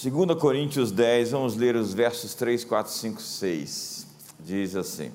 2 0.00 0.38
Coríntios 0.38 0.92
10, 0.92 1.32
vamos 1.32 1.56
ler 1.56 1.74
os 1.74 1.92
versos 1.92 2.32
3, 2.32 2.62
4, 2.62 2.92
5, 2.92 3.20
6. 3.20 4.06
Diz 4.38 4.76
assim: 4.76 5.10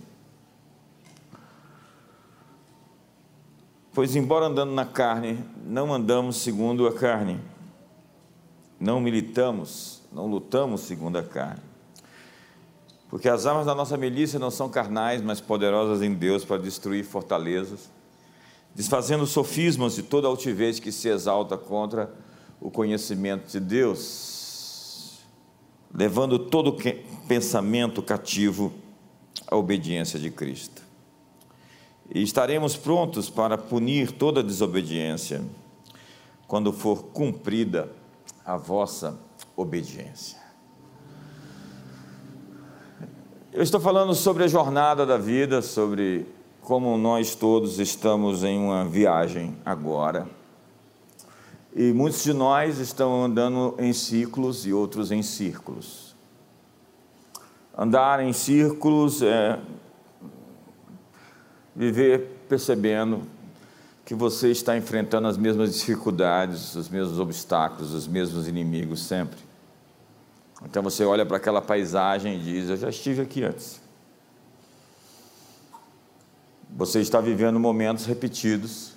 Pois, 3.94 4.14
embora 4.14 4.48
andando 4.48 4.74
na 4.74 4.86
carne, 4.86 5.42
não 5.66 5.94
andamos 5.94 6.36
segundo 6.36 6.86
a 6.86 6.92
carne, 6.94 7.40
não 8.78 9.00
militamos, 9.00 10.02
não 10.12 10.28
lutamos 10.28 10.82
segundo 10.82 11.18
a 11.18 11.24
carne. 11.24 11.62
Porque 13.10 13.30
as 13.30 13.46
armas 13.46 13.66
da 13.66 13.74
nossa 13.74 13.96
milícia 13.96 14.38
não 14.38 14.52
são 14.52 14.68
carnais, 14.68 15.22
mas 15.22 15.40
poderosas 15.40 16.02
em 16.02 16.14
Deus 16.14 16.44
para 16.44 16.62
destruir 16.62 17.06
fortalezas, 17.06 17.90
desfazendo 18.76 19.26
sofismas 19.26 19.96
de 19.96 20.04
toda 20.04 20.28
altivez 20.28 20.78
que 20.78 20.92
se 20.92 21.08
exalta 21.08 21.58
contra 21.58 22.14
o 22.60 22.70
conhecimento 22.70 23.50
de 23.50 23.62
Deus, 23.62 24.43
levando 25.94 26.40
todo 26.40 26.76
pensamento 27.28 28.02
cativo 28.02 28.74
à 29.48 29.56
obediência 29.56 30.20
de 30.20 30.32
Cristo 30.32 30.82
e 32.14 32.22
estaremos 32.22 32.76
prontos 32.76 33.30
para 33.30 33.58
punir 33.58 34.12
toda 34.12 34.44
desobediência 34.44 35.42
quando 36.48 36.74
for 36.74 37.04
cumprida 37.06 37.90
a 38.46 38.58
vossa 38.58 39.18
obediência. 39.56 40.42
Eu 43.52 43.62
estou 43.62 43.80
falando 43.80 44.14
sobre 44.14 44.44
a 44.44 44.48
jornada 44.48 45.06
da 45.06 45.18
vida, 45.18 45.62
sobre 45.62 46.26
como 46.62 46.98
nós 46.98 47.36
todos 47.36 47.80
estamos 47.80 48.44
em 48.44 48.58
uma 48.58 48.86
viagem 48.86 49.56
agora. 49.66 50.28
E 51.76 51.92
muitos 51.92 52.24
de 52.24 52.34
nós 52.34 52.78
estão 52.78 53.24
andando 53.24 53.76
em 53.80 53.92
ciclos 53.94 54.66
e 54.66 54.72
outros 54.72 55.12
em 55.12 55.24
círculos. 55.24 56.14
Andar 57.76 58.20
em 58.20 58.32
círculos 58.32 59.24
é 59.24 59.60
viver 61.76 62.46
percebendo 62.48 63.24
que 64.06 64.14
você 64.14 64.52
está 64.52 64.78
enfrentando 64.78 65.28
as 65.28 65.36
mesmas 65.36 65.74
dificuldades, 65.74 66.76
os 66.76 66.90
mesmos 66.90 67.20
obstáculos, 67.20 67.92
os 67.92 68.08
mesmos 68.08 68.48
inimigos 68.48 69.02
sempre. 69.02 69.40
Então 70.64 70.84
você 70.84 71.04
olha 71.04 71.26
para 71.26 71.38
aquela 71.38 71.62
paisagem 71.62 72.36
e 72.36 72.40
diz: 72.40 72.70
Eu 72.70 72.78
já 72.78 72.90
estive 72.90 73.24
aqui 73.24 73.44
antes. 73.44 73.82
Você 76.76 77.00
está 77.00 77.20
vivendo 77.20 77.60
momentos 77.60 78.06
repetidos 78.06 78.93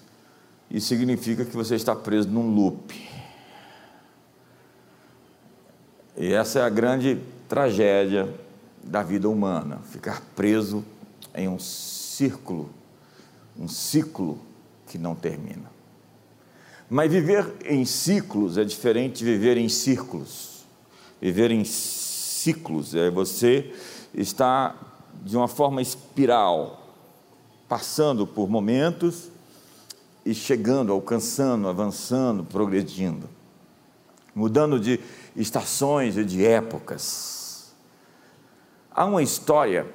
e 0.70 0.80
significa 0.80 1.44
que 1.44 1.56
você 1.56 1.74
está 1.74 1.94
preso 1.94 2.28
num 2.28 2.54
loop. 2.54 3.08
E 6.16 6.32
essa 6.32 6.60
é 6.60 6.62
a 6.62 6.68
grande 6.68 7.20
tragédia 7.48 8.32
da 8.82 9.02
vida 9.02 9.28
humana, 9.28 9.78
ficar 9.90 10.22
preso 10.34 10.84
em 11.34 11.48
um 11.48 11.58
círculo, 11.58 12.70
um 13.58 13.68
ciclo 13.68 14.38
que 14.86 14.96
não 14.96 15.14
termina. 15.14 15.70
Mas 16.88 17.10
viver 17.10 17.54
em 17.64 17.84
ciclos 17.84 18.56
é 18.56 18.64
diferente 18.64 19.18
de 19.18 19.24
viver 19.24 19.56
em 19.56 19.68
círculos. 19.68 20.64
Viver 21.20 21.50
em 21.50 21.64
ciclos 21.64 22.94
é 22.94 23.10
você 23.10 23.74
estar 24.14 25.04
de 25.24 25.36
uma 25.36 25.48
forma 25.48 25.82
espiral, 25.82 26.94
passando 27.68 28.26
por 28.26 28.48
momentos 28.48 29.30
e 30.26 30.34
chegando, 30.34 30.92
alcançando, 30.92 31.68
avançando, 31.68 32.42
progredindo, 32.42 33.30
mudando 34.34 34.80
de 34.80 34.98
estações 35.36 36.16
e 36.16 36.24
de 36.24 36.44
épocas. 36.44 37.72
Há 38.90 39.04
uma 39.04 39.22
história 39.22 39.86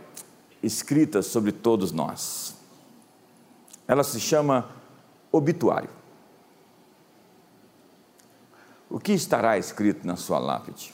escrita 0.63 1.21
sobre 1.21 1.51
todos 1.51 1.91
nós. 1.91 2.55
Ela 3.85 4.05
se 4.05 4.21
chama 4.21 4.69
obituário. 5.33 5.89
O 8.89 9.01
que 9.01 9.11
estará 9.11 9.57
escrito 9.57 10.07
na 10.07 10.15
sua 10.15 10.39
lápide? 10.39 10.93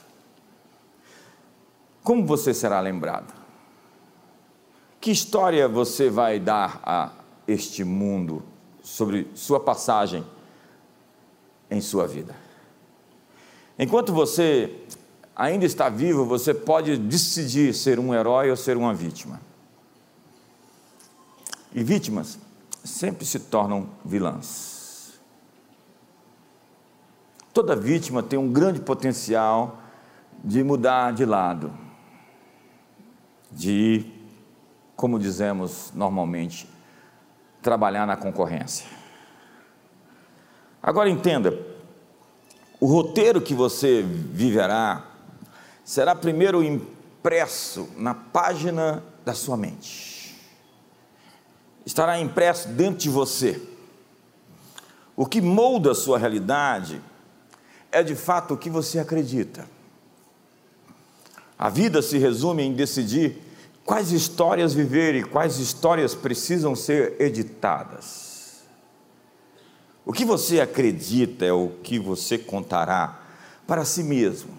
Como 2.02 2.26
você 2.26 2.52
será 2.52 2.80
lembrado? 2.80 3.32
Que 5.00 5.12
história 5.12 5.68
você 5.68 6.10
vai 6.10 6.40
dar 6.40 6.80
a 6.82 7.12
este 7.46 7.84
mundo 7.84 8.42
sobre 8.88 9.30
sua 9.34 9.60
passagem 9.60 10.24
em 11.70 11.80
sua 11.80 12.06
vida? 12.06 12.34
Enquanto 13.78 14.12
você 14.12 14.74
ainda 15.36 15.64
está 15.64 15.88
vivo, 15.88 16.24
você 16.24 16.54
pode 16.54 16.96
decidir 16.96 17.74
ser 17.74 17.98
um 17.98 18.14
herói 18.14 18.50
ou 18.50 18.56
ser 18.56 18.76
uma 18.76 18.94
vítima. 18.94 19.40
E 21.72 21.84
vítimas 21.84 22.38
sempre 22.82 23.24
se 23.24 23.38
tornam 23.38 23.90
vilãs. 24.04 25.20
Toda 27.52 27.76
vítima 27.76 28.22
tem 28.22 28.38
um 28.38 28.50
grande 28.50 28.80
potencial 28.80 29.78
de 30.42 30.64
mudar 30.64 31.12
de 31.12 31.24
lado, 31.24 31.72
de, 33.50 34.06
como 34.96 35.18
dizemos 35.18 35.92
normalmente, 35.94 36.68
trabalhar 37.62 38.06
na 38.06 38.16
concorrência. 38.16 38.86
Agora 40.82 41.08
entenda, 41.10 41.58
o 42.80 42.86
roteiro 42.86 43.40
que 43.40 43.54
você 43.54 44.02
viverá 44.02 45.04
será 45.84 46.14
primeiro 46.14 46.62
impresso 46.62 47.88
na 47.96 48.14
página 48.14 49.02
da 49.24 49.34
sua 49.34 49.56
mente 49.56 50.18
estará 51.88 52.20
impresso 52.20 52.68
dentro 52.68 52.98
de 52.98 53.08
você. 53.08 53.62
O 55.16 55.24
que 55.24 55.40
molda 55.40 55.92
a 55.92 55.94
sua 55.94 56.18
realidade 56.18 57.00
é 57.90 58.02
de 58.02 58.14
fato 58.14 58.52
o 58.52 58.58
que 58.58 58.68
você 58.68 58.98
acredita. 58.98 59.66
A 61.58 61.70
vida 61.70 62.02
se 62.02 62.18
resume 62.18 62.62
em 62.62 62.74
decidir 62.74 63.42
quais 63.88 64.12
histórias 64.12 64.74
viver 64.74 65.14
e 65.14 65.24
quais 65.24 65.58
histórias 65.58 66.14
precisam 66.14 66.76
ser 66.76 67.18
editadas. 67.18 68.58
O 70.04 70.12
que 70.12 70.26
você 70.26 70.60
acredita 70.60 71.46
é 71.46 71.52
o 71.54 71.70
que 71.82 71.98
você 71.98 72.36
contará 72.36 73.18
para 73.66 73.86
si 73.86 74.02
mesmo. 74.02 74.50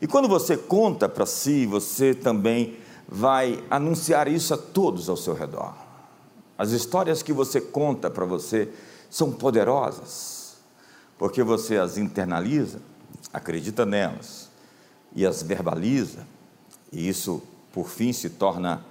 E 0.00 0.06
quando 0.06 0.28
você 0.28 0.56
conta 0.56 1.08
para 1.08 1.26
si, 1.26 1.66
você 1.66 2.14
também 2.14 2.76
vai 3.08 3.60
anunciar 3.68 4.28
isso 4.28 4.54
a 4.54 4.56
todos 4.56 5.08
ao 5.08 5.16
seu 5.16 5.34
redor. 5.34 5.74
As 6.56 6.70
histórias 6.70 7.24
que 7.24 7.32
você 7.32 7.60
conta 7.60 8.08
para 8.08 8.24
você 8.24 8.68
são 9.10 9.32
poderosas, 9.32 10.58
porque 11.18 11.42
você 11.42 11.76
as 11.76 11.98
internaliza, 11.98 12.80
acredita 13.32 13.84
nelas 13.84 14.48
e 15.12 15.26
as 15.26 15.42
verbaliza, 15.42 16.24
e 16.92 17.08
isso, 17.08 17.42
por 17.74 17.88
fim, 17.88 18.12
se 18.12 18.30
torna 18.30 18.82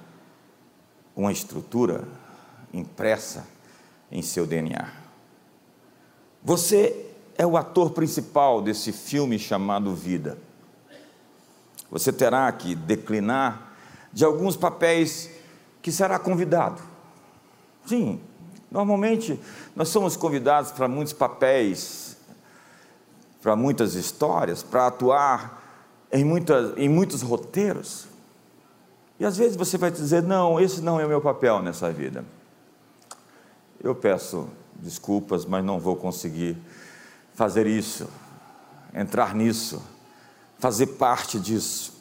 uma 1.16 1.32
estrutura 1.32 2.08
impressa 2.72 3.48
em 4.12 4.22
seu 4.22 4.46
DNA. 4.46 4.92
Você 6.44 7.10
é 7.36 7.48
o 7.48 7.58
ator 7.58 7.92
principal 7.92 8.62
desse 8.62 8.92
filme 8.92 9.40
chamado 9.40 9.96
Vida. 9.96 10.38
Você 11.90 12.14
terá 12.14 12.52
que 12.52 12.76
declinar 12.76 13.74
de 14.12 14.24
alguns 14.24 14.56
papéis 14.56 15.30
que 15.82 15.92
será 15.92 16.20
convidado 16.20 16.94
Sim, 17.86 18.20
normalmente 18.72 19.40
nós 19.76 19.90
somos 19.90 20.16
convidados 20.16 20.72
para 20.72 20.88
muitos 20.88 21.14
papéis, 21.14 22.16
para 23.42 23.56
muitas 23.56 23.96
histórias, 23.96 24.64
para 24.64 24.88
atuar 24.88 25.62
em, 26.12 26.24
muitas, 26.24 26.78
em 26.78 26.88
muitos 26.88 27.22
roteiros. 27.22 28.08
E 29.24 29.26
às 29.26 29.38
vezes 29.38 29.56
você 29.56 29.78
vai 29.78 29.90
dizer: 29.90 30.22
não, 30.22 30.60
esse 30.60 30.82
não 30.82 31.00
é 31.00 31.06
o 31.06 31.08
meu 31.08 31.22
papel 31.22 31.62
nessa 31.62 31.90
vida. 31.90 32.26
Eu 33.82 33.96
peço 33.96 34.50
desculpas, 34.76 35.46
mas 35.46 35.64
não 35.64 35.80
vou 35.80 35.96
conseguir 35.96 36.58
fazer 37.34 37.66
isso, 37.66 38.10
entrar 38.94 39.34
nisso, 39.34 39.82
fazer 40.60 40.88
parte 40.88 41.40
disso. 41.40 41.94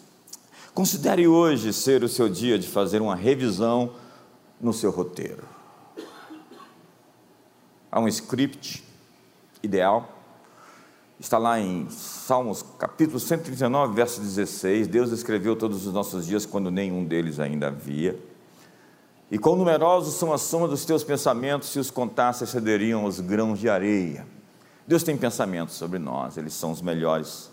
Considere 0.74 1.28
hoje 1.28 1.72
ser 1.72 2.02
o 2.02 2.08
seu 2.08 2.28
dia 2.28 2.58
de 2.58 2.66
fazer 2.66 3.00
uma 3.00 3.14
revisão 3.14 3.94
no 4.60 4.72
seu 4.72 4.90
roteiro. 4.90 5.44
Há 7.88 8.00
um 8.00 8.08
script 8.08 8.82
ideal. 9.62 10.11
Está 11.22 11.38
lá 11.38 11.60
em 11.60 11.88
Salmos 11.88 12.64
capítulo 12.76 13.20
139, 13.20 13.94
verso 13.94 14.20
16. 14.20 14.88
Deus 14.88 15.12
escreveu 15.12 15.54
todos 15.54 15.86
os 15.86 15.92
nossos 15.92 16.26
dias 16.26 16.44
quando 16.44 16.68
nenhum 16.68 17.04
deles 17.04 17.38
ainda 17.38 17.68
havia. 17.68 18.18
E 19.30 19.38
quão 19.38 19.54
numerosos 19.54 20.14
são 20.14 20.32
a 20.32 20.36
soma 20.36 20.66
dos 20.66 20.84
teus 20.84 21.04
pensamentos, 21.04 21.68
se 21.68 21.78
os 21.78 21.92
contasse, 21.92 22.42
excederiam 22.42 23.04
os 23.04 23.20
grãos 23.20 23.60
de 23.60 23.68
areia. 23.68 24.26
Deus 24.84 25.04
tem 25.04 25.16
pensamentos 25.16 25.76
sobre 25.76 26.00
nós, 26.00 26.36
eles 26.36 26.54
são 26.54 26.72
os 26.72 26.82
melhores 26.82 27.52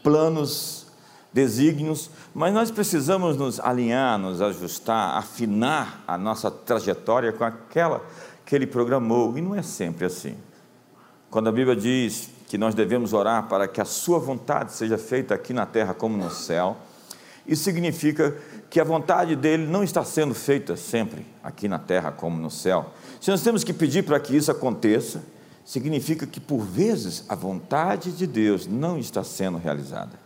planos, 0.00 0.86
desígnios, 1.32 2.10
mas 2.32 2.54
nós 2.54 2.70
precisamos 2.70 3.36
nos 3.36 3.58
alinhar, 3.58 4.16
nos 4.16 4.40
ajustar, 4.40 5.18
afinar 5.18 6.04
a 6.06 6.16
nossa 6.16 6.52
trajetória 6.52 7.32
com 7.32 7.42
aquela 7.42 8.00
que 8.46 8.54
Ele 8.54 8.66
programou, 8.66 9.36
e 9.36 9.42
não 9.42 9.56
é 9.56 9.62
sempre 9.62 10.06
assim. 10.06 10.36
Quando 11.28 11.48
a 11.48 11.52
Bíblia 11.52 11.74
diz 11.74 12.37
que 12.48 12.56
nós 12.56 12.74
devemos 12.74 13.12
orar 13.12 13.46
para 13.46 13.68
que 13.68 13.80
a 13.80 13.84
Sua 13.84 14.18
vontade 14.18 14.72
seja 14.72 14.96
feita 14.96 15.34
aqui 15.34 15.52
na 15.52 15.66
terra 15.66 15.92
como 15.92 16.16
no 16.16 16.30
céu, 16.30 16.76
isso 17.46 17.62
significa 17.62 18.36
que 18.68 18.80
a 18.80 18.84
vontade 18.84 19.36
dele 19.36 19.66
não 19.66 19.82
está 19.82 20.04
sendo 20.04 20.34
feita 20.34 20.76
sempre 20.76 21.26
aqui 21.42 21.68
na 21.68 21.78
terra 21.78 22.10
como 22.10 22.38
no 22.38 22.50
céu. 22.50 22.92
Se 23.20 23.30
nós 23.30 23.42
temos 23.42 23.64
que 23.64 23.72
pedir 23.72 24.02
para 24.02 24.18
que 24.18 24.36
isso 24.36 24.50
aconteça, 24.50 25.22
significa 25.64 26.26
que 26.26 26.40
por 26.40 26.60
vezes 26.60 27.24
a 27.28 27.34
vontade 27.34 28.12
de 28.12 28.26
Deus 28.26 28.66
não 28.66 28.98
está 28.98 29.22
sendo 29.22 29.56
realizada. 29.56 30.18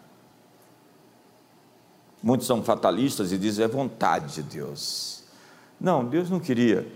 Muitos 2.22 2.46
são 2.46 2.62
fatalistas 2.62 3.32
e 3.32 3.38
dizem 3.38 3.64
é 3.64 3.68
vontade 3.68 4.34
de 4.34 4.42
Deus. 4.42 5.22
Não, 5.80 6.04
Deus 6.04 6.30
não 6.30 6.38
queria 6.38 6.86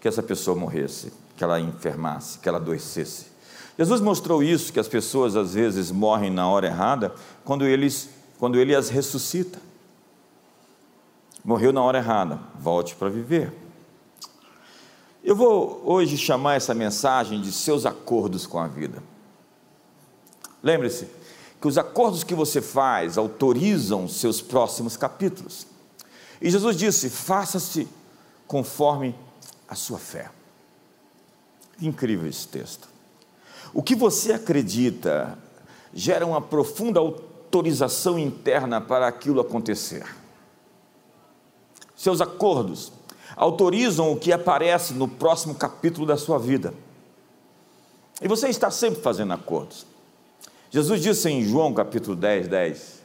que 0.00 0.08
essa 0.08 0.22
pessoa 0.22 0.56
morresse, 0.56 1.12
que 1.36 1.44
ela 1.44 1.60
enfermasse, 1.60 2.38
que 2.38 2.48
ela 2.48 2.58
adoecesse. 2.58 3.31
Jesus 3.78 4.00
mostrou 4.00 4.42
isso, 4.42 4.72
que 4.72 4.80
as 4.80 4.88
pessoas 4.88 5.34
às 5.34 5.54
vezes 5.54 5.90
morrem 5.90 6.30
na 6.30 6.48
hora 6.48 6.66
errada, 6.66 7.14
quando, 7.44 7.64
eles, 7.64 8.10
quando 8.38 8.58
ele 8.58 8.74
as 8.74 8.88
ressuscita. 8.88 9.58
Morreu 11.44 11.72
na 11.72 11.82
hora 11.82 11.98
errada, 11.98 12.38
volte 12.58 12.94
para 12.94 13.08
viver. 13.08 13.52
Eu 15.24 15.34
vou 15.34 15.82
hoje 15.84 16.16
chamar 16.16 16.54
essa 16.54 16.74
mensagem 16.74 17.40
de 17.40 17.52
seus 17.52 17.86
acordos 17.86 18.46
com 18.46 18.58
a 18.58 18.66
vida. 18.66 19.02
Lembre-se 20.62 21.08
que 21.60 21.68
os 21.68 21.78
acordos 21.78 22.24
que 22.24 22.34
você 22.34 22.60
faz 22.60 23.16
autorizam 23.16 24.08
seus 24.08 24.40
próximos 24.40 24.96
capítulos. 24.96 25.66
E 26.40 26.50
Jesus 26.50 26.76
disse: 26.76 27.08
faça-se 27.08 27.88
conforme 28.46 29.14
a 29.68 29.74
sua 29.74 29.98
fé. 29.98 30.30
Incrível 31.80 32.28
esse 32.28 32.46
texto. 32.46 32.91
O 33.72 33.82
que 33.82 33.94
você 33.94 34.32
acredita 34.32 35.38
gera 35.94 36.26
uma 36.26 36.40
profunda 36.40 37.00
autorização 37.00 38.18
interna 38.18 38.80
para 38.80 39.06
aquilo 39.06 39.40
acontecer 39.40 40.04
seus 42.02 42.20
acordos, 42.20 42.92
autorizam 43.36 44.10
o 44.10 44.16
que 44.16 44.32
aparece 44.32 44.92
no 44.92 45.06
próximo 45.06 45.54
capítulo 45.54 46.04
da 46.04 46.16
sua 46.16 46.36
vida. 46.36 46.74
E 48.20 48.26
você 48.26 48.48
está 48.48 48.72
sempre 48.72 49.00
fazendo 49.00 49.32
acordos. 49.32 49.86
Jesus 50.68 51.00
disse 51.00 51.28
em 51.28 51.44
João 51.44 51.72
capítulo 51.72 52.16
10, 52.16 52.48
10, 52.48 53.02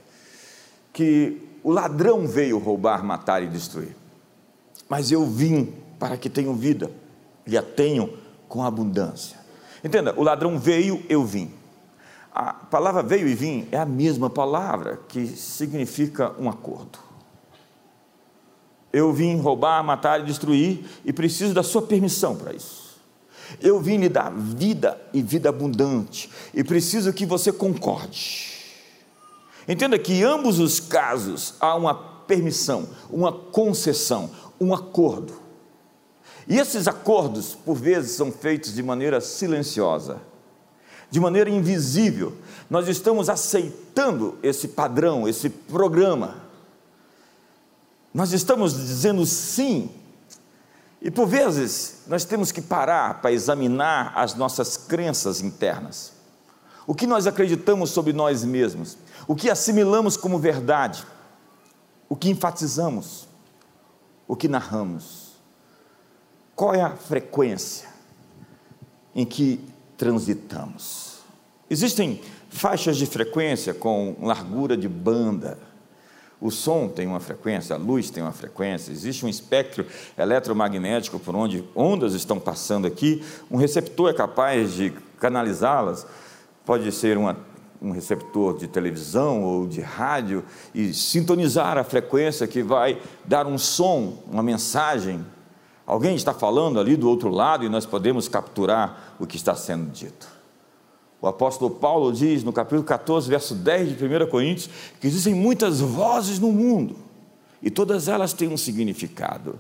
que 0.92 1.40
o 1.64 1.70
ladrão 1.70 2.26
veio 2.26 2.58
roubar, 2.58 3.04
matar 3.04 3.44
e 3.44 3.48
destruir. 3.48 3.96
Mas 4.90 5.12
eu 5.12 5.28
vim 5.28 5.76
para 6.00 6.18
que 6.18 6.28
tenham 6.28 6.56
vida 6.56 6.90
e 7.46 7.56
a 7.56 7.62
tenham 7.62 8.10
com 8.50 8.64
abundância. 8.64 9.38
Entenda, 9.84 10.14
o 10.18 10.24
ladrão 10.24 10.58
veio, 10.58 11.04
eu 11.08 11.24
vim. 11.24 11.52
A 12.34 12.54
palavra 12.54 13.02
veio 13.02 13.28
e 13.28 13.34
vim 13.34 13.68
é 13.72 13.78
a 13.78 13.86
mesma 13.86 14.30
palavra 14.30 15.00
que 15.08 15.26
significa 15.28 16.34
um 16.40 16.50
acordo. 16.50 17.00
Eu 18.94 19.12
vim 19.12 19.38
roubar, 19.38 19.84
matar 19.84 20.20
e 20.22 20.24
destruir 20.24 20.86
e 21.04 21.12
preciso 21.12 21.54
da 21.54 21.64
sua 21.64 21.82
permissão 21.82 22.36
para 22.36 22.54
isso. 22.54 22.88
Eu 23.62 23.80
vim 23.80 23.98
lhe 23.98 24.10
dar 24.10 24.32
vida 24.32 25.00
e 25.14 25.22
vida 25.22 25.50
abundante 25.50 26.30
e 26.54 26.64
preciso 26.64 27.14
que 27.14 27.26
você 27.26 27.52
concorde. 27.52 28.58
Entenda 29.68 29.98
que 29.98 30.14
em 30.14 30.24
ambos 30.24 30.60
os 30.60 30.80
casos 30.80 31.56
há 31.60 31.76
uma 31.76 31.94
permissão, 31.94 32.88
uma 33.10 33.32
concessão, 33.32 34.30
um 34.60 34.74
acordo. 34.74 35.47
E 36.48 36.58
esses 36.58 36.88
acordos, 36.88 37.56
por 37.56 37.76
vezes, 37.76 38.12
são 38.12 38.32
feitos 38.32 38.74
de 38.74 38.82
maneira 38.82 39.20
silenciosa, 39.20 40.22
de 41.12 41.20
maneira 41.20 41.50
invisível. 41.50 42.34
Nós 42.70 42.88
estamos 42.88 43.30
aceitando 43.30 44.38
esse 44.42 44.70
padrão, 44.70 45.28
esse 45.28 45.50
programa 45.50 46.48
nós 48.18 48.34
estamos 48.34 48.74
dizendo 48.74 49.24
sim. 49.28 49.92
E 51.00 51.12
por 51.12 51.28
vezes 51.28 52.00
nós 52.08 52.26
temos 52.26 52.52
que 52.52 52.64
parar 52.64 53.22
para 53.22 53.32
examinar 53.32 54.12
as 54.16 54.34
nossas 54.34 54.76
crenças 54.76 55.40
internas. 55.40 56.14
O 56.88 56.96
que 56.96 57.06
nós 57.06 57.28
acreditamos 57.28 57.92
sobre 57.92 58.14
nós 58.14 58.44
mesmos, 58.44 58.98
o 59.28 59.36
que 59.36 59.52
assimilamos 59.52 60.18
como 60.18 60.40
verdade, 60.40 61.06
o 62.10 62.16
que 62.16 62.28
enfatizamos, 62.28 63.28
o 64.28 64.36
que 64.36 64.48
narramos. 64.48 65.27
Qual 66.58 66.74
é 66.74 66.82
a 66.82 66.90
frequência 66.90 67.88
em 69.14 69.24
que 69.24 69.60
transitamos? 69.96 71.20
Existem 71.70 72.20
faixas 72.50 72.98
de 72.98 73.06
frequência 73.06 73.76
com 73.76 74.16
largura 74.20 74.76
de 74.76 74.90
banda, 74.90 75.60
o 76.42 76.50
som 76.50 76.88
tem 76.88 77.06
uma 77.06 77.20
frequência, 77.20 77.76
a 77.76 77.78
luz 77.78 78.10
tem 78.10 78.24
uma 78.24 78.32
frequência, 78.32 78.92
existe 78.92 79.24
um 79.24 79.30
espectro 79.30 79.86
eletromagnético 80.18 81.20
por 81.20 81.36
onde 81.36 81.64
ondas 81.76 82.16
estão 82.16 82.40
passando 82.40 82.88
aqui, 82.88 83.24
um 83.52 83.58
receptor 83.58 84.10
é 84.10 84.14
capaz 84.16 84.74
de 84.74 84.92
canalizá-las, 85.20 86.08
pode 86.66 86.92
ser 86.92 87.20
uma, 87.20 87.38
um 87.80 87.92
receptor 87.92 88.58
de 88.58 88.68
televisão 88.68 89.44
ou 89.44 89.68
de 89.68 89.82
rádio 89.82 90.44
e 90.74 90.92
sintonizar 90.92 91.78
a 91.78 91.84
frequência 91.84 92.48
que 92.48 92.64
vai 92.64 93.00
dar 93.24 93.46
um 93.46 93.60
som, 93.60 94.24
uma 94.28 94.42
mensagem. 94.42 95.24
Alguém 95.88 96.18
está 96.18 96.34
falando 96.34 96.82
ali 96.82 96.98
do 96.98 97.10
outro 97.10 97.30
lado 97.30 97.64
e 97.64 97.70
nós 97.70 97.86
podemos 97.86 98.28
capturar 98.28 99.16
o 99.18 99.26
que 99.26 99.38
está 99.38 99.56
sendo 99.56 99.90
dito. 99.90 100.28
O 101.22 101.28
apóstolo 101.28 101.72
Paulo 101.72 102.12
diz 102.12 102.44
no 102.44 102.52
capítulo 102.52 102.84
14, 102.84 103.30
verso 103.30 103.56
10 103.56 103.98
de 103.98 104.06
1 104.06 104.28
Coríntios, 104.30 104.70
que 105.00 105.08
existem 105.08 105.34
muitas 105.34 105.80
vozes 105.80 106.40
no 106.40 106.52
mundo 106.52 106.98
e 107.64 107.72
todas 107.72 108.10
elas 108.10 108.34
têm 108.34 108.50
um 108.50 108.58
significado. 108.58 109.58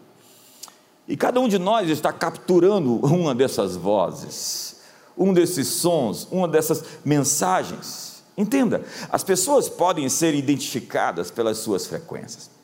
E 1.07 1.15
cada 1.15 1.39
um 1.39 1.47
de 1.47 1.57
nós 1.57 1.89
está 1.89 2.12
capturando 2.12 2.95
uma 2.97 3.33
dessas 3.33 3.77
vozes, 3.77 4.81
um 5.18 5.33
desses 5.33 5.68
sons, 5.68 6.27
uma 6.29 6.47
dessas 6.47 6.83
mensagens. 7.06 8.21
Entenda, 8.38 8.83
as 9.09 9.24
pessoas 9.24 9.69
podem 9.69 10.09
ser 10.09 10.35
identificadas 10.35 11.31
pelas 11.31 11.57
suas 11.60 11.88
frequências. 11.88 12.56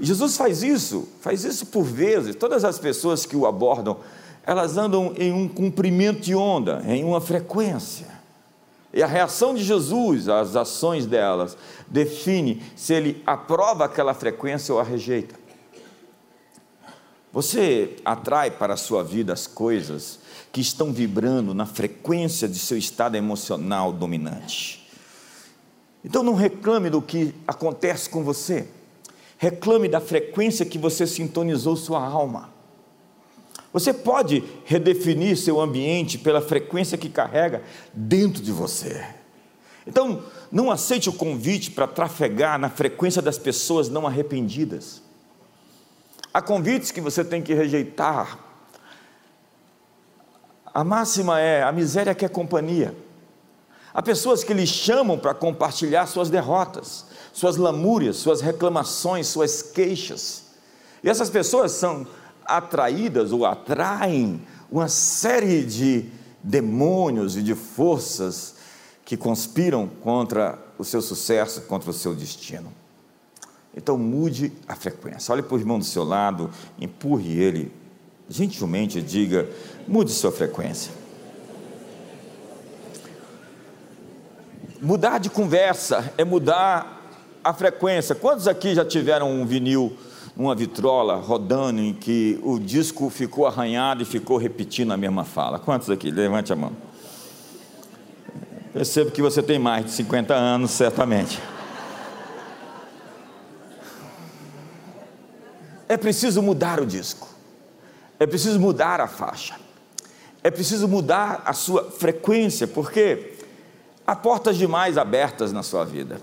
Jesus 0.00 0.36
faz 0.36 0.62
isso, 0.62 1.08
faz 1.20 1.44
isso 1.44 1.66
por 1.66 1.84
vezes. 1.84 2.34
Todas 2.36 2.64
as 2.64 2.78
pessoas 2.78 3.24
que 3.24 3.36
o 3.36 3.46
abordam, 3.46 3.98
elas 4.44 4.76
andam 4.76 5.14
em 5.16 5.32
um 5.32 5.48
comprimento 5.48 6.20
de 6.20 6.34
onda, 6.34 6.82
em 6.86 7.04
uma 7.04 7.20
frequência. 7.20 8.06
E 8.92 9.02
a 9.02 9.06
reação 9.06 9.54
de 9.54 9.64
Jesus 9.64 10.28
às 10.28 10.54
ações 10.54 11.06
delas 11.06 11.56
define 11.88 12.62
se 12.76 12.94
ele 12.94 13.22
aprova 13.26 13.84
aquela 13.84 14.14
frequência 14.14 14.72
ou 14.72 14.80
a 14.80 14.84
rejeita. 14.84 15.34
Você 17.32 17.96
atrai 18.04 18.52
para 18.52 18.74
a 18.74 18.76
sua 18.76 19.02
vida 19.02 19.32
as 19.32 19.48
coisas 19.48 20.20
que 20.52 20.60
estão 20.60 20.92
vibrando 20.92 21.52
na 21.52 21.66
frequência 21.66 22.46
de 22.46 22.60
seu 22.60 22.78
estado 22.78 23.16
emocional 23.16 23.92
dominante. 23.92 24.88
Então 26.04 26.22
não 26.22 26.36
reclame 26.36 26.88
do 26.88 27.02
que 27.02 27.34
acontece 27.44 28.08
com 28.08 28.22
você, 28.22 28.68
reclame 29.38 29.88
da 29.88 30.00
frequência 30.00 30.64
que 30.64 30.78
você 30.78 31.06
sintonizou 31.06 31.76
sua 31.76 32.04
alma. 32.04 32.52
Você 33.72 33.92
pode 33.92 34.44
redefinir 34.64 35.36
seu 35.36 35.60
ambiente 35.60 36.16
pela 36.16 36.40
frequência 36.40 36.96
que 36.96 37.08
carrega 37.08 37.62
dentro 37.92 38.40
de 38.40 38.52
você. 38.52 39.04
Então, 39.86 40.22
não 40.50 40.70
aceite 40.70 41.08
o 41.08 41.12
convite 41.12 41.72
para 41.72 41.86
trafegar 41.86 42.58
na 42.58 42.70
frequência 42.70 43.20
das 43.20 43.36
pessoas 43.36 43.88
não 43.88 44.06
arrependidas. 44.06 45.02
Há 46.32 46.40
convites 46.40 46.90
que 46.90 47.00
você 47.00 47.24
tem 47.24 47.42
que 47.42 47.52
rejeitar. 47.52 48.38
A 50.72 50.82
máxima 50.82 51.40
é: 51.40 51.62
a 51.62 51.72
miséria 51.72 52.14
quer 52.14 52.30
companhia. 52.30 52.94
Há 53.92 54.02
pessoas 54.02 54.42
que 54.42 54.52
lhe 54.52 54.66
chamam 54.66 55.16
para 55.16 55.34
compartilhar 55.34 56.06
suas 56.06 56.28
derrotas, 56.28 57.06
suas 57.34 57.56
lamúrias, 57.56 58.16
suas 58.16 58.40
reclamações, 58.40 59.26
suas 59.26 59.60
queixas. 59.60 60.44
E 61.02 61.08
essas 61.10 61.28
pessoas 61.28 61.72
são 61.72 62.06
atraídas 62.46 63.32
ou 63.32 63.44
atraem 63.44 64.40
uma 64.70 64.88
série 64.88 65.64
de 65.64 66.06
demônios 66.42 67.36
e 67.36 67.42
de 67.42 67.54
forças 67.54 68.54
que 69.04 69.16
conspiram 69.16 69.88
contra 70.00 70.58
o 70.78 70.84
seu 70.84 71.02
sucesso, 71.02 71.62
contra 71.62 71.90
o 71.90 71.92
seu 71.92 72.14
destino. 72.14 72.72
Então 73.76 73.98
mude 73.98 74.52
a 74.68 74.76
frequência. 74.76 75.32
Olhe 75.32 75.42
para 75.42 75.56
o 75.56 75.58
irmão 75.58 75.78
do 75.78 75.84
seu 75.84 76.04
lado, 76.04 76.50
empurre 76.80 77.36
ele 77.36 77.72
gentilmente 78.28 79.02
diga: 79.02 79.50
mude 79.88 80.12
sua 80.12 80.30
frequência. 80.30 80.92
Mudar 84.80 85.18
de 85.18 85.30
conversa 85.30 86.12
é 86.16 86.24
mudar 86.24 86.93
a 87.44 87.52
frequência. 87.52 88.14
Quantos 88.14 88.48
aqui 88.48 88.74
já 88.74 88.84
tiveram 88.84 89.30
um 89.30 89.44
vinil, 89.44 89.94
uma 90.34 90.54
vitrola 90.54 91.16
rodando 91.16 91.80
em 91.80 91.92
que 91.92 92.40
o 92.42 92.58
disco 92.58 93.10
ficou 93.10 93.46
arranhado 93.46 94.02
e 94.02 94.06
ficou 94.06 94.38
repetindo 94.38 94.92
a 94.92 94.96
mesma 94.96 95.24
fala? 95.24 95.58
Quantos 95.58 95.90
aqui? 95.90 96.10
Levante 96.10 96.52
a 96.52 96.56
mão. 96.56 96.72
Percebo 98.72 99.10
que 99.10 99.20
você 99.20 99.42
tem 99.42 99.58
mais 99.58 99.84
de 99.84 99.90
50 99.92 100.34
anos, 100.34 100.70
certamente. 100.70 101.38
É 105.86 105.98
preciso 105.98 106.42
mudar 106.42 106.80
o 106.80 106.86
disco. 106.86 107.28
É 108.18 108.26
preciso 108.26 108.58
mudar 108.58 109.00
a 109.00 109.06
faixa. 109.06 109.54
É 110.42 110.50
preciso 110.50 110.88
mudar 110.88 111.42
a 111.44 111.52
sua 111.52 111.90
frequência, 111.90 112.66
porque 112.66 113.34
há 114.06 114.16
portas 114.16 114.56
demais 114.56 114.96
abertas 114.98 115.52
na 115.52 115.62
sua 115.62 115.84
vida. 115.84 116.20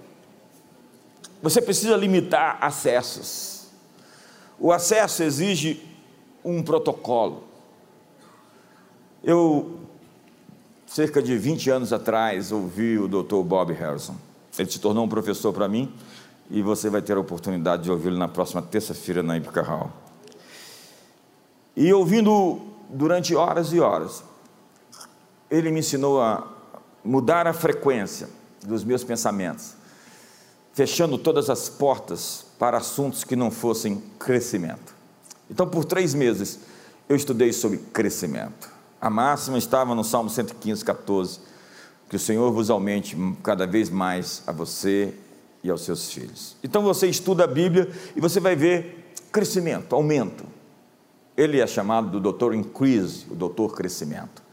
Você 1.41 1.61
precisa 1.61 1.95
limitar 1.95 2.57
acessos. 2.61 3.67
O 4.59 4.71
acesso 4.71 5.23
exige 5.23 5.83
um 6.43 6.61
protocolo. 6.61 7.43
Eu, 9.23 9.79
cerca 10.85 11.21
de 11.21 11.37
20 11.37 11.69
anos 11.69 11.93
atrás, 11.93 12.51
ouvi 12.51 12.97
o 12.97 13.07
Dr. 13.07 13.41
Bob 13.43 13.73
Harrison. 13.73 14.15
Ele 14.57 14.69
se 14.69 14.79
tornou 14.79 15.05
um 15.05 15.09
professor 15.09 15.51
para 15.53 15.67
mim 15.67 15.91
e 16.49 16.61
você 16.61 16.89
vai 16.89 17.01
ter 17.01 17.15
a 17.15 17.19
oportunidade 17.19 17.83
de 17.83 17.91
ouvi-lo 17.91 18.17
na 18.17 18.27
próxima 18.27 18.61
terça-feira 18.61 19.23
na 19.23 19.37
Ipica 19.37 19.61
Hall. 19.61 19.91
E 21.75 21.93
ouvindo 21.93 22.59
durante 22.89 23.35
horas 23.35 23.71
e 23.71 23.79
horas, 23.79 24.23
ele 25.49 25.71
me 25.71 25.79
ensinou 25.79 26.21
a 26.21 26.45
mudar 27.03 27.47
a 27.47 27.53
frequência 27.53 28.29
dos 28.63 28.83
meus 28.83 29.03
pensamentos, 29.03 29.75
fechando 30.73 31.17
todas 31.17 31.49
as 31.49 31.69
portas 31.69 32.45
para 32.57 32.77
assuntos 32.77 33.23
que 33.23 33.35
não 33.35 33.51
fossem 33.51 34.01
crescimento. 34.17 34.93
Então, 35.49 35.67
por 35.67 35.83
três 35.83 36.13
meses, 36.13 36.59
eu 37.09 37.15
estudei 37.15 37.51
sobre 37.51 37.77
crescimento. 37.77 38.69
A 39.01 39.09
máxima 39.09 39.57
estava 39.57 39.93
no 39.95 40.03
Salmo 40.03 40.29
115, 40.29 40.85
14. 40.85 41.39
Que 42.07 42.15
o 42.15 42.19
Senhor 42.19 42.51
vos 42.51 42.69
aumente 42.69 43.17
cada 43.41 43.65
vez 43.65 43.89
mais 43.89 44.43
a 44.45 44.51
você 44.51 45.13
e 45.63 45.69
aos 45.69 45.81
seus 45.83 46.11
filhos. 46.11 46.55
Então 46.63 46.83
você 46.83 47.07
estuda 47.07 47.45
a 47.45 47.47
Bíblia 47.47 47.89
e 48.15 48.21
você 48.21 48.39
vai 48.39 48.55
ver 48.55 49.13
crescimento, 49.31 49.95
aumento. 49.95 50.43
Ele 51.35 51.59
é 51.59 51.67
chamado 51.67 52.09
do 52.09 52.19
doutor 52.19 52.53
increase, 52.53 53.25
o 53.29 53.35
doutor 53.35 53.75
crescimento. 53.75 54.43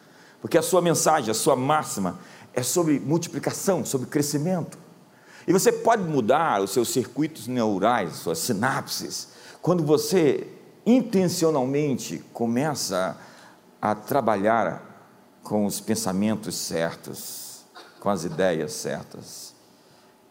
Porque 0.41 0.57
a 0.57 0.63
sua 0.63 0.81
mensagem, 0.81 1.31
a 1.31 1.35
sua 1.35 1.57
máxima 1.57 2.19
é 2.55 2.63
sobre 2.63 3.01
multiplicação, 3.01 3.85
sobre 3.85 4.07
crescimento. 4.07 4.79
E 5.49 5.53
você 5.53 5.73
pode 5.73 6.05
mudar 6.05 6.63
os 6.63 6.71
seus 6.71 6.91
circuitos 6.91 7.49
neurais, 7.49 8.15
suas 8.17 8.39
sinapses, 8.39 9.31
quando 9.61 9.83
você 9.83 10.47
intencionalmente 10.87 12.23
começa 12.33 13.17
a 13.83 13.97
trabalhar 13.97 14.81
com 15.43 15.67
os 15.67 15.81
pensamentos 15.81 16.55
certos, 16.55 17.65
com 17.99 18.09
as 18.09 18.23
ideias 18.23 18.73
certas 18.73 19.59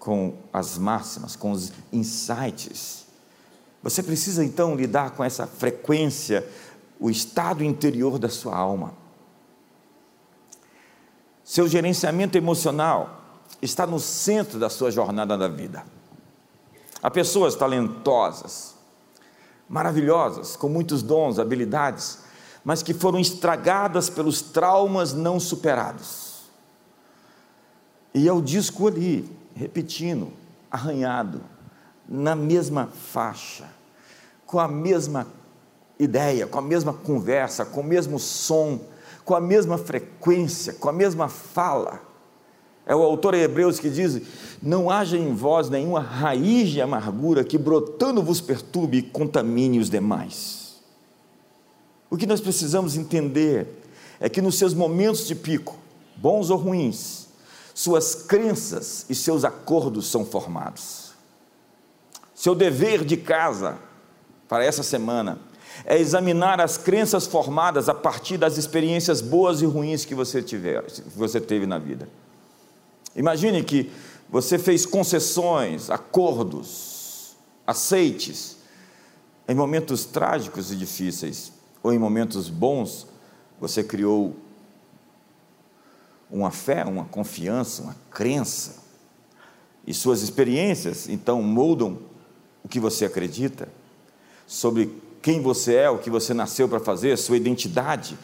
com 0.07 0.35
as 0.53 0.77
máximas, 0.77 1.35
com 1.35 1.51
os 1.51 1.73
insights. 1.91 3.05
Você 3.83 4.01
precisa 4.01 4.41
então 4.41 4.73
lidar 4.73 5.11
com 5.11 5.21
essa 5.21 5.45
frequência, 5.45 6.47
o 6.97 7.09
estado 7.09 7.61
interior 7.61 8.17
da 8.17 8.29
sua 8.29 8.55
alma. 8.55 8.93
Seu 11.43 11.67
gerenciamento 11.67 12.37
emocional 12.37 13.16
está 13.61 13.85
no 13.87 13.99
centro 13.99 14.59
da 14.59 14.69
sua 14.69 14.91
jornada 14.91 15.37
da 15.37 15.47
vida. 15.47 15.83
Há 17.01 17.11
pessoas 17.11 17.55
talentosas, 17.55 18.75
maravilhosas, 19.69 20.55
com 20.55 20.69
muitos 20.69 21.03
dons, 21.03 21.39
habilidades, 21.39 22.19
mas 22.63 22.83
que 22.83 22.93
foram 22.93 23.19
estragadas 23.19 24.09
pelos 24.09 24.41
traumas 24.41 25.13
não 25.13 25.39
superados. 25.39 26.43
E 28.13 28.27
é 28.27 28.33
o 28.33 28.41
disco 28.41 28.87
ali, 28.87 29.29
repetindo, 29.55 30.31
arranhado, 30.71 31.41
na 32.07 32.35
mesma 32.35 32.87
faixa, 32.87 33.69
com 34.45 34.59
a 34.59 34.67
mesma 34.67 35.27
ideia, 35.99 36.47
com 36.47 36.59
a 36.59 36.61
mesma 36.61 36.93
conversa, 36.93 37.65
com 37.65 37.81
o 37.81 37.83
mesmo 37.83 38.19
som, 38.19 38.79
com 39.25 39.35
a 39.35 39.41
mesma 39.41 39.77
frequência, 39.77 40.73
com 40.73 40.89
a 40.89 40.93
mesma 40.93 41.27
fala. 41.27 42.01
É 42.87 42.95
o 42.95 43.03
autor 43.03 43.35
de 43.35 43.41
Hebreus 43.41 43.81
que 43.81 43.89
diz: 43.89 44.21
Não 44.63 44.89
haja 44.89 45.17
em 45.17 45.35
vós 45.35 45.69
nenhuma 45.69 45.99
raiz 45.99 46.69
de 46.69 46.81
amargura 46.81 47.43
que 47.43 47.57
brotando 47.57 48.23
vos 48.23 48.39
perturbe 48.39 48.97
e 48.99 49.01
contamine 49.01 49.77
os 49.77 49.89
demais. 49.89 50.77
O 52.09 52.15
que 52.15 52.25
nós 52.25 52.39
precisamos 52.39 52.95
entender 52.95 53.67
é 54.21 54.29
que 54.29 54.41
nos 54.41 54.57
seus 54.57 54.73
momentos 54.73 55.27
de 55.27 55.35
pico, 55.35 55.75
bons 56.15 56.49
ou 56.49 56.57
ruins, 56.57 57.27
suas 57.75 58.15
crenças 58.15 59.05
e 59.09 59.13
seus 59.13 59.43
acordos 59.43 60.07
são 60.07 60.25
formados. 60.25 61.11
Seu 62.33 62.55
dever 62.55 63.03
de 63.03 63.17
casa 63.17 63.77
para 64.47 64.63
essa 64.63 64.81
semana 64.81 65.37
é 65.85 65.99
examinar 65.99 66.61
as 66.61 66.77
crenças 66.77 67.27
formadas 67.27 67.89
a 67.89 67.93
partir 67.93 68.37
das 68.37 68.57
experiências 68.57 69.19
boas 69.19 69.61
e 69.61 69.65
ruins 69.65 70.05
que 70.05 70.15
você 70.15 70.41
tiver, 70.41 70.83
que 70.83 71.01
você 71.17 71.41
teve 71.41 71.65
na 71.65 71.77
vida. 71.77 72.07
Imagine 73.17 73.63
que 73.63 73.91
você 74.29 74.57
fez 74.57 74.85
concessões, 74.85 75.89
acordos, 75.89 77.35
aceites 77.65 78.57
em 79.47 79.55
momentos 79.55 80.05
trágicos 80.05 80.71
e 80.71 80.75
difíceis, 80.75 81.51
ou 81.81 81.93
em 81.93 81.97
momentos 81.97 82.49
bons, 82.49 83.07
você 83.59 83.83
criou 83.83 84.35
uma 86.29 86.51
fé, 86.51 86.83
uma 86.83 87.05
confiança, 87.05 87.81
uma 87.83 87.95
crença. 88.11 88.83
E 89.85 89.93
suas 89.93 90.21
experiências, 90.21 91.07
então, 91.07 91.41
moldam 91.41 91.99
o 92.63 92.67
que 92.67 92.79
você 92.79 93.05
acredita, 93.05 93.69
sobre 94.45 94.93
quem 95.21 95.41
você 95.41 95.75
é, 95.75 95.89
o 95.89 95.97
que 95.97 96.09
você 96.09 96.33
nasceu 96.33 96.67
para 96.67 96.81
fazer, 96.81 97.17
sua 97.17 97.37
identidade. 97.37 98.17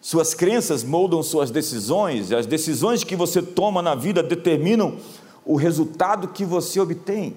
Suas 0.00 0.32
crenças 0.32 0.82
moldam 0.82 1.22
suas 1.22 1.50
decisões, 1.50 2.30
e 2.30 2.34
as 2.34 2.46
decisões 2.46 3.04
que 3.04 3.14
você 3.14 3.42
toma 3.42 3.82
na 3.82 3.94
vida 3.94 4.22
determinam 4.22 4.96
o 5.44 5.56
resultado 5.56 6.28
que 6.28 6.44
você 6.44 6.80
obtém. 6.80 7.36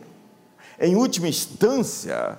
Em 0.80 0.96
última 0.96 1.28
instância, 1.28 2.38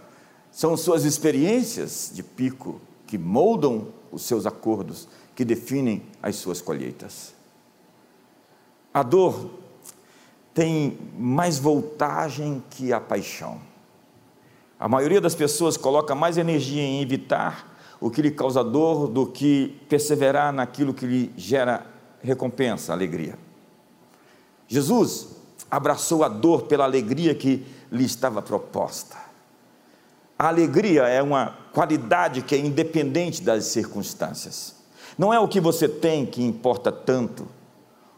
são 0.51 0.77
suas 0.77 1.05
experiências 1.05 2.11
de 2.15 2.23
pico 2.23 2.81
que 3.07 3.19
moldam 3.19 3.89
os 4.11 4.23
seus 4.23 4.47
acordos, 4.47 5.09
que 5.35 5.45
definem 5.45 6.03
as 6.23 6.37
suas 6.37 6.61
colheitas. 6.61 7.35
A 8.93 9.03
dor 9.03 9.51
tem 10.55 10.97
mais 11.19 11.59
voltagem 11.59 12.63
que 12.71 12.93
a 12.93 13.01
paixão. 13.01 13.61
A 14.79 14.89
maioria 14.89 15.21
das 15.21 15.35
pessoas 15.35 15.77
coloca 15.77 16.15
mais 16.15 16.39
energia 16.39 16.83
em 16.83 17.03
evitar 17.03 17.74
o 18.05 18.11
que 18.11 18.21
lhe 18.21 18.31
causa 18.31 18.63
dor 18.63 19.09
do 19.09 19.25
que 19.25 19.81
perseverar 19.89 20.53
naquilo 20.53 20.93
que 20.93 21.07
lhe 21.07 21.33
gera 21.39 21.87
recompensa, 22.21 22.93
alegria. 22.93 23.39
Jesus 24.69 25.29
abraçou 25.71 26.23
a 26.23 26.29
dor 26.29 26.65
pela 26.65 26.85
alegria 26.85 27.35
que 27.35 27.65
lhe 27.91 28.05
estava 28.05 28.43
proposta. 28.43 29.17
A 30.39 30.49
alegria 30.49 31.05
é 31.05 31.23
uma 31.23 31.57
qualidade 31.73 32.43
que 32.43 32.55
é 32.55 32.59
independente 32.59 33.41
das 33.41 33.65
circunstâncias. 33.65 34.75
Não 35.17 35.33
é 35.33 35.41
o 35.41 35.49
que 35.49 35.59
você 35.59 35.89
tem 35.89 36.27
que 36.27 36.45
importa 36.45 36.93
tanto, 36.93 37.49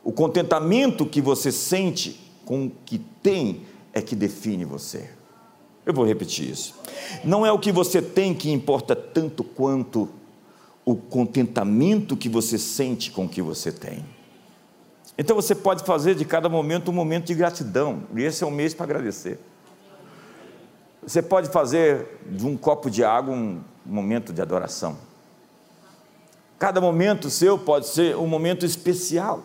o 0.02 0.10
contentamento 0.10 1.06
que 1.06 1.20
você 1.20 1.52
sente 1.52 2.34
com 2.44 2.66
o 2.66 2.72
que 2.84 2.98
tem 2.98 3.64
é 3.92 4.02
que 4.02 4.16
define 4.16 4.64
você. 4.64 5.15
Eu 5.86 5.94
vou 5.94 6.04
repetir 6.04 6.50
isso. 6.50 6.74
Não 7.24 7.46
é 7.46 7.52
o 7.52 7.60
que 7.60 7.70
você 7.70 8.02
tem 8.02 8.34
que 8.34 8.50
importa 8.50 8.96
tanto 8.96 9.44
quanto 9.44 10.08
o 10.84 10.96
contentamento 10.96 12.16
que 12.16 12.28
você 12.28 12.58
sente 12.58 13.12
com 13.12 13.26
o 13.26 13.28
que 13.28 13.40
você 13.40 13.70
tem. 13.70 14.04
Então 15.16 15.36
você 15.36 15.54
pode 15.54 15.84
fazer 15.84 16.16
de 16.16 16.24
cada 16.24 16.48
momento 16.48 16.90
um 16.90 16.94
momento 16.94 17.26
de 17.26 17.34
gratidão, 17.34 18.02
e 18.14 18.22
esse 18.22 18.42
é 18.42 18.46
um 18.46 18.50
mês 18.50 18.74
para 18.74 18.84
agradecer. 18.84 19.38
Você 21.02 21.22
pode 21.22 21.48
fazer 21.50 22.18
de 22.30 22.44
um 22.44 22.56
copo 22.56 22.90
de 22.90 23.04
água 23.04 23.32
um 23.32 23.60
momento 23.84 24.32
de 24.32 24.42
adoração. 24.42 24.98
Cada 26.58 26.80
momento 26.80 27.30
seu 27.30 27.56
pode 27.56 27.86
ser 27.86 28.16
um 28.16 28.26
momento 28.26 28.66
especial. 28.66 29.42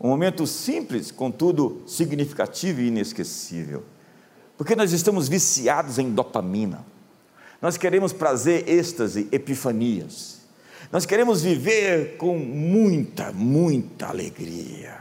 Um 0.00 0.08
momento 0.08 0.46
simples, 0.46 1.10
contudo 1.10 1.82
significativo 1.86 2.80
e 2.80 2.88
inesquecível. 2.88 3.82
Porque 4.56 4.74
nós 4.74 4.92
estamos 4.92 5.28
viciados 5.28 5.98
em 5.98 6.10
dopamina. 6.10 6.84
Nós 7.60 7.76
queremos 7.76 8.12
prazer, 8.12 8.68
êxtase, 8.68 9.28
epifanias. 9.32 10.40
Nós 10.92 11.04
queremos 11.04 11.42
viver 11.42 12.16
com 12.16 12.38
muita, 12.38 13.32
muita 13.32 14.06
alegria. 14.06 14.94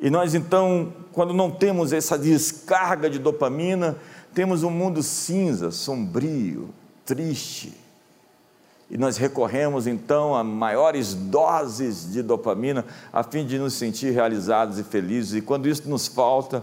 E 0.00 0.10
nós 0.10 0.34
então, 0.34 0.92
quando 1.12 1.32
não 1.32 1.50
temos 1.50 1.92
essa 1.92 2.18
descarga 2.18 3.08
de 3.08 3.18
dopamina, 3.18 3.96
temos 4.34 4.62
um 4.62 4.70
mundo 4.70 5.02
cinza, 5.02 5.70
sombrio, 5.70 6.70
triste. 7.04 7.72
E 8.90 8.96
nós 8.96 9.16
recorremos 9.16 9.86
então 9.86 10.34
a 10.34 10.44
maiores 10.44 11.14
doses 11.14 12.12
de 12.12 12.22
dopamina 12.22 12.84
a 13.12 13.22
fim 13.22 13.44
de 13.44 13.58
nos 13.58 13.72
sentir 13.72 14.12
realizados 14.12 14.78
e 14.78 14.84
felizes. 14.84 15.34
E 15.34 15.40
quando 15.40 15.66
isso 15.66 15.88
nos 15.88 16.06
falta, 16.06 16.62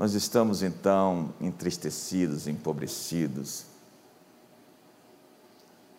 nós 0.00 0.14
estamos 0.14 0.62
então 0.62 1.34
entristecidos, 1.42 2.48
empobrecidos. 2.48 3.66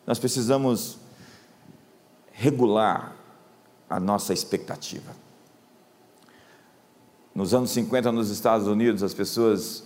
Nós 0.07 0.17
precisamos 0.17 0.97
regular 2.31 3.15
a 3.87 3.99
nossa 3.99 4.33
expectativa. 4.33 5.15
Nos 7.35 7.53
anos 7.53 7.69
50, 7.69 8.11
nos 8.11 8.31
Estados 8.31 8.65
Unidos, 8.65 9.03
as 9.03 9.13
pessoas 9.13 9.83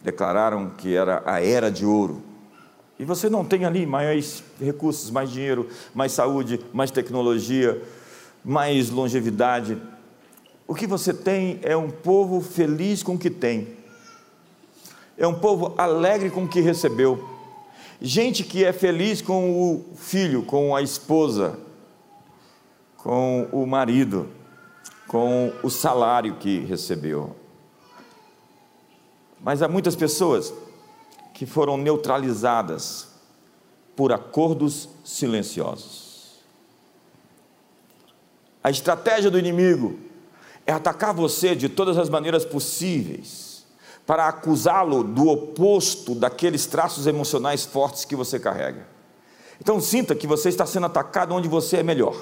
declararam 0.00 0.70
que 0.70 0.94
era 0.94 1.22
a 1.26 1.44
era 1.44 1.70
de 1.70 1.84
ouro. 1.84 2.22
E 2.98 3.04
você 3.04 3.28
não 3.28 3.44
tem 3.44 3.66
ali 3.66 3.84
mais 3.84 4.42
recursos, 4.58 5.10
mais 5.10 5.30
dinheiro, 5.30 5.68
mais 5.94 6.12
saúde, 6.12 6.64
mais 6.72 6.90
tecnologia, 6.90 7.86
mais 8.42 8.88
longevidade. 8.88 9.76
O 10.70 10.74
que 10.76 10.86
você 10.86 11.12
tem 11.12 11.58
é 11.64 11.76
um 11.76 11.90
povo 11.90 12.40
feliz 12.40 13.02
com 13.02 13.14
o 13.14 13.18
que 13.18 13.28
tem, 13.28 13.76
é 15.18 15.26
um 15.26 15.34
povo 15.34 15.74
alegre 15.76 16.30
com 16.30 16.44
o 16.44 16.48
que 16.48 16.60
recebeu, 16.60 17.28
gente 18.00 18.44
que 18.44 18.64
é 18.64 18.72
feliz 18.72 19.20
com 19.20 19.50
o 19.50 19.96
filho, 19.96 20.44
com 20.44 20.76
a 20.76 20.80
esposa, 20.80 21.58
com 22.98 23.48
o 23.50 23.66
marido, 23.66 24.28
com 25.08 25.52
o 25.60 25.68
salário 25.68 26.36
que 26.36 26.60
recebeu. 26.60 27.34
Mas 29.40 29.62
há 29.62 29.68
muitas 29.68 29.96
pessoas 29.96 30.54
que 31.34 31.46
foram 31.46 31.76
neutralizadas 31.76 33.08
por 33.96 34.12
acordos 34.12 34.88
silenciosos. 35.04 36.38
A 38.62 38.70
estratégia 38.70 39.32
do 39.32 39.36
inimigo 39.38 40.09
é 40.66 40.72
atacar 40.72 41.14
você 41.14 41.54
de 41.54 41.68
todas 41.68 41.98
as 41.98 42.08
maneiras 42.08 42.44
possíveis, 42.44 43.64
para 44.06 44.26
acusá-lo 44.28 45.04
do 45.04 45.28
oposto 45.28 46.14
daqueles 46.14 46.66
traços 46.66 47.06
emocionais 47.06 47.64
fortes 47.64 48.04
que 48.04 48.16
você 48.16 48.38
carrega. 48.38 48.86
Então 49.60 49.80
sinta 49.80 50.14
que 50.14 50.26
você 50.26 50.48
está 50.48 50.66
sendo 50.66 50.86
atacado 50.86 51.34
onde 51.34 51.48
você 51.48 51.78
é 51.78 51.82
melhor. 51.82 52.16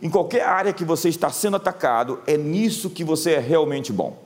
Em 0.00 0.08
qualquer 0.08 0.44
área 0.44 0.72
que 0.72 0.84
você 0.84 1.08
está 1.08 1.30
sendo 1.30 1.56
atacado, 1.56 2.20
é 2.26 2.36
nisso 2.36 2.88
que 2.88 3.02
você 3.02 3.32
é 3.32 3.38
realmente 3.38 3.92
bom. 3.92 4.16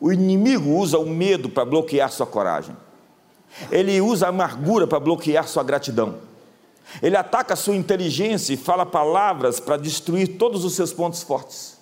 O 0.00 0.12
inimigo 0.12 0.70
usa 0.76 0.98
o 0.98 1.08
medo 1.08 1.48
para 1.48 1.64
bloquear 1.64 2.10
sua 2.10 2.26
coragem. 2.26 2.76
Ele 3.70 4.00
usa 4.00 4.26
a 4.26 4.28
amargura 4.28 4.86
para 4.86 5.00
bloquear 5.00 5.48
sua 5.48 5.62
gratidão. 5.62 6.29
Ele 7.02 7.16
ataca 7.16 7.54
a 7.54 7.56
sua 7.56 7.76
inteligência 7.76 8.52
e 8.52 8.56
fala 8.56 8.84
palavras 8.84 9.60
para 9.60 9.76
destruir 9.76 10.36
todos 10.38 10.64
os 10.64 10.74
seus 10.74 10.92
pontos 10.92 11.22
fortes. 11.22 11.78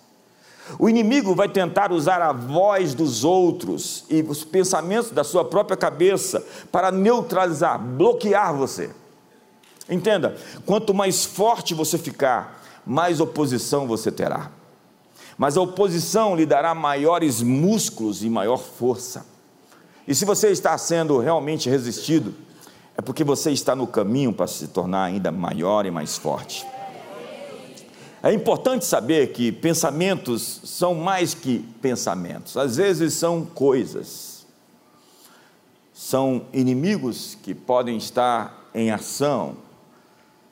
O 0.78 0.88
inimigo 0.88 1.34
vai 1.34 1.48
tentar 1.48 1.92
usar 1.92 2.20
a 2.20 2.32
voz 2.32 2.92
dos 2.92 3.24
outros 3.24 4.04
e 4.10 4.22
os 4.22 4.44
pensamentos 4.44 5.10
da 5.10 5.24
sua 5.24 5.44
própria 5.44 5.76
cabeça 5.76 6.44
para 6.70 6.90
neutralizar, 6.90 7.78
bloquear 7.78 8.54
você. 8.54 8.90
Entenda, 9.88 10.36
quanto 10.66 10.92
mais 10.92 11.24
forte 11.24 11.72
você 11.72 11.96
ficar, 11.96 12.62
mais 12.84 13.20
oposição 13.20 13.86
você 13.86 14.12
terá. 14.12 14.50
Mas 15.38 15.56
a 15.56 15.62
oposição 15.62 16.36
lhe 16.36 16.44
dará 16.44 16.74
maiores 16.74 17.40
músculos 17.40 18.22
e 18.22 18.28
maior 18.28 18.58
força. 18.58 19.24
E 20.06 20.14
se 20.14 20.24
você 20.24 20.48
está 20.48 20.76
sendo 20.76 21.18
realmente 21.18 21.70
resistido, 21.70 22.34
é 22.98 23.00
porque 23.00 23.22
você 23.22 23.52
está 23.52 23.76
no 23.76 23.86
caminho 23.86 24.32
para 24.32 24.48
se 24.48 24.66
tornar 24.66 25.04
ainda 25.04 25.30
maior 25.30 25.86
e 25.86 25.90
mais 25.90 26.18
forte. 26.18 26.66
É 28.20 28.32
importante 28.32 28.84
saber 28.84 29.32
que 29.32 29.52
pensamentos 29.52 30.60
são 30.64 30.96
mais 30.96 31.32
que 31.32 31.60
pensamentos, 31.80 32.56
às 32.56 32.76
vezes 32.76 33.14
são 33.14 33.46
coisas, 33.46 34.44
são 35.94 36.46
inimigos 36.52 37.38
que 37.40 37.54
podem 37.54 37.96
estar 37.96 38.68
em 38.74 38.90
ação, 38.90 39.56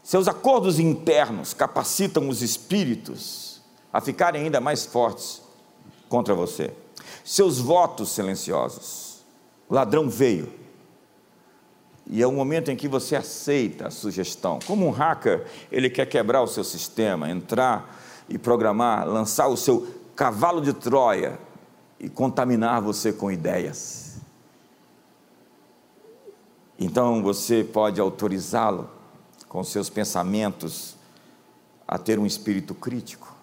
seus 0.01 0.29
acordos 0.29 0.79
internos 0.79 1.53
capacitam 1.53 2.29
os 2.29 2.43
espíritos 2.43 3.61
a 3.93 4.01
ficarem 4.01 4.45
ainda 4.45 4.61
mais 4.61 4.87
fortes 4.87 5.43
contra 6.09 6.33
você. 6.33 6.73
Seus 7.25 7.59
votos 7.59 8.11
silenciosos. 8.11 9.25
O 9.69 9.75
ladrão 9.75 10.09
veio. 10.09 10.66
E 12.09 12.23
é 12.23 12.27
o 12.27 12.33
momento 12.33 12.71
em 12.71 12.77
que 12.77 12.87
você 12.87 13.17
aceita 13.17 13.89
a 13.89 13.91
sugestão. 13.91 14.61
Como 14.65 14.87
um 14.87 14.91
hacker, 14.91 15.45
ele 15.73 15.91
quer 15.91 16.07
quebrar 16.07 16.43
o 16.43 16.47
seu 16.47 16.63
sistema, 16.63 17.29
entrar 17.29 18.01
e 18.29 18.39
programar, 18.39 19.07
lançar 19.07 19.49
o 19.49 19.57
seu 19.57 19.89
cavalo 20.15 20.61
de 20.61 20.73
Troia 20.73 21.39
e 21.99 22.09
contaminar 22.09 22.81
você 22.81 23.13
com 23.13 23.31
ideias. 23.31 24.17
Então 26.79 27.23
você 27.23 27.65
pode 27.65 28.01
autorizá-lo 28.01 28.89
com 29.49 29.65
seus 29.65 29.89
pensamentos 29.89 30.95
a 31.89 31.99
ter 31.99 32.19
um 32.19 32.27
espírito 32.27 32.75
crítico, 32.75 33.35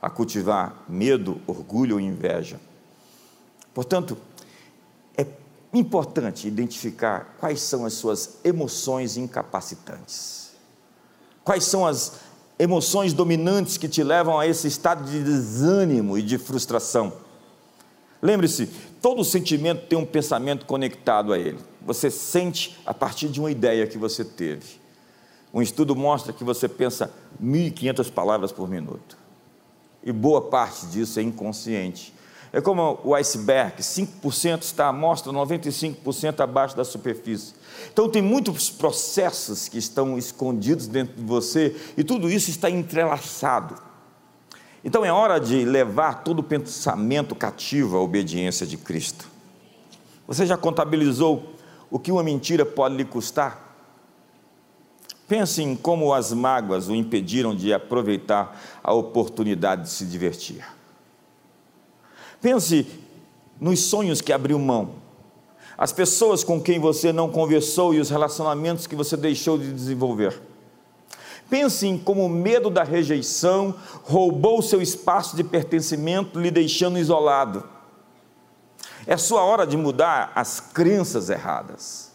a 0.00 0.08
cultivar 0.08 0.84
medo, 0.88 1.40
orgulho 1.46 1.96
ou 1.96 2.00
inveja. 2.00 2.60
Portanto, 3.74 4.16
importante 5.72 6.48
identificar 6.48 7.36
quais 7.38 7.60
são 7.60 7.84
as 7.84 7.94
suas 7.94 8.38
emoções 8.44 9.16
incapacitantes. 9.16 10.52
Quais 11.44 11.64
são 11.64 11.86
as 11.86 12.12
emoções 12.58 13.12
dominantes 13.12 13.76
que 13.76 13.88
te 13.88 14.02
levam 14.02 14.38
a 14.38 14.46
esse 14.46 14.66
estado 14.66 15.08
de 15.08 15.22
desânimo 15.22 16.18
e 16.18 16.22
de 16.22 16.36
frustração. 16.36 17.12
Lembre-se, 18.20 18.66
todo 19.00 19.24
sentimento 19.24 19.86
tem 19.86 19.96
um 19.96 20.04
pensamento 20.04 20.66
conectado 20.66 21.32
a 21.32 21.38
ele. 21.38 21.58
Você 21.82 22.10
sente 22.10 22.76
a 22.84 22.92
partir 22.92 23.28
de 23.28 23.38
uma 23.38 23.50
ideia 23.50 23.86
que 23.86 23.96
você 23.96 24.24
teve. 24.24 24.80
Um 25.54 25.62
estudo 25.62 25.94
mostra 25.94 26.32
que 26.32 26.42
você 26.42 26.68
pensa 26.68 27.12
1.500 27.42 28.10
palavras 28.10 28.50
por 28.50 28.68
minuto. 28.68 29.16
E 30.02 30.10
boa 30.10 30.42
parte 30.42 30.86
disso 30.86 31.20
é 31.20 31.22
inconsciente. 31.22 32.12
É 32.52 32.60
como 32.60 32.98
o 33.04 33.14
iceberg, 33.14 33.82
5% 33.82 34.62
está 34.62 34.88
à 34.88 34.92
mostra, 34.92 35.32
95% 35.32 36.40
abaixo 36.40 36.76
da 36.76 36.84
superfície. 36.84 37.54
Então 37.92 38.08
tem 38.08 38.22
muitos 38.22 38.70
processos 38.70 39.68
que 39.68 39.78
estão 39.78 40.16
escondidos 40.16 40.86
dentro 40.86 41.16
de 41.16 41.22
você 41.22 41.76
e 41.96 42.02
tudo 42.02 42.30
isso 42.30 42.50
está 42.50 42.70
entrelaçado. 42.70 43.74
Então 44.82 45.04
é 45.04 45.12
hora 45.12 45.38
de 45.38 45.64
levar 45.64 46.22
todo 46.22 46.38
o 46.38 46.42
pensamento 46.42 47.34
cativo 47.34 47.96
à 47.96 48.00
obediência 48.00 48.66
de 48.66 48.76
Cristo. 48.76 49.28
Você 50.26 50.46
já 50.46 50.56
contabilizou 50.56 51.54
o 51.90 51.98
que 51.98 52.12
uma 52.12 52.22
mentira 52.22 52.64
pode 52.64 52.96
lhe 52.96 53.04
custar? 53.04 53.66
Pense 55.26 55.62
em 55.62 55.76
como 55.76 56.14
as 56.14 56.32
mágoas 56.32 56.88
o 56.88 56.94
impediram 56.94 57.54
de 57.54 57.74
aproveitar 57.74 58.58
a 58.82 58.94
oportunidade 58.94 59.82
de 59.82 59.90
se 59.90 60.06
divertir. 60.06 60.64
Pense 62.40 62.86
nos 63.60 63.80
sonhos 63.80 64.20
que 64.20 64.32
abriu 64.32 64.58
mão, 64.58 64.94
as 65.76 65.92
pessoas 65.92 66.42
com 66.42 66.60
quem 66.60 66.80
você 66.80 67.12
não 67.12 67.30
conversou 67.30 67.94
e 67.94 68.00
os 68.00 68.10
relacionamentos 68.10 68.86
que 68.86 68.96
você 68.96 69.16
deixou 69.16 69.56
de 69.56 69.72
desenvolver. 69.72 70.40
Pense 71.48 71.86
em 71.86 71.96
como 71.96 72.26
o 72.26 72.28
medo 72.28 72.68
da 72.68 72.82
rejeição 72.82 73.74
roubou 74.02 74.60
seu 74.60 74.82
espaço 74.82 75.36
de 75.36 75.44
pertencimento, 75.44 76.38
lhe 76.38 76.50
deixando 76.50 76.98
isolado. 76.98 77.64
É 79.06 79.16
sua 79.16 79.42
hora 79.42 79.66
de 79.66 79.76
mudar 79.76 80.32
as 80.34 80.60
crenças 80.60 81.30
erradas. 81.30 82.12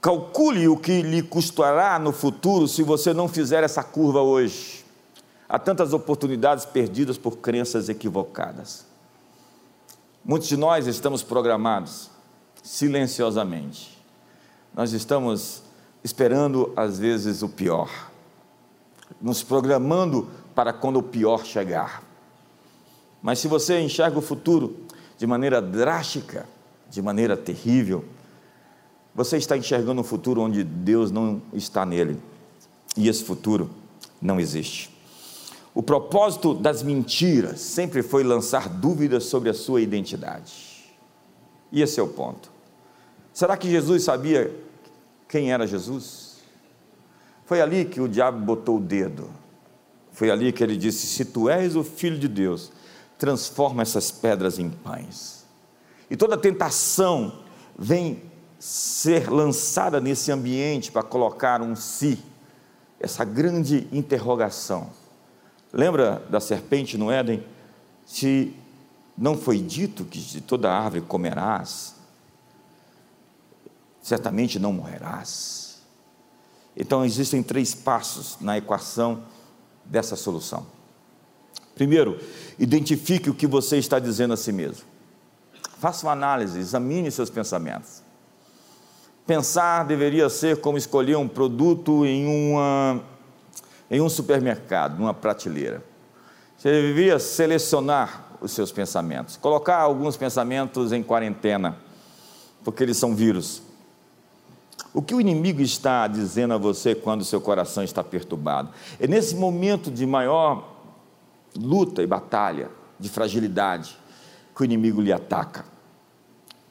Calcule 0.00 0.66
o 0.66 0.76
que 0.76 1.02
lhe 1.02 1.22
custará 1.22 1.98
no 1.98 2.12
futuro 2.12 2.66
se 2.66 2.82
você 2.82 3.14
não 3.14 3.28
fizer 3.28 3.62
essa 3.62 3.82
curva 3.82 4.20
hoje. 4.20 4.84
Há 5.48 5.58
tantas 5.58 5.92
oportunidades 5.92 6.64
perdidas 6.64 7.16
por 7.16 7.38
crenças 7.38 7.88
equivocadas. 7.88 8.93
Muitos 10.24 10.48
de 10.48 10.56
nós 10.56 10.86
estamos 10.86 11.22
programados 11.22 12.10
silenciosamente. 12.62 14.02
Nós 14.72 14.94
estamos 14.94 15.62
esperando, 16.02 16.72
às 16.74 16.98
vezes, 16.98 17.42
o 17.42 17.48
pior, 17.48 17.90
nos 19.20 19.42
programando 19.42 20.30
para 20.54 20.72
quando 20.72 20.98
o 20.98 21.02
pior 21.02 21.44
chegar. 21.44 22.02
Mas 23.22 23.38
se 23.38 23.48
você 23.48 23.78
enxerga 23.80 24.18
o 24.18 24.22
futuro 24.22 24.86
de 25.18 25.26
maneira 25.26 25.60
drástica, 25.60 26.46
de 26.88 27.02
maneira 27.02 27.36
terrível, 27.36 28.02
você 29.14 29.36
está 29.36 29.58
enxergando 29.58 30.00
um 30.00 30.04
futuro 30.04 30.40
onde 30.40 30.64
Deus 30.64 31.10
não 31.10 31.42
está 31.52 31.84
nele. 31.84 32.18
E 32.96 33.08
esse 33.08 33.22
futuro 33.22 33.70
não 34.22 34.40
existe. 34.40 34.93
O 35.74 35.82
propósito 35.82 36.54
das 36.54 36.84
mentiras 36.84 37.60
sempre 37.60 38.00
foi 38.00 38.22
lançar 38.22 38.68
dúvidas 38.68 39.24
sobre 39.24 39.50
a 39.50 39.54
sua 39.54 39.80
identidade. 39.80 40.94
E 41.72 41.82
esse 41.82 41.98
é 41.98 42.02
o 42.02 42.06
ponto. 42.06 42.48
Será 43.32 43.56
que 43.56 43.68
Jesus 43.68 44.04
sabia 44.04 44.54
quem 45.28 45.52
era 45.52 45.66
Jesus? 45.66 46.36
Foi 47.44 47.60
ali 47.60 47.84
que 47.84 48.00
o 48.00 48.08
diabo 48.08 48.38
botou 48.38 48.76
o 48.76 48.80
dedo. 48.80 49.28
Foi 50.12 50.30
ali 50.30 50.52
que 50.52 50.62
ele 50.62 50.76
disse: 50.76 51.08
Se 51.08 51.24
tu 51.24 51.50
és 51.50 51.74
o 51.74 51.82
filho 51.82 52.18
de 52.18 52.28
Deus, 52.28 52.70
transforma 53.18 53.82
essas 53.82 54.12
pedras 54.12 54.60
em 54.60 54.70
pães. 54.70 55.44
E 56.08 56.16
toda 56.16 56.38
tentação 56.38 57.40
vem 57.76 58.22
ser 58.60 59.28
lançada 59.28 60.00
nesse 60.00 60.30
ambiente 60.30 60.92
para 60.92 61.02
colocar 61.02 61.60
um 61.60 61.74
si, 61.74 62.18
essa 63.00 63.24
grande 63.24 63.88
interrogação. 63.90 64.88
Lembra 65.74 66.22
da 66.30 66.38
serpente 66.38 66.96
no 66.96 67.10
Éden? 67.10 67.44
Se 68.06 68.54
não 69.18 69.36
foi 69.36 69.58
dito 69.58 70.04
que 70.04 70.20
de 70.20 70.40
toda 70.40 70.72
árvore 70.72 71.00
comerás, 71.02 71.96
certamente 74.00 74.56
não 74.60 74.72
morrerás. 74.72 75.82
Então 76.76 77.04
existem 77.04 77.42
três 77.42 77.74
passos 77.74 78.36
na 78.40 78.56
equação 78.56 79.24
dessa 79.84 80.14
solução. 80.14 80.64
Primeiro, 81.74 82.20
identifique 82.56 83.28
o 83.28 83.34
que 83.34 83.46
você 83.46 83.76
está 83.76 83.98
dizendo 83.98 84.34
a 84.34 84.36
si 84.36 84.52
mesmo. 84.52 84.84
Faça 85.80 86.06
uma 86.06 86.12
análise, 86.12 86.56
examine 86.56 87.10
seus 87.10 87.30
pensamentos. 87.30 88.00
Pensar 89.26 89.84
deveria 89.84 90.28
ser 90.28 90.60
como 90.60 90.78
escolher 90.78 91.16
um 91.16 91.26
produto 91.26 92.06
em, 92.06 92.26
uma, 92.26 93.02
em 93.94 94.00
um 94.00 94.08
supermercado, 94.08 94.98
numa 94.98 95.14
prateleira. 95.14 95.80
Você 96.58 96.68
deveria 96.68 97.16
selecionar 97.20 98.26
os 98.40 98.50
seus 98.50 98.72
pensamentos, 98.72 99.36
colocar 99.36 99.76
alguns 99.76 100.16
pensamentos 100.16 100.92
em 100.92 101.00
quarentena, 101.00 101.78
porque 102.64 102.82
eles 102.82 102.96
são 102.96 103.14
vírus. 103.14 103.62
O 104.92 105.00
que 105.00 105.14
o 105.14 105.20
inimigo 105.20 105.62
está 105.62 106.08
dizendo 106.08 106.54
a 106.54 106.58
você 106.58 106.92
quando 106.92 107.24
seu 107.24 107.40
coração 107.40 107.84
está 107.84 108.02
perturbado? 108.02 108.70
É 108.98 109.06
nesse 109.06 109.36
momento 109.36 109.92
de 109.92 110.04
maior 110.04 110.74
luta 111.56 112.02
e 112.02 112.06
batalha, 112.06 112.70
de 112.98 113.08
fragilidade, 113.08 113.96
que 114.56 114.62
o 114.62 114.64
inimigo 114.64 115.00
lhe 115.00 115.12
ataca. 115.12 115.64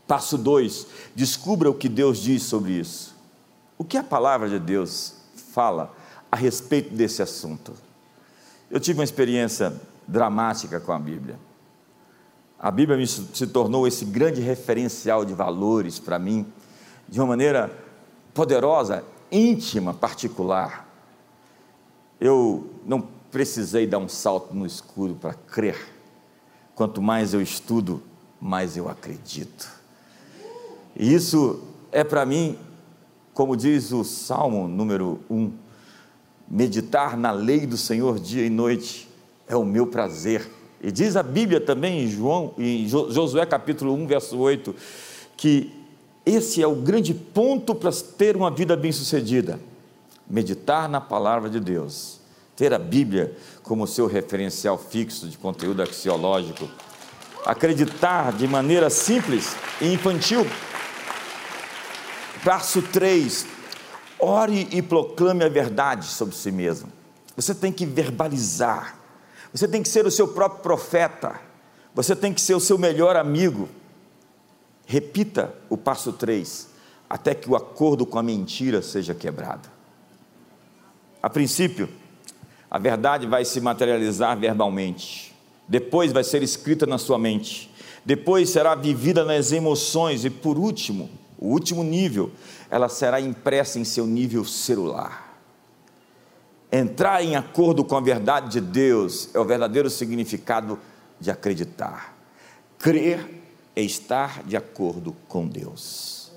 Passo 0.06 0.38
2: 0.38 0.88
descubra 1.16 1.70
o 1.70 1.74
que 1.74 1.88
Deus 1.88 2.18
diz 2.18 2.44
sobre 2.44 2.74
isso. 2.74 3.16
O 3.78 3.86
que 3.86 3.98
a 3.98 4.04
palavra 4.04 4.50
de 4.50 4.60
Deus 4.60 5.16
fala 5.54 6.03
a 6.34 6.36
respeito 6.36 6.92
desse 6.96 7.22
assunto? 7.22 7.74
Eu 8.72 8.80
tive 8.80 8.98
uma 8.98 9.04
experiência 9.04 9.72
dramática 10.08 10.80
com 10.80 10.92
a 10.92 10.98
Bíblia. 10.98 11.38
A 12.58 12.72
Bíblia 12.72 13.06
se 13.06 13.46
tornou 13.46 13.88
esse 13.88 14.04
grande 14.04 14.42
referencial 14.42 15.24
de 15.24 15.36
valores 15.36 16.00
para 16.00 16.18
mim, 16.18 16.44
de 17.08 17.20
uma 17.20 17.28
maneira 17.28 17.72
poderosa, 18.34 19.04
íntima, 19.32 19.94
particular. 19.94 20.90
Eu 22.20 22.68
não 22.84 23.08
precisei 23.30 23.86
dar 23.86 24.00
um 24.00 24.10
salto 24.10 24.56
no 24.56 24.66
escuro 24.66 25.14
para 25.14 25.36
crer. 25.36 25.78
Quanto 26.74 27.00
mais 27.00 27.36
eu 27.36 27.44
estudo, 27.44 28.02
mais 28.42 28.76
eu 28.76 28.90
acredito. 28.90 29.70
E 30.96 31.14
isso 31.14 31.64
é 31.92 32.04
para 32.04 32.26
mim, 32.26 32.58
como 33.36 33.56
diz 33.56 33.92
o 33.92 34.04
Salmo 34.04 34.68
número 34.68 35.20
1, 35.30 35.62
meditar 36.54 37.18
na 37.18 37.32
lei 37.32 37.66
do 37.66 37.76
Senhor 37.76 38.20
dia 38.20 38.46
e 38.46 38.50
noite 38.50 39.10
é 39.48 39.56
o 39.56 39.66
meu 39.66 39.88
prazer. 39.88 40.48
E 40.80 40.92
diz 40.92 41.16
a 41.16 41.24
Bíblia 41.24 41.60
também 41.60 42.04
em 42.04 42.08
João, 42.08 42.54
em 42.60 42.88
Josué 42.88 43.44
capítulo 43.44 43.92
1, 43.96 44.06
verso 44.06 44.38
8, 44.38 44.76
que 45.36 45.74
esse 46.24 46.62
é 46.62 46.68
o 46.68 46.76
grande 46.76 47.12
ponto 47.12 47.74
para 47.74 47.92
ter 47.92 48.38
uma 48.38 48.52
vida 48.52 48.78
bem-sucedida. 48.78 49.60
Meditar 50.30 50.88
na 50.88 51.02
palavra 51.02 51.50
de 51.50 51.60
Deus, 51.60 52.20
ter 52.56 52.72
a 52.72 52.78
Bíblia 52.78 53.36
como 53.64 53.88
seu 53.88 54.06
referencial 54.06 54.78
fixo 54.78 55.28
de 55.28 55.40
conteúdo 55.40 55.82
axiológico, 55.82 56.70
acreditar 57.48 58.32
de 58.32 58.48
maneira 58.48 58.92
simples 58.92 59.56
e 59.82 59.92
infantil. 59.92 60.46
Passo 62.46 62.80
3. 62.80 63.63
Ore 64.24 64.70
e 64.72 64.82
proclame 64.82 65.44
a 65.44 65.50
verdade 65.50 66.06
sobre 66.06 66.34
si 66.34 66.50
mesmo. 66.50 66.90
Você 67.36 67.54
tem 67.54 67.74
que 67.74 67.86
verbalizar. 67.86 68.98
Você 69.52 69.68
tem 69.68 69.84
que 69.84 69.90
ser 69.90 70.06
o 70.06 70.12
seu 70.12 70.30
próprio 70.30 70.62
profeta. 70.62 71.42
Você 71.94 72.16
tem 72.16 72.34
que 72.34 72.40
ser 72.40 72.54
o 72.54 72.60
seu 72.60 72.78
melhor 72.78 73.18
amigo. 73.18 73.68
Repita 74.86 75.54
o 75.70 75.76
passo 75.76 76.14
3, 76.14 76.70
até 77.10 77.36
que 77.36 77.50
o 77.50 77.56
acordo 77.56 78.06
com 78.06 78.18
a 78.18 78.24
mentira 78.24 78.82
seja 78.82 79.14
quebrado. 79.14 79.70
A 81.22 81.30
princípio, 81.30 81.90
a 82.72 82.80
verdade 82.80 83.28
vai 83.28 83.44
se 83.44 83.60
materializar 83.60 84.38
verbalmente, 84.40 85.36
depois 85.68 86.14
vai 86.14 86.24
ser 86.24 86.44
escrita 86.44 86.86
na 86.86 86.98
sua 86.98 87.20
mente, 87.20 87.70
depois 88.06 88.50
será 88.50 88.74
vivida 88.74 89.26
nas 89.26 89.52
emoções 89.52 90.26
e, 90.26 90.30
por 90.30 90.58
último, 90.58 91.10
o 91.38 91.50
último 91.50 91.84
nível, 91.84 92.32
ela 92.74 92.90
será 92.90 93.22
impressa 93.22 93.78
em 93.78 93.84
seu 93.84 94.08
nível 94.08 94.44
celular. 94.44 95.38
Entrar 96.72 97.24
em 97.24 97.36
acordo 97.36 97.86
com 97.86 97.96
a 97.96 98.02
verdade 98.02 98.50
de 98.50 98.60
Deus 98.60 99.30
é 99.32 99.40
o 99.40 99.46
verdadeiro 99.46 99.92
significado 99.92 100.80
de 101.20 101.30
acreditar. 101.30 102.18
Crer 102.80 103.44
é 103.76 103.82
estar 103.84 104.42
de 104.42 104.58
acordo 104.58 105.16
com 105.28 105.48
Deus. 105.48 106.32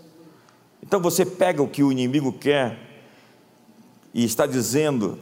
Então 0.82 1.00
você 1.00 1.24
pega 1.24 1.62
o 1.62 1.68
que 1.68 1.82
o 1.82 1.90
inimigo 1.90 2.30
quer 2.30 2.78
e 4.12 4.22
está 4.22 4.44
dizendo 4.44 5.18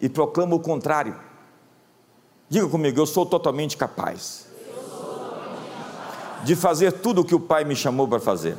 e 0.00 0.08
proclama 0.08 0.56
o 0.56 0.60
contrário. 0.60 1.14
Diga 2.48 2.66
comigo, 2.66 2.98
eu 2.98 3.06
sou 3.06 3.24
totalmente 3.24 3.76
capaz 3.76 4.48
de 6.42 6.56
fazer 6.56 6.90
tudo 6.90 7.20
o 7.20 7.24
que 7.24 7.36
o 7.36 7.40
Pai 7.40 7.64
me 7.64 7.76
chamou 7.76 8.08
para 8.08 8.18
fazer. 8.18 8.58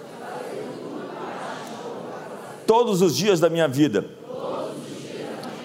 Todos 2.67 3.01
os 3.01 3.15
dias 3.15 3.39
da 3.39 3.49
minha 3.49 3.65
vida, 3.65 4.05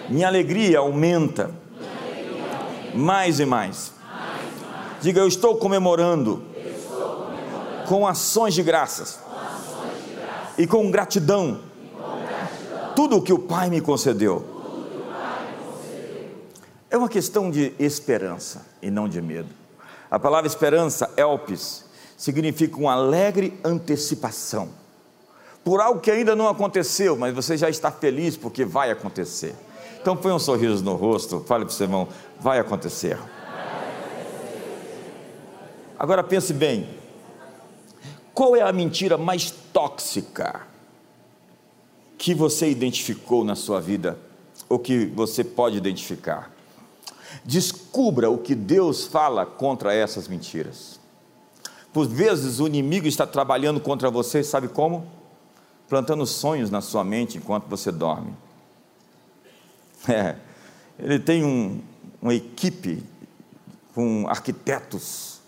minha 0.08 0.28
alegria 0.28 0.78
aumenta 0.78 1.50
mais 2.94 3.40
e 3.40 3.44
mais. 3.44 3.92
Diga, 5.00 5.20
eu 5.20 5.26
estou 5.26 5.56
comemorando 5.56 6.44
com 7.88 8.06
ações 8.06 8.54
de 8.54 8.62
graças, 8.62 9.18
e 10.56 10.64
com 10.64 10.88
gratidão, 10.92 11.60
tudo 12.94 13.16
o 13.16 13.22
que 13.22 13.32
o 13.32 13.38
Pai 13.38 13.68
me 13.68 13.80
concedeu. 13.80 14.46
É 16.88 16.96
uma 16.96 17.08
questão 17.08 17.50
de 17.50 17.74
esperança 17.80 18.64
e 18.80 18.92
não 18.92 19.08
de 19.08 19.20
medo. 19.20 19.48
A 20.08 20.20
palavra 20.20 20.46
esperança, 20.46 21.10
elpis, 21.16 21.84
significa 22.16 22.76
uma 22.76 22.92
alegre 22.92 23.58
antecipação 23.64 24.81
por 25.64 25.80
algo 25.80 26.00
que 26.00 26.10
ainda 26.10 26.34
não 26.34 26.48
aconteceu, 26.48 27.16
mas 27.16 27.34
você 27.34 27.56
já 27.56 27.70
está 27.70 27.90
feliz 27.90 28.36
porque 28.36 28.64
vai 28.64 28.90
acontecer. 28.90 29.54
Então 30.00 30.16
põe 30.16 30.32
um 30.32 30.38
sorriso 30.38 30.82
no 30.82 30.94
rosto, 30.96 31.44
fale 31.46 31.64
para 31.64 31.72
o 31.72 31.74
seu 31.74 31.84
irmão, 31.84 32.08
vai 32.40 32.58
acontecer. 32.58 33.18
Agora 35.96 36.24
pense 36.24 36.52
bem, 36.52 36.88
qual 38.34 38.56
é 38.56 38.62
a 38.62 38.72
mentira 38.72 39.16
mais 39.16 39.52
tóxica 39.72 40.62
que 42.18 42.34
você 42.34 42.68
identificou 42.68 43.44
na 43.44 43.54
sua 43.54 43.80
vida, 43.80 44.18
ou 44.68 44.78
que 44.78 45.06
você 45.06 45.44
pode 45.44 45.76
identificar? 45.76 46.50
Descubra 47.44 48.28
o 48.28 48.38
que 48.38 48.54
Deus 48.54 49.06
fala 49.06 49.46
contra 49.46 49.94
essas 49.94 50.26
mentiras. 50.26 50.98
Por 51.92 52.08
vezes 52.08 52.58
o 52.58 52.66
inimigo 52.66 53.06
está 53.06 53.26
trabalhando 53.26 53.80
contra 53.80 54.10
você, 54.10 54.42
sabe 54.42 54.66
como? 54.66 55.06
Plantando 55.88 56.26
sonhos 56.26 56.70
na 56.70 56.80
sua 56.80 57.04
mente 57.04 57.38
enquanto 57.38 57.66
você 57.66 57.90
dorme. 57.92 58.34
É, 60.08 60.34
ele 60.98 61.18
tem 61.18 61.44
um, 61.44 61.80
uma 62.20 62.34
equipe 62.34 63.02
com 63.94 64.26
arquitetos 64.28 65.40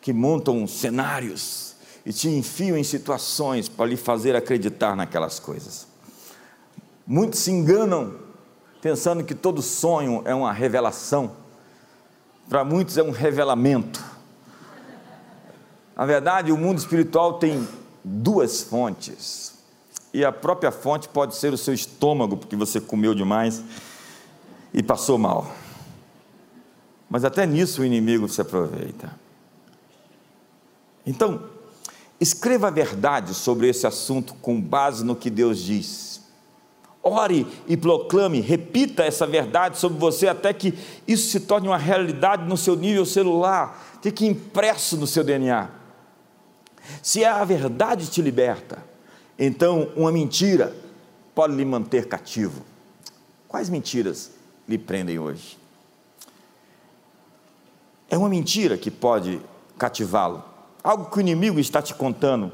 que 0.00 0.12
montam 0.12 0.66
cenários 0.66 1.74
e 2.04 2.12
te 2.12 2.28
enfiam 2.28 2.76
em 2.76 2.84
situações 2.84 3.68
para 3.68 3.86
lhe 3.86 3.96
fazer 3.96 4.36
acreditar 4.36 4.94
naquelas 4.94 5.38
coisas. 5.40 5.86
Muitos 7.06 7.40
se 7.40 7.50
enganam 7.50 8.16
pensando 8.82 9.24
que 9.24 9.34
todo 9.34 9.62
sonho 9.62 10.22
é 10.26 10.34
uma 10.34 10.52
revelação. 10.52 11.32
Para 12.48 12.62
muitos 12.64 12.98
é 12.98 13.02
um 13.02 13.10
revelamento. 13.10 14.04
Na 15.96 16.04
verdade, 16.04 16.52
o 16.52 16.58
mundo 16.58 16.78
espiritual 16.78 17.38
tem 17.38 17.66
duas 18.02 18.62
fontes. 18.62 19.53
E 20.14 20.24
a 20.24 20.30
própria 20.30 20.70
fonte 20.70 21.08
pode 21.08 21.34
ser 21.34 21.52
o 21.52 21.58
seu 21.58 21.74
estômago, 21.74 22.36
porque 22.36 22.54
você 22.54 22.80
comeu 22.80 23.16
demais 23.16 23.60
e 24.72 24.80
passou 24.80 25.18
mal. 25.18 25.52
Mas 27.10 27.24
até 27.24 27.44
nisso 27.44 27.82
o 27.82 27.84
inimigo 27.84 28.28
se 28.28 28.40
aproveita. 28.40 29.10
Então, 31.04 31.42
escreva 32.20 32.68
a 32.68 32.70
verdade 32.70 33.34
sobre 33.34 33.68
esse 33.68 33.88
assunto 33.88 34.34
com 34.34 34.60
base 34.60 35.04
no 35.04 35.16
que 35.16 35.28
Deus 35.28 35.58
diz. 35.58 36.22
Ore 37.02 37.44
e 37.66 37.76
proclame, 37.76 38.40
repita 38.40 39.02
essa 39.02 39.26
verdade 39.26 39.78
sobre 39.78 39.98
você 39.98 40.28
até 40.28 40.52
que 40.52 40.78
isso 41.08 41.28
se 41.28 41.40
torne 41.40 41.66
uma 41.66 41.76
realidade 41.76 42.44
no 42.44 42.56
seu 42.56 42.76
nível 42.76 43.04
celular, 43.04 43.98
fique 44.00 44.24
impresso 44.24 44.96
no 44.96 45.08
seu 45.08 45.24
DNA. 45.24 45.70
Se 47.02 47.24
a 47.24 47.44
verdade 47.44 48.06
te 48.06 48.22
liberta, 48.22 48.93
então 49.38 49.90
uma 49.96 50.12
mentira 50.12 50.74
pode 51.34 51.54
lhe 51.54 51.64
manter 51.64 52.06
cativo. 52.06 52.62
Quais 53.48 53.68
mentiras 53.68 54.32
lhe 54.68 54.78
prendem 54.78 55.18
hoje? 55.18 55.58
É 58.08 58.16
uma 58.16 58.28
mentira 58.28 58.76
que 58.78 58.90
pode 58.90 59.40
cativá-lo, 59.78 60.44
algo 60.82 61.10
que 61.10 61.18
o 61.18 61.20
inimigo 61.20 61.58
está 61.58 61.82
te 61.82 61.94
contando, 61.94 62.52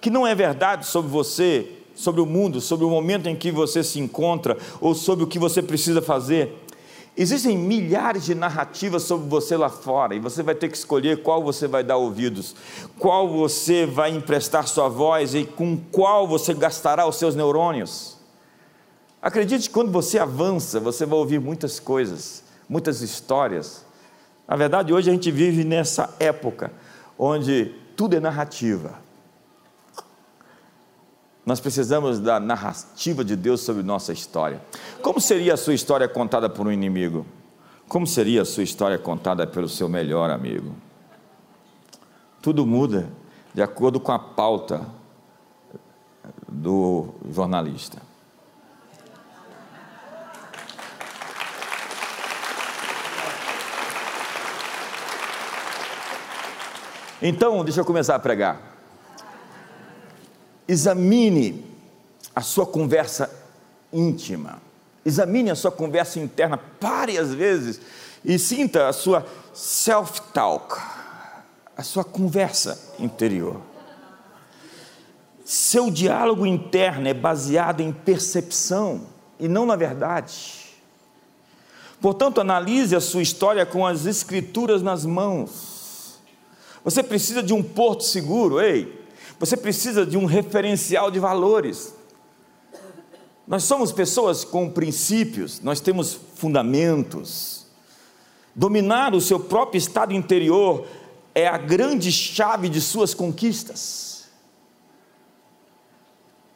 que 0.00 0.10
não 0.10 0.26
é 0.26 0.34
verdade 0.34 0.86
sobre 0.86 1.10
você, 1.10 1.80
sobre 1.94 2.20
o 2.20 2.26
mundo, 2.26 2.60
sobre 2.60 2.84
o 2.84 2.90
momento 2.90 3.28
em 3.28 3.36
que 3.36 3.50
você 3.50 3.82
se 3.82 3.98
encontra 3.98 4.56
ou 4.80 4.94
sobre 4.94 5.24
o 5.24 5.26
que 5.26 5.38
você 5.38 5.62
precisa 5.62 6.00
fazer. 6.00 6.64
Existem 7.16 7.58
milhares 7.58 8.24
de 8.24 8.34
narrativas 8.34 9.02
sobre 9.02 9.28
você 9.28 9.56
lá 9.56 9.68
fora 9.68 10.14
e 10.14 10.20
você 10.20 10.42
vai 10.42 10.54
ter 10.54 10.68
que 10.68 10.76
escolher 10.76 11.22
qual 11.22 11.42
você 11.42 11.66
vai 11.66 11.82
dar 11.82 11.96
ouvidos, 11.96 12.54
qual 12.98 13.28
você 13.28 13.84
vai 13.84 14.10
emprestar 14.10 14.66
sua 14.68 14.88
voz 14.88 15.34
e 15.34 15.44
com 15.44 15.76
qual 15.76 16.26
você 16.26 16.54
gastará 16.54 17.06
os 17.06 17.16
seus 17.16 17.34
neurônios. 17.34 18.16
Acredite, 19.20 19.68
quando 19.68 19.90
você 19.90 20.18
avança, 20.18 20.80
você 20.80 21.04
vai 21.04 21.18
ouvir 21.18 21.40
muitas 21.40 21.78
coisas, 21.78 22.42
muitas 22.68 23.02
histórias. 23.02 23.84
Na 24.48 24.56
verdade, 24.56 24.92
hoje 24.92 25.10
a 25.10 25.12
gente 25.12 25.30
vive 25.30 25.62
nessa 25.62 26.14
época 26.18 26.72
onde 27.18 27.74
tudo 27.96 28.16
é 28.16 28.20
narrativa. 28.20 28.94
Nós 31.50 31.58
precisamos 31.58 32.20
da 32.20 32.38
narrativa 32.38 33.24
de 33.24 33.34
Deus 33.34 33.62
sobre 33.62 33.82
nossa 33.82 34.12
história. 34.12 34.62
Como 35.02 35.20
seria 35.20 35.54
a 35.54 35.56
sua 35.56 35.74
história 35.74 36.06
contada 36.06 36.48
por 36.48 36.64
um 36.64 36.70
inimigo? 36.70 37.26
Como 37.88 38.06
seria 38.06 38.42
a 38.42 38.44
sua 38.44 38.62
história 38.62 38.96
contada 38.96 39.44
pelo 39.48 39.68
seu 39.68 39.88
melhor 39.88 40.30
amigo? 40.30 40.72
Tudo 42.40 42.64
muda 42.64 43.10
de 43.52 43.60
acordo 43.60 43.98
com 43.98 44.12
a 44.12 44.18
pauta 44.20 44.86
do 46.46 47.08
jornalista. 47.32 47.98
Então, 57.20 57.64
deixa 57.64 57.80
eu 57.80 57.84
começar 57.84 58.14
a 58.14 58.20
pregar. 58.20 58.79
Examine 60.70 61.64
a 62.34 62.42
sua 62.42 62.64
conversa 62.64 63.28
íntima. 63.92 64.62
Examine 65.04 65.50
a 65.50 65.56
sua 65.56 65.72
conversa 65.72 66.20
interna, 66.20 66.56
pare 66.56 67.18
às 67.18 67.34
vezes 67.34 67.80
e 68.24 68.38
sinta 68.38 68.86
a 68.86 68.92
sua 68.92 69.26
self-talk, 69.52 70.80
a 71.76 71.82
sua 71.82 72.04
conversa 72.04 72.94
interior. 73.00 73.60
Seu 75.44 75.90
diálogo 75.90 76.46
interno 76.46 77.08
é 77.08 77.14
baseado 77.14 77.80
em 77.80 77.90
percepção 77.90 79.08
e 79.40 79.48
não 79.48 79.66
na 79.66 79.74
verdade. 79.74 80.70
Portanto, 82.00 82.40
analise 82.40 82.94
a 82.94 83.00
sua 83.00 83.22
história 83.22 83.66
com 83.66 83.84
as 83.84 84.06
escrituras 84.06 84.82
nas 84.82 85.04
mãos 85.04 85.80
você 86.84 87.02
precisa 87.02 87.42
de 87.42 87.52
um 87.52 87.62
porto 87.62 88.04
seguro, 88.04 88.60
ei. 88.60 88.99
Você 89.40 89.56
precisa 89.56 90.04
de 90.04 90.18
um 90.18 90.26
referencial 90.26 91.10
de 91.10 91.18
valores. 91.18 91.94
Nós 93.48 93.64
somos 93.64 93.90
pessoas 93.90 94.44
com 94.44 94.68
princípios, 94.68 95.62
nós 95.62 95.80
temos 95.80 96.12
fundamentos. 96.34 97.66
Dominar 98.54 99.14
o 99.14 99.20
seu 99.20 99.40
próprio 99.40 99.78
estado 99.78 100.12
interior 100.12 100.86
é 101.34 101.48
a 101.48 101.56
grande 101.56 102.12
chave 102.12 102.68
de 102.68 102.82
suas 102.82 103.14
conquistas. 103.14 104.28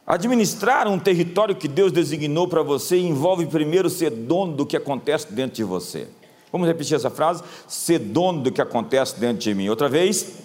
Administrar 0.07 0.87
um 0.87 0.99
território 0.99 1.57
que 1.57 1.67
Deus 1.67 1.91
designou 1.91 2.47
para 2.47 2.63
você 2.63 2.99
envolve 2.99 3.47
primeiro 3.47 3.89
ser 3.89 4.11
dono 4.11 4.53
do 4.55 4.67
que 4.67 4.77
acontece 4.77 5.33
dentro 5.33 5.57
de 5.57 5.65
você. 5.65 6.07
Vamos 6.53 6.69
repetir 6.69 6.95
essa 6.95 7.09
frase? 7.09 7.43
Ser 7.67 7.99
dono 7.99 8.43
do 8.43 8.53
que 8.53 8.61
acontece 8.61 9.19
dentro 9.19 9.39
de 9.39 9.55
mim. 9.55 9.71
Outra 9.71 9.89
vez. 9.89 10.44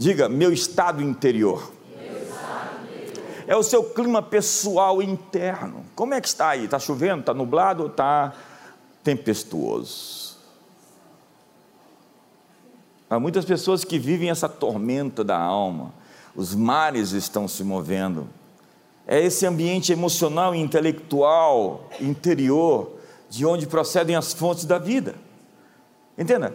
Diga, 0.00 0.30
meu 0.30 0.50
estado 0.50 1.02
interior. 1.02 1.70
É 3.46 3.54
o 3.54 3.62
seu 3.62 3.84
clima 3.84 4.22
pessoal 4.22 5.02
interno. 5.02 5.84
Como 5.94 6.14
é 6.14 6.20
que 6.22 6.28
está 6.28 6.48
aí? 6.48 6.64
Está 6.64 6.78
chovendo? 6.78 7.20
Está 7.20 7.34
nublado? 7.34 7.88
Está 7.88 8.32
tempestuoso? 9.04 10.38
Há 13.10 13.20
muitas 13.20 13.44
pessoas 13.44 13.84
que 13.84 13.98
vivem 13.98 14.30
essa 14.30 14.48
tormenta 14.48 15.22
da 15.22 15.38
alma. 15.38 15.92
Os 16.34 16.54
mares 16.54 17.12
estão 17.12 17.46
se 17.46 17.62
movendo 17.62 18.26
é 19.06 19.20
esse 19.20 19.44
ambiente 19.44 19.92
emocional 19.92 20.54
e 20.54 20.60
intelectual 20.60 21.90
interior 22.00 22.92
de 23.28 23.44
onde 23.44 23.66
procedem 23.66 24.14
as 24.14 24.32
fontes 24.32 24.64
da 24.64 24.78
vida. 24.78 25.16
Entenda? 26.16 26.54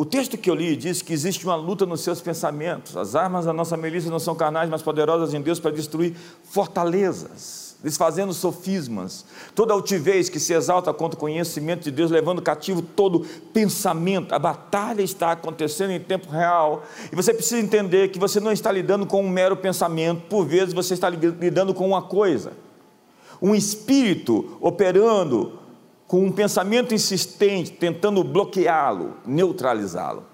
O 0.00 0.04
texto 0.06 0.38
que 0.38 0.48
eu 0.48 0.54
li 0.54 0.74
diz 0.76 1.02
que 1.02 1.12
existe 1.12 1.44
uma 1.44 1.54
luta 1.54 1.84
nos 1.84 2.00
seus 2.00 2.22
pensamentos. 2.22 2.96
As 2.96 3.14
armas 3.14 3.44
da 3.44 3.52
nossa 3.52 3.76
milícia 3.76 4.10
não 4.10 4.18
são 4.18 4.34
carnais, 4.34 4.70
mas 4.70 4.80
poderosas 4.80 5.34
em 5.34 5.42
Deus 5.42 5.60
para 5.60 5.70
destruir 5.72 6.16
fortalezas 6.42 7.76
desfazendo 7.82 8.32
sofismas, 8.32 9.26
toda 9.54 9.74
altivez 9.74 10.30
que 10.30 10.40
se 10.40 10.54
exalta 10.54 10.92
contra 10.94 11.16
o 11.16 11.20
conhecimento 11.20 11.82
de 11.84 11.90
Deus, 11.90 12.10
levando 12.10 12.40
cativo 12.40 12.80
todo 12.80 13.26
pensamento. 13.52 14.34
A 14.34 14.38
batalha 14.38 15.02
está 15.02 15.32
acontecendo 15.32 15.90
em 15.90 16.00
tempo 16.00 16.30
real 16.30 16.82
e 17.12 17.16
você 17.16 17.34
precisa 17.34 17.60
entender 17.60 18.08
que 18.08 18.18
você 18.18 18.40
não 18.40 18.52
está 18.52 18.72
lidando 18.72 19.04
com 19.04 19.22
um 19.22 19.28
mero 19.28 19.56
pensamento, 19.56 20.22
por 20.30 20.46
vezes 20.46 20.72
você 20.72 20.94
está 20.94 21.10
lidando 21.10 21.74
com 21.74 21.86
uma 21.86 22.00
coisa, 22.00 22.52
um 23.40 23.54
espírito 23.54 24.56
operando 24.62 25.59
com 26.10 26.26
um 26.26 26.32
pensamento 26.32 26.92
insistente, 26.92 27.70
tentando 27.70 28.24
bloqueá-lo, 28.24 29.16
neutralizá-lo. 29.24 30.24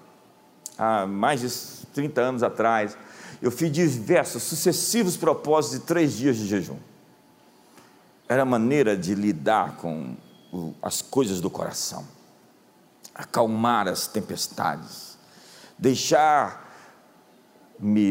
Há 0.75 1.05
mais 1.05 1.41
de 1.41 1.85
30 1.93 2.19
anos 2.19 2.41
atrás, 2.41 2.97
eu 3.39 3.51
fiz 3.51 3.71
diversos, 3.71 4.41
sucessivos 4.41 5.15
propósitos 5.15 5.81
de 5.81 5.85
três 5.85 6.17
dias 6.17 6.35
de 6.37 6.47
jejum 6.47 6.79
era 8.27 8.41
a 8.41 8.45
maneira 8.45 8.97
de 8.97 9.13
lidar 9.15 9.77
com 9.77 10.15
as 10.81 11.01
coisas 11.01 11.39
do 11.39 11.49
coração, 11.49 12.05
acalmar 13.15 13.87
as 13.87 14.05
tempestades, 14.07 15.17
deixar-me 15.77 16.51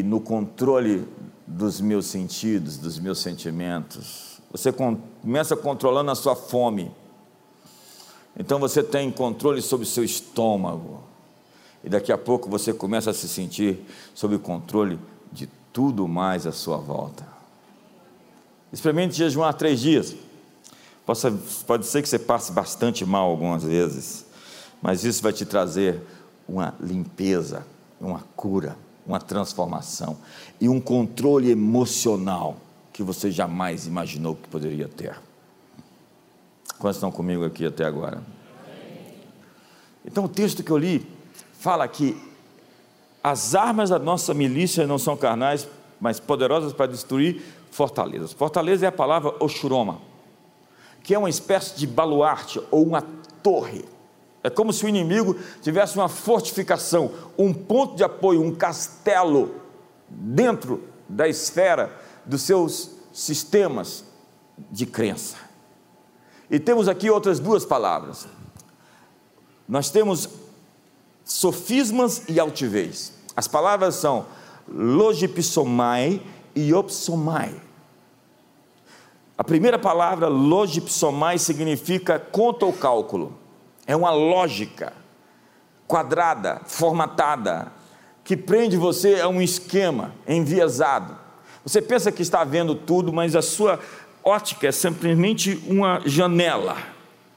no 0.01 0.19
controle 0.19 1.07
dos 1.45 1.79
meus 1.79 2.07
sentidos, 2.07 2.77
dos 2.77 2.97
meus 2.97 3.19
sentimentos. 3.19 4.41
Você 4.51 4.71
começa 4.71 5.55
controlando 5.55 6.09
a 6.09 6.15
sua 6.15 6.35
fome, 6.35 6.91
então 8.37 8.59
você 8.59 8.83
tem 8.83 9.11
controle 9.11 9.61
sobre 9.61 9.85
o 9.85 9.89
seu 9.89 10.03
estômago, 10.03 11.01
e 11.83 11.89
daqui 11.89 12.11
a 12.11 12.17
pouco 12.17 12.49
você 12.49 12.73
começa 12.73 13.11
a 13.11 13.13
se 13.13 13.27
sentir 13.27 13.79
sob 14.13 14.35
o 14.35 14.39
controle 14.39 14.99
de 15.31 15.47
tudo 15.71 16.07
mais 16.07 16.45
à 16.45 16.51
sua 16.51 16.77
volta. 16.77 17.25
Experimente 18.71 19.15
jejuar 19.15 19.53
três 19.53 19.79
dias. 19.79 20.15
Possa, 21.05 21.31
pode 21.65 21.85
ser 21.85 22.01
que 22.01 22.09
você 22.09 22.19
passe 22.19 22.51
bastante 22.51 23.05
mal 23.05 23.29
algumas 23.29 23.63
vezes, 23.63 24.25
mas 24.81 25.05
isso 25.05 25.23
vai 25.23 25.31
te 25.31 25.45
trazer 25.45 26.01
uma 26.47 26.73
limpeza, 26.79 27.65
uma 27.99 28.23
cura, 28.35 28.77
uma 29.05 29.19
transformação 29.19 30.17
e 30.59 30.67
um 30.67 30.81
controle 30.81 31.49
emocional 31.49 32.57
que 32.91 33.01
você 33.03 33.31
jamais 33.31 33.87
imaginou 33.87 34.35
que 34.35 34.49
poderia 34.49 34.87
ter. 34.87 35.17
Quantos 36.79 36.97
estão 36.97 37.11
comigo 37.11 37.43
aqui 37.43 37.65
até 37.65 37.83
agora? 37.85 38.21
Então, 40.05 40.25
o 40.25 40.29
texto 40.29 40.63
que 40.63 40.71
eu 40.71 40.77
li 40.77 41.05
fala 41.53 41.87
que 41.87 42.15
as 43.23 43.55
armas 43.55 43.89
da 43.89 43.99
nossa 43.99 44.33
milícia 44.33 44.85
não 44.85 44.97
são 44.97 45.17
carnais, 45.17 45.67
mas 45.99 46.19
poderosas 46.19 46.71
para 46.71 46.85
destruir 46.85 47.41
fortalezas. 47.71 48.31
Fortaleza 48.31 48.85
é 48.85 48.89
a 48.89 48.91
palavra 48.91 49.35
Oshuroma, 49.39 49.99
que 51.03 51.13
é 51.13 51.19
uma 51.19 51.29
espécie 51.29 51.75
de 51.75 51.87
baluarte 51.87 52.61
ou 52.71 52.85
uma 52.85 53.01
torre. 53.41 53.83
É 54.43 54.49
como 54.49 54.71
se 54.71 54.85
o 54.85 54.87
inimigo 54.87 55.35
tivesse 55.61 55.97
uma 55.97 56.07
fortificação, 56.07 57.11
um 57.37 57.53
ponto 57.53 57.95
de 57.95 58.03
apoio, 58.03 58.41
um 58.41 58.53
castelo 58.53 59.55
dentro 60.07 60.83
da 61.09 61.27
esfera 61.27 61.91
dos 62.25 62.43
seus 62.43 62.91
sistemas 63.11 64.05
de 64.71 64.85
crença. 64.85 65.46
E 66.49 66.59
temos 66.59 66.87
aqui 66.87 67.09
outras 67.09 67.39
duas 67.39 67.65
palavras. 67.65 68.27
Nós 69.67 69.89
temos 69.89 70.29
sofismas 71.23 72.23
e 72.29 72.39
altivez. 72.39 73.13
As 73.35 73.47
palavras 73.47 73.95
são 73.95 74.25
logipsomai 74.67 76.21
e 76.55 76.73
opsomai. 76.73 77.53
A 79.37 79.43
primeira 79.43 79.77
palavra, 79.77 80.27
logipsomai, 80.27 81.37
significa 81.37 82.17
conta 82.17 82.65
ou 82.65 82.73
cálculo. 82.73 83.37
É 83.85 83.95
uma 83.95 84.09
lógica 84.09 84.93
quadrada, 85.85 86.61
formatada, 86.65 87.71
que 88.23 88.35
prende 88.35 88.75
você 88.75 89.21
a 89.21 89.27
um 89.27 89.41
esquema 89.41 90.13
enviesado. 90.27 91.15
Você 91.63 91.81
pensa 91.81 92.11
que 92.11 92.21
está 92.21 92.43
vendo 92.43 92.75
tudo, 92.75 93.13
mas 93.13 93.35
a 93.35 93.41
sua 93.41 93.79
ótica 94.27 94.67
é 94.67 94.71
simplesmente 94.71 95.61
uma 95.67 96.01
janela. 96.05 96.77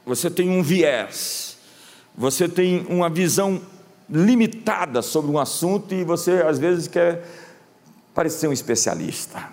Você 0.05 0.29
tem 0.29 0.51
um 0.51 0.63
viés. 0.63 1.57
Você 2.17 2.49
tem 2.49 2.85
uma 2.89 3.09
visão 3.09 3.63
limitada 4.09 5.01
sobre 5.01 5.31
um 5.31 5.39
assunto 5.39 5.95
e 5.95 6.03
você 6.03 6.43
às 6.43 6.59
vezes 6.59 6.89
quer 6.89 7.25
parecer 8.13 8.49
um 8.49 8.53
especialista. 8.53 9.49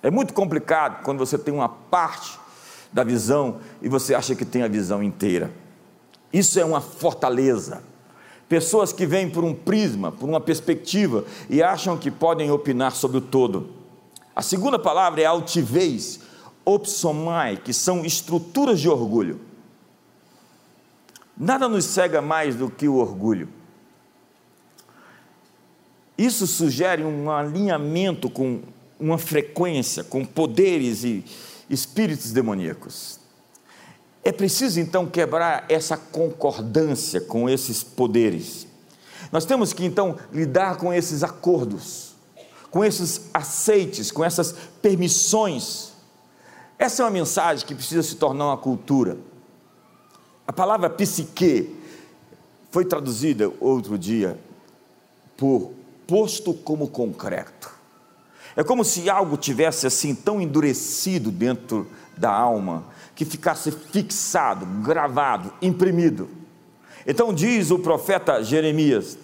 É 0.00 0.10
muito 0.10 0.32
complicado 0.32 1.02
quando 1.02 1.18
você 1.18 1.36
tem 1.36 1.52
uma 1.52 1.68
parte 1.68 2.38
da 2.92 3.02
visão 3.02 3.58
e 3.82 3.88
você 3.88 4.14
acha 4.14 4.36
que 4.36 4.44
tem 4.44 4.62
a 4.62 4.68
visão 4.68 5.02
inteira. 5.02 5.50
Isso 6.32 6.60
é 6.60 6.64
uma 6.64 6.80
fortaleza. 6.80 7.82
Pessoas 8.48 8.92
que 8.92 9.06
vêm 9.06 9.28
por 9.28 9.42
um 9.42 9.54
prisma, 9.54 10.12
por 10.12 10.28
uma 10.28 10.40
perspectiva 10.40 11.24
e 11.50 11.62
acham 11.62 11.98
que 11.98 12.10
podem 12.10 12.50
opinar 12.50 12.92
sobre 12.92 13.18
o 13.18 13.20
todo. 13.20 13.70
A 14.36 14.42
segunda 14.42 14.78
palavra 14.78 15.22
é 15.22 15.24
altivez, 15.24 16.20
opsomai, 16.64 17.56
que 17.56 17.72
são 17.72 18.04
estruturas 18.04 18.80
de 18.80 18.88
orgulho. 18.88 19.40
Nada 21.36 21.68
nos 21.68 21.84
cega 21.84 22.22
mais 22.22 22.54
do 22.56 22.70
que 22.70 22.88
o 22.88 22.96
orgulho. 22.96 23.48
Isso 26.16 26.46
sugere 26.46 27.02
um 27.02 27.30
alinhamento 27.30 28.30
com 28.30 28.62
uma 28.98 29.18
frequência 29.18 30.04
com 30.04 30.24
poderes 30.24 31.02
e 31.04 31.24
espíritos 31.68 32.32
demoníacos. 32.32 33.18
É 34.22 34.32
preciso 34.32 34.80
então 34.80 35.06
quebrar 35.06 35.66
essa 35.68 35.96
concordância 35.96 37.20
com 37.20 37.48
esses 37.48 37.82
poderes. 37.82 38.66
Nós 39.30 39.44
temos 39.44 39.72
que 39.72 39.84
então 39.84 40.16
lidar 40.32 40.76
com 40.76 40.92
esses 40.92 41.22
acordos, 41.22 42.14
com 42.70 42.84
esses 42.84 43.28
aceites, 43.34 44.10
com 44.10 44.24
essas 44.24 44.54
permissões. 44.80 45.92
Essa 46.78 47.02
é 47.02 47.04
uma 47.04 47.10
mensagem 47.10 47.66
que 47.66 47.74
precisa 47.74 48.02
se 48.02 48.16
tornar 48.16 48.46
uma 48.46 48.56
cultura. 48.56 49.16
A 50.46 50.52
palavra 50.52 50.90
psique 50.90 51.74
foi 52.70 52.84
traduzida 52.84 53.50
outro 53.60 53.96
dia 53.96 54.38
por 55.36 55.72
posto 56.06 56.52
como 56.52 56.88
concreto. 56.88 57.72
É 58.56 58.62
como 58.62 58.84
se 58.84 59.08
algo 59.08 59.36
tivesse 59.36 59.86
assim 59.86 60.14
tão 60.14 60.40
endurecido 60.40 61.30
dentro 61.30 61.88
da 62.16 62.32
alma 62.32 62.84
que 63.14 63.24
ficasse 63.24 63.70
fixado, 63.70 64.66
gravado, 64.82 65.52
imprimido. 65.62 66.28
Então 67.06 67.32
diz 67.32 67.70
o 67.70 67.78
profeta 67.78 68.42
Jeremias: 68.42 69.18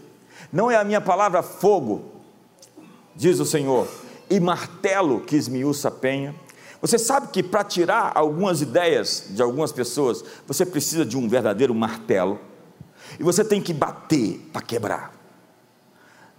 Não 0.53 0.71
é 0.71 0.77
a 0.77 0.85
minha 0.85 1.01
palavra 1.01 1.43
fogo, 1.43 2.05
diz 3.15 3.39
o 3.39 3.45
Senhor, 3.45 3.89
e 4.29 4.41
martelo 4.41 5.21
que 5.21 5.37
esmiuça 5.37 5.89
a 5.89 5.93
penha. 5.93 6.35
Você 6.81 6.99
sabe 6.99 7.29
que 7.29 7.43
para 7.43 7.63
tirar 7.63 8.13
algumas 8.15 8.63
ideias 8.63 9.27
de 9.31 9.43
algumas 9.43 9.71
pessoas, 9.71 10.25
você 10.47 10.65
precisa 10.65 11.05
de 11.05 11.17
um 11.17 11.29
verdadeiro 11.29 11.75
martelo. 11.75 12.41
E 13.19 13.23
você 13.23 13.45
tem 13.45 13.61
que 13.61 13.75
bater 13.75 14.39
para 14.53 14.63
quebrar. 14.63 15.13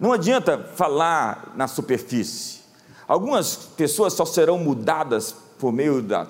Não 0.00 0.12
adianta 0.12 0.58
falar 0.74 1.52
na 1.54 1.68
superfície. 1.68 2.60
Algumas 3.06 3.54
pessoas 3.54 4.14
só 4.14 4.24
serão 4.24 4.58
mudadas 4.58 5.34
por 5.58 5.72
meio 5.72 6.02
das 6.02 6.28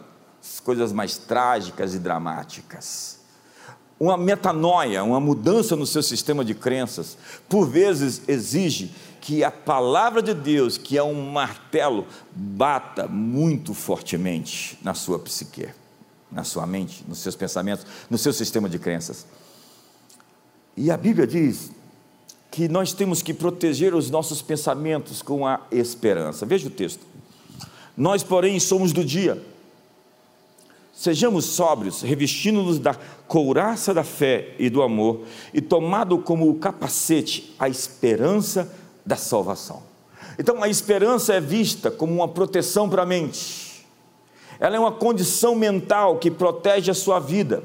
coisas 0.63 0.93
mais 0.93 1.17
trágicas 1.17 1.95
e 1.95 1.99
dramáticas. 1.99 3.19
Uma 3.99 4.19
metanoia, 4.19 5.03
uma 5.05 5.21
mudança 5.21 5.77
no 5.77 5.87
seu 5.87 6.03
sistema 6.03 6.45
de 6.45 6.55
crenças, 6.55 7.17
por 7.49 7.67
vezes 7.67 8.21
exige 8.27 8.95
que 9.23 9.45
a 9.45 9.53
palavra 9.53 10.21
de 10.21 10.35
Deus, 10.35 10.77
que 10.77 10.99
é 10.99 11.03
um 11.03 11.31
martelo, 11.31 12.05
bata 12.33 13.07
muito 13.07 13.73
fortemente 13.73 14.77
na 14.83 14.95
sua 14.95 15.17
psique, 15.17 15.69
na 16.31 16.43
sua 16.43 16.67
mente, 16.67 17.05
nos 17.07 17.21
seus 17.21 17.37
pensamentos, 17.37 17.87
no 18.11 18.19
seu 18.19 18.33
sistema 18.33 18.69
de 18.69 18.81
crenças. 18.81 19.25
E 20.77 20.91
a 20.91 20.97
Bíblia 20.97 21.25
diz 21.25 21.71
que 22.51 22.69
nós 22.69 22.93
temos 22.93 23.23
que 23.23 23.33
proteger 23.33 23.95
os 23.95 24.11
nossos 24.11 24.43
pensamentos 24.43 25.23
com 25.23 25.47
a 25.47 25.61
esperança. 25.71 26.45
Veja 26.45 26.67
o 26.67 26.71
texto. 26.71 27.07
Nós, 27.97 28.25
porém, 28.25 28.59
somos 28.59 28.93
do 28.93 29.05
dia. 29.05 29.41
Sejamos 30.93 31.45
sóbrios, 31.45 32.03
revestindo-nos 32.03 32.81
da 32.81 32.97
couraça 33.29 33.95
da 33.95 34.03
fé 34.03 34.57
e 34.59 34.69
do 34.69 34.83
amor, 34.83 35.23
e 35.55 35.61
tomado 35.61 36.19
como 36.19 36.51
o 36.51 36.57
capacete 36.57 37.55
a 37.57 37.69
esperança 37.69 38.82
da 39.05 39.17
salvação. 39.17 39.83
Então, 40.39 40.63
a 40.63 40.69
esperança 40.69 41.35
é 41.35 41.41
vista 41.41 41.91
como 41.91 42.13
uma 42.15 42.29
proteção 42.29 42.89
para 42.89 43.03
a 43.03 43.07
mente. 43.07 43.87
Ela 44.59 44.77
é 44.77 44.79
uma 44.79 44.93
condição 44.93 45.55
mental 45.55 46.19
que 46.19 46.31
protege 46.31 46.91
a 46.91 46.95
sua 46.95 47.19
vida. 47.19 47.63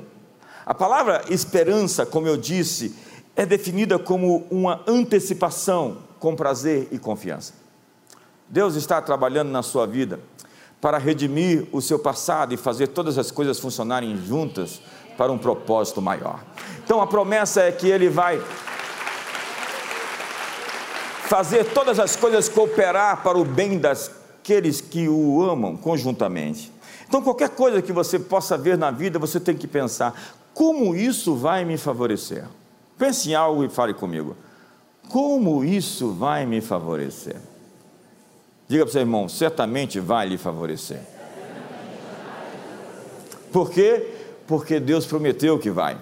A 0.66 0.74
palavra 0.74 1.24
esperança, 1.30 2.06
como 2.06 2.28
eu 2.28 2.36
disse, 2.36 2.96
é 3.36 3.46
definida 3.46 4.00
como 4.00 4.46
uma 4.50 4.82
antecipação 4.88 6.00
com 6.20 6.36
prazer 6.36 6.88
e 6.92 6.98
confiança. 6.98 7.54
Deus 8.50 8.76
está 8.76 9.02
trabalhando 9.02 9.50
na 9.50 9.62
sua 9.62 9.86
vida 9.86 10.20
para 10.82 10.98
redimir 10.98 11.68
o 11.72 11.82
seu 11.82 12.00
passado 12.00 12.54
e 12.54 12.58
fazer 12.58 12.88
todas 12.88 13.18
as 13.18 13.32
coisas 13.32 13.60
funcionarem 13.60 14.18
juntas 14.18 14.82
para 15.18 15.32
um 15.32 15.38
propósito 15.38 16.02
maior. 16.02 16.44
Então 16.84 17.02
a 17.02 17.08
promessa 17.08 17.62
é 17.62 17.72
que 17.72 17.88
Ele 17.88 18.10
vai 18.10 18.42
fazer 21.28 21.66
todas 21.74 22.00
as 22.00 22.16
coisas 22.16 22.48
cooperar 22.48 23.22
para 23.22 23.38
o 23.38 23.44
bem 23.44 23.78
daqueles 23.78 24.80
que 24.82 25.08
o 25.08 25.44
amam 25.44 25.76
conjuntamente. 25.76 26.72
Então, 27.08 27.22
qualquer 27.22 27.50
coisa 27.50 27.82
que 27.82 27.92
você 27.92 28.18
possa 28.18 28.58
ver 28.58 28.78
na 28.78 28.92
vida, 28.92 29.20
você 29.20 29.40
tem 29.40 29.56
que 29.56 29.68
pensar: 29.68 30.14
como 30.54 30.96
isso 30.96 31.36
vai 31.36 31.66
me 31.66 31.78
favorecer? 31.78 32.46
Pense 32.98 33.30
em 33.30 33.36
algo 33.36 33.64
e 33.64 33.70
fale 33.70 33.94
comigo. 33.94 34.36
Como 35.10 35.64
isso 35.64 36.12
vai 36.12 36.46
me 36.46 36.62
favorecer? 36.62 37.36
Diga 38.68 38.84
para 38.84 38.90
o 38.90 38.92
seu 38.92 39.02
irmão, 39.02 39.30
certamente 39.30 40.00
vai 40.00 40.28
lhe 40.28 40.38
favorecer. 40.38 41.00
Por 43.52 43.70
quê? 43.70 44.14
Porque 44.46 44.80
Deus 44.80 45.06
prometeu 45.06 45.58
que 45.58 45.70
vai. 45.72 45.98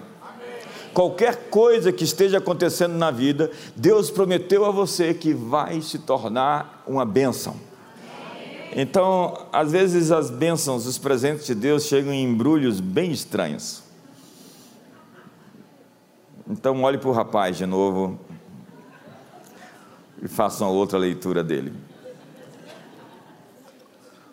Qualquer 0.96 1.50
coisa 1.50 1.92
que 1.92 2.04
esteja 2.04 2.38
acontecendo 2.38 2.94
na 2.94 3.10
vida, 3.10 3.50
Deus 3.76 4.10
prometeu 4.10 4.64
a 4.64 4.70
você 4.70 5.12
que 5.12 5.34
vai 5.34 5.82
se 5.82 5.98
tornar 5.98 6.82
uma 6.86 7.04
bênção. 7.04 7.54
Então, 8.74 9.46
às 9.52 9.72
vezes 9.72 10.10
as 10.10 10.30
bênçãos, 10.30 10.86
os 10.86 10.96
presentes 10.96 11.44
de 11.44 11.54
Deus 11.54 11.84
chegam 11.84 12.14
em 12.14 12.24
embrulhos 12.24 12.80
bem 12.80 13.12
estranhos. 13.12 13.82
Então, 16.48 16.82
olhe 16.82 16.96
para 16.96 17.10
o 17.10 17.12
rapaz 17.12 17.58
de 17.58 17.66
novo 17.66 18.18
e 20.22 20.26
faça 20.26 20.64
uma 20.64 20.72
outra 20.72 20.96
leitura 20.96 21.44
dele. 21.44 21.74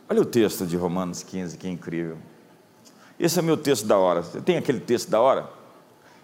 Olha 0.10 0.22
o 0.22 0.26
texto 0.26 0.66
de 0.66 0.78
Romanos 0.78 1.24
15, 1.24 1.58
que 1.58 1.68
é 1.68 1.70
incrível. 1.70 2.18
Esse 3.20 3.38
é 3.38 3.42
o 3.42 3.46
meu 3.46 3.58
texto 3.58 3.86
da 3.86 3.98
hora. 3.98 4.22
Você 4.22 4.40
tem 4.40 4.56
aquele 4.56 4.80
texto 4.80 5.10
da 5.10 5.20
hora? 5.20 5.62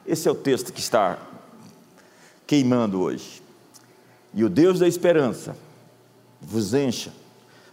Esse 0.09 0.27
é 0.27 0.31
o 0.31 0.35
texto 0.35 0.73
que 0.73 0.81
está 0.81 1.17
queimando 2.45 2.99
hoje. 2.99 3.41
E 4.33 4.43
o 4.43 4.49
Deus 4.49 4.79
da 4.79 4.87
esperança 4.87 5.55
vos 6.41 6.73
encha 6.73 7.13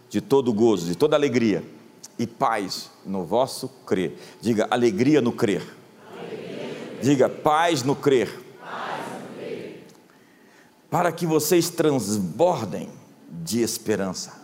de 0.09 0.21
todo 0.21 0.53
gozo, 0.53 0.85
de 0.85 0.95
toda 0.95 1.15
alegria 1.15 1.63
e 2.17 2.25
paz 2.25 2.89
no 3.05 3.25
vosso 3.25 3.67
crer. 3.85 4.17
Diga 4.41 4.67
alegria 4.69 5.21
no 5.21 5.31
crer 5.31 5.77
Diga 7.01 7.29
paz 7.29 7.83
no 7.83 7.95
crer. 7.95 8.27
Paz 8.59 9.05
no 9.21 9.37
crer. 9.37 9.85
Para 10.89 11.11
que 11.11 11.25
vocês 11.25 11.69
transbordem 11.69 12.89
de 13.29 13.61
esperança. 13.61 14.41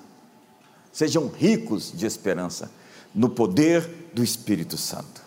Sejam 0.91 1.27
ricos 1.29 1.91
de 1.91 2.05
esperança 2.05 2.71
no 3.13 3.29
poder 3.29 4.09
do 4.13 4.23
Espírito 4.23 4.77
Santo. 4.77 5.22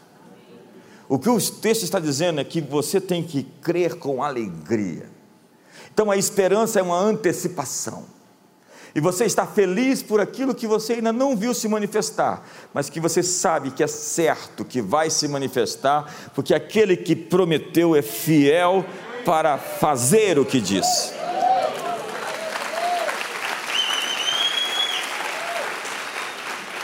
O 1.09 1.18
que 1.18 1.28
o 1.28 1.40
texto 1.40 1.84
está 1.84 2.00
dizendo 2.00 2.40
é 2.40 2.44
que 2.44 2.61
você 2.61 3.00
tem 3.00 3.22
que 3.22 3.44
crer 3.62 3.94
com 3.94 4.22
alegria. 4.22 5.09
Então 5.92 6.11
a 6.11 6.16
esperança 6.16 6.80
é 6.80 6.82
uma 6.82 6.98
antecipação. 6.98 8.04
E 8.94 9.00
você 9.00 9.26
está 9.26 9.46
feliz 9.46 10.02
por 10.02 10.20
aquilo 10.20 10.54
que 10.54 10.66
você 10.66 10.94
ainda 10.94 11.12
não 11.12 11.36
viu 11.36 11.52
se 11.52 11.68
manifestar, 11.68 12.42
mas 12.72 12.88
que 12.88 12.98
você 12.98 13.22
sabe 13.22 13.70
que 13.70 13.82
é 13.82 13.86
certo 13.86 14.64
que 14.64 14.80
vai 14.80 15.11
se 15.11 15.28
manifestar, 15.28 16.30
porque 16.34 16.54
aquele 16.54 16.96
que 16.96 17.14
prometeu 17.14 17.94
é 17.94 18.00
fiel 18.00 18.84
para 19.24 19.59
fazer 19.59 20.38
o 20.38 20.46
que 20.46 20.61
diz. 20.61 21.12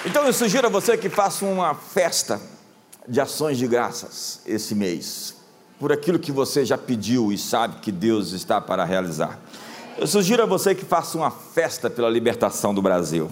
Então 0.05 0.27
eu 0.27 0.33
sugiro 0.33 0.67
a 0.67 0.71
você 0.71 0.99
que 0.99 1.09
faça 1.09 1.45
uma 1.47 1.75
festa 1.75 2.41
de 3.09 3.21
ações 3.21 3.59
de 3.59 3.67
graças 3.67 4.41
esse 4.47 4.75
mês, 4.75 5.35
por 5.79 5.93
aquilo 5.93 6.19
que 6.19 6.31
você 6.31 6.65
já 6.65 6.79
pediu 6.79 7.33
e 7.33 7.39
sabe 7.39 7.81
que 7.81 7.91
Deus 7.91 8.33
está 8.33 8.61
para 8.61 8.85
realizar. 8.85 9.39
Eu 9.99 10.07
sugiro 10.07 10.43
a 10.43 10.47
você 10.47 10.75
que 10.75 10.85
faça 10.85 11.19
uma 11.19 11.31
festa 11.31 11.91
pela 11.91 12.09
libertação 12.09 12.75
do 12.75 12.81
Brasil. 12.81 13.31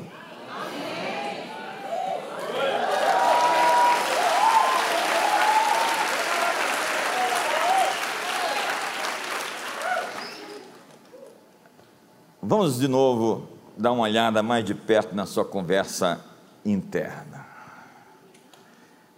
Vamos 12.42 12.78
de 12.78 12.88
novo 12.88 13.48
dar 13.78 13.92
uma 13.92 14.02
olhada 14.02 14.42
mais 14.42 14.64
de 14.64 14.74
perto 14.74 15.14
na 15.14 15.24
sua 15.24 15.44
conversa 15.44 16.20
interna. 16.64 17.49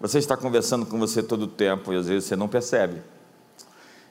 Você 0.03 0.19
está 0.19 0.37
conversando 0.37 0.85
com 0.85 0.99
você 0.99 1.23
todo 1.23 1.43
o 1.43 1.47
tempo 1.47 1.93
e 1.93 1.97
às 1.97 2.09
vezes 2.09 2.25
você 2.25 2.35
não 2.35 2.49
percebe. 2.49 3.01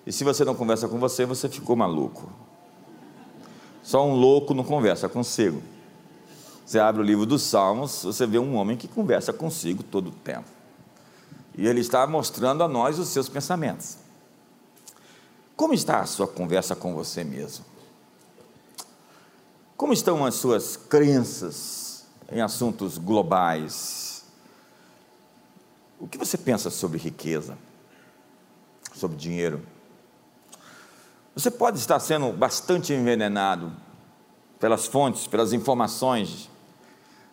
E 0.08 0.12
se 0.14 0.24
você 0.24 0.46
não 0.46 0.56
conversa 0.56 0.88
com 0.88 0.98
você, 0.98 1.26
você 1.26 1.50
ficou 1.50 1.76
maluco. 1.76 2.32
Só 3.84 4.08
um 4.08 4.14
louco 4.14 4.54
não 4.54 4.64
conversa 4.64 5.10
consigo. 5.10 5.62
Você 6.66 6.80
abre 6.80 7.02
o 7.02 7.04
livro 7.04 7.26
dos 7.26 7.42
Salmos, 7.42 8.04
você 8.04 8.26
vê 8.26 8.40
um 8.40 8.56
homem 8.56 8.78
que 8.78 8.88
conversa 8.88 9.34
consigo 9.34 9.84
todo 9.84 10.08
o 10.08 10.12
tempo. 10.12 10.48
E 11.58 11.68
ele 11.68 11.82
está 11.82 12.08
mostrando 12.08 12.64
a 12.64 12.70
nós 12.70 12.98
os 12.98 13.10
seus 13.10 13.28
pensamentos. 13.28 13.98
Como 15.58 15.74
está 15.74 16.00
a 16.00 16.06
sua 16.06 16.26
conversa 16.26 16.74
com 16.74 16.96
você 16.96 17.26
mesmo? 17.26 17.66
Como 19.76 19.92
estão 19.92 20.26
as 20.26 20.36
suas 20.36 20.78
crenças 20.78 22.06
em 22.32 22.40
assuntos 22.40 22.98
globais? 22.98 24.11
O 26.02 26.08
que 26.08 26.18
você 26.18 26.36
pensa 26.36 26.72
sobre 26.72 26.98
riqueza? 26.98 27.56
Sobre 28.96 29.16
dinheiro? 29.16 29.62
Você 31.36 31.52
pode 31.52 31.78
estar 31.78 32.00
sendo 32.00 32.34
bastante 32.34 32.92
envenenado 32.92 33.72
pelas 34.60 34.88
fontes, 34.88 35.28
pelas 35.28 35.54
informações. 35.54 36.50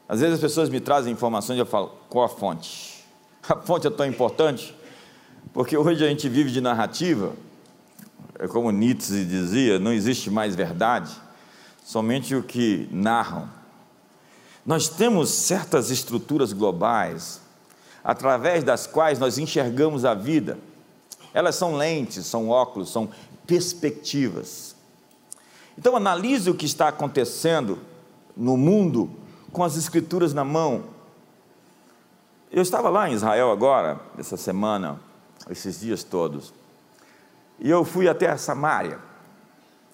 Às 0.06 0.20
vezes 0.20 0.34
as 0.34 0.40
pessoas 0.40 0.68
me 0.68 0.80
trazem 0.80 1.14
informações 1.14 1.56
e 1.56 1.60
eu 1.60 1.66
falo, 1.66 1.96
qual 2.10 2.26
a 2.26 2.28
fonte? 2.28 3.02
A 3.48 3.56
fonte 3.56 3.86
é 3.86 3.90
tão 3.90 4.04
importante, 4.04 4.76
porque 5.54 5.74
hoje 5.74 6.04
a 6.04 6.08
gente 6.08 6.28
vive 6.28 6.50
de 6.50 6.60
narrativa, 6.60 7.34
é 8.38 8.46
como 8.46 8.70
Nietzsche 8.70 9.24
dizia, 9.24 9.78
não 9.78 9.94
existe 9.94 10.30
mais 10.30 10.54
verdade 10.54 11.10
somente 11.82 12.34
o 12.34 12.42
que 12.42 12.86
narram. 12.92 13.48
Nós 14.66 14.90
temos 14.90 15.30
certas 15.30 15.90
estruturas 15.90 16.52
globais 16.52 17.47
através 18.03 18.64
das 18.64 18.86
quais 18.86 19.18
nós 19.18 19.38
enxergamos 19.38 20.05
a 20.05 20.14
vida. 20.14 20.59
Elas 21.34 21.55
são 21.57 21.76
lentes, 21.76 22.26
são 22.26 22.49
óculos, 22.49 22.90
são 22.90 23.09
perspectivas. 23.46 24.74
Então 25.76 25.96
analise 25.96 26.51
o 26.51 26.55
que 26.55 26.66
está 26.66 26.88
acontecendo 26.88 27.78
no 28.36 28.57
mundo 28.57 29.11
com 29.53 29.62
as 29.62 29.76
escrituras 29.76 30.34
na 30.34 30.44
mão. 30.44 30.84
Eu 32.51 32.62
estava 32.62 32.88
lá 32.88 33.09
em 33.09 33.12
Israel 33.12 33.51
agora, 33.51 34.01
essa 34.18 34.36
semana, 34.36 34.99
esses 35.51 35.80
dias 35.80 36.03
todos, 36.03 36.53
e 37.61 37.68
eu 37.68 37.84
fui 37.84 38.09
até 38.09 38.28
a 38.28 38.38
Samaria. 38.38 38.99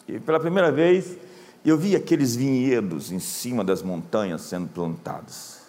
E 0.06 0.20
pela 0.20 0.38
primeira 0.38 0.70
vez 0.70 1.16
eu 1.64 1.78
vi 1.78 1.96
aqueles 1.96 2.36
vinhedos 2.36 3.10
em 3.10 3.18
cima 3.18 3.64
das 3.64 3.82
montanhas 3.82 4.42
sendo 4.42 4.68
plantados. 4.68 5.63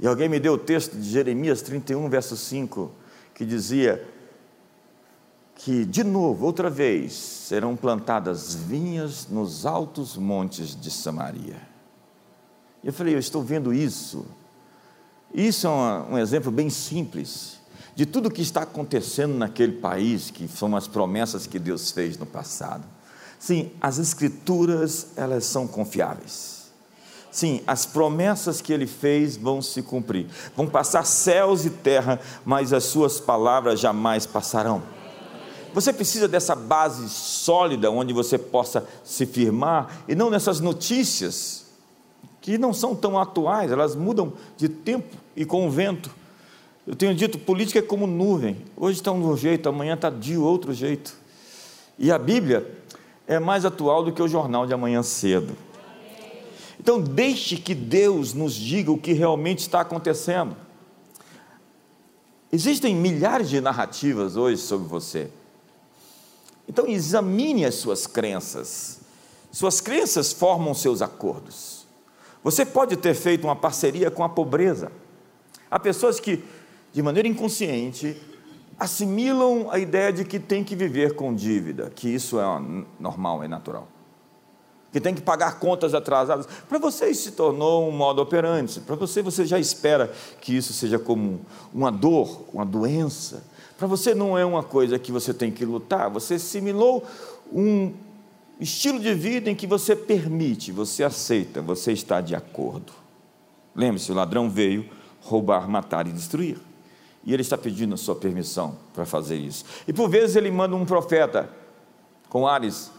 E 0.00 0.06
alguém 0.06 0.28
me 0.28 0.40
deu 0.40 0.54
o 0.54 0.58
texto 0.58 0.96
de 0.96 1.10
Jeremias 1.10 1.60
31, 1.60 2.08
verso 2.08 2.34
5, 2.34 2.90
que 3.34 3.44
dizia 3.44 4.02
que, 5.56 5.84
de 5.84 6.02
novo, 6.02 6.46
outra 6.46 6.70
vez, 6.70 7.12
serão 7.12 7.76
plantadas 7.76 8.54
vinhas 8.54 9.28
nos 9.28 9.66
altos 9.66 10.16
montes 10.16 10.74
de 10.74 10.90
Samaria. 10.90 11.60
E 12.82 12.86
eu 12.86 12.92
falei, 12.94 13.14
eu 13.14 13.18
estou 13.18 13.42
vendo 13.42 13.74
isso. 13.74 14.24
Isso 15.34 15.66
é 15.66 15.70
um, 15.70 16.14
um 16.14 16.18
exemplo 16.18 16.50
bem 16.50 16.70
simples 16.70 17.60
de 17.94 18.06
tudo 18.06 18.28
o 18.28 18.30
que 18.30 18.40
está 18.40 18.62
acontecendo 18.62 19.34
naquele 19.34 19.72
país, 19.72 20.30
que 20.30 20.48
são 20.48 20.74
as 20.74 20.88
promessas 20.88 21.46
que 21.46 21.58
Deus 21.58 21.90
fez 21.90 22.16
no 22.16 22.24
passado. 22.24 22.84
Sim, 23.38 23.70
as 23.78 23.98
escrituras, 23.98 25.08
elas 25.16 25.44
são 25.44 25.66
confiáveis. 25.66 26.59
Sim, 27.30 27.60
as 27.66 27.86
promessas 27.86 28.60
que 28.60 28.72
ele 28.72 28.86
fez 28.86 29.36
vão 29.36 29.62
se 29.62 29.82
cumprir. 29.82 30.26
Vão 30.56 30.66
passar 30.66 31.04
céus 31.04 31.64
e 31.64 31.70
terra, 31.70 32.20
mas 32.44 32.72
as 32.72 32.84
suas 32.84 33.20
palavras 33.20 33.78
jamais 33.78 34.26
passarão. 34.26 34.82
Você 35.72 35.92
precisa 35.92 36.26
dessa 36.26 36.56
base 36.56 37.08
sólida 37.08 37.90
onde 37.90 38.12
você 38.12 38.36
possa 38.36 38.84
se 39.04 39.24
firmar 39.24 40.02
e 40.08 40.14
não 40.16 40.28
nessas 40.28 40.58
notícias 40.58 41.66
que 42.40 42.58
não 42.58 42.72
são 42.72 42.96
tão 42.96 43.18
atuais, 43.18 43.70
elas 43.70 43.94
mudam 43.94 44.32
de 44.56 44.68
tempo 44.68 45.16
e 45.36 45.44
com 45.44 45.66
o 45.66 45.70
vento. 45.70 46.10
Eu 46.86 46.96
tenho 46.96 47.14
dito, 47.14 47.38
política 47.38 47.78
é 47.78 47.82
como 47.82 48.06
nuvem. 48.06 48.56
Hoje 48.76 48.98
está 48.98 49.12
um 49.12 49.36
jeito, 49.36 49.68
amanhã 49.68 49.94
está 49.94 50.10
de 50.10 50.36
outro 50.36 50.72
jeito. 50.72 51.14
E 51.98 52.10
a 52.10 52.18
Bíblia 52.18 52.66
é 53.28 53.38
mais 53.38 53.64
atual 53.64 54.02
do 54.02 54.12
que 54.12 54.22
o 54.22 54.26
jornal 54.26 54.66
de 54.66 54.74
amanhã 54.74 55.02
cedo. 55.02 55.54
Então, 56.80 56.98
deixe 56.98 57.58
que 57.58 57.74
Deus 57.74 58.32
nos 58.32 58.54
diga 58.54 58.90
o 58.90 58.96
que 58.96 59.12
realmente 59.12 59.58
está 59.58 59.82
acontecendo. 59.82 60.56
Existem 62.50 62.96
milhares 62.96 63.50
de 63.50 63.60
narrativas 63.60 64.34
hoje 64.34 64.62
sobre 64.62 64.88
você. 64.88 65.30
Então, 66.66 66.86
examine 66.86 67.66
as 67.66 67.74
suas 67.74 68.06
crenças. 68.06 69.00
Suas 69.52 69.78
crenças 69.78 70.32
formam 70.32 70.72
seus 70.72 71.02
acordos. 71.02 71.86
Você 72.42 72.64
pode 72.64 72.96
ter 72.96 73.12
feito 73.12 73.44
uma 73.44 73.54
parceria 73.54 74.10
com 74.10 74.24
a 74.24 74.28
pobreza. 74.30 74.90
Há 75.70 75.78
pessoas 75.78 76.18
que, 76.18 76.42
de 76.94 77.02
maneira 77.02 77.28
inconsciente, 77.28 78.16
assimilam 78.78 79.68
a 79.70 79.78
ideia 79.78 80.10
de 80.10 80.24
que 80.24 80.40
tem 80.40 80.64
que 80.64 80.74
viver 80.74 81.14
com 81.14 81.34
dívida, 81.34 81.90
que 81.94 82.08
isso 82.08 82.40
é 82.40 82.44
normal, 82.98 83.44
é 83.44 83.48
natural. 83.48 83.86
Que 84.92 85.00
tem 85.00 85.14
que 85.14 85.20
pagar 85.20 85.58
contas 85.60 85.94
atrasadas. 85.94 86.46
Para 86.68 86.78
você 86.78 87.10
isso 87.10 87.22
se 87.22 87.32
tornou 87.32 87.88
um 87.88 87.92
modo 87.92 88.20
operante. 88.20 88.80
Para 88.80 88.96
você, 88.96 89.22
você 89.22 89.46
já 89.46 89.58
espera 89.58 90.12
que 90.40 90.56
isso 90.56 90.72
seja 90.72 90.98
como 90.98 91.40
uma 91.72 91.92
dor, 91.92 92.42
uma 92.52 92.66
doença. 92.66 93.44
Para 93.78 93.86
você 93.86 94.14
não 94.14 94.36
é 94.36 94.44
uma 94.44 94.62
coisa 94.62 94.98
que 94.98 95.12
você 95.12 95.32
tem 95.32 95.50
que 95.50 95.64
lutar. 95.64 96.10
Você 96.10 96.34
assimilou 96.34 97.04
um 97.52 97.92
estilo 98.58 99.00
de 99.00 99.14
vida 99.14 99.48
em 99.48 99.54
que 99.54 99.66
você 99.66 99.96
permite, 99.96 100.70
você 100.70 101.02
aceita, 101.02 101.62
você 101.62 101.92
está 101.92 102.20
de 102.20 102.34
acordo. 102.34 102.92
Lembre-se, 103.74 104.12
o 104.12 104.14
ladrão 104.14 104.50
veio 104.50 104.88
roubar, 105.22 105.68
matar 105.68 106.06
e 106.06 106.12
destruir. 106.12 106.58
E 107.24 107.32
ele 107.32 107.42
está 107.42 107.56
pedindo 107.56 107.94
a 107.94 107.98
sua 107.98 108.16
permissão 108.16 108.76
para 108.92 109.06
fazer 109.06 109.36
isso. 109.36 109.64
E 109.86 109.92
por 109.92 110.08
vezes 110.08 110.36
ele 110.36 110.50
manda 110.50 110.74
um 110.74 110.84
profeta 110.84 111.48
com 112.28 112.46
ares 112.46 112.90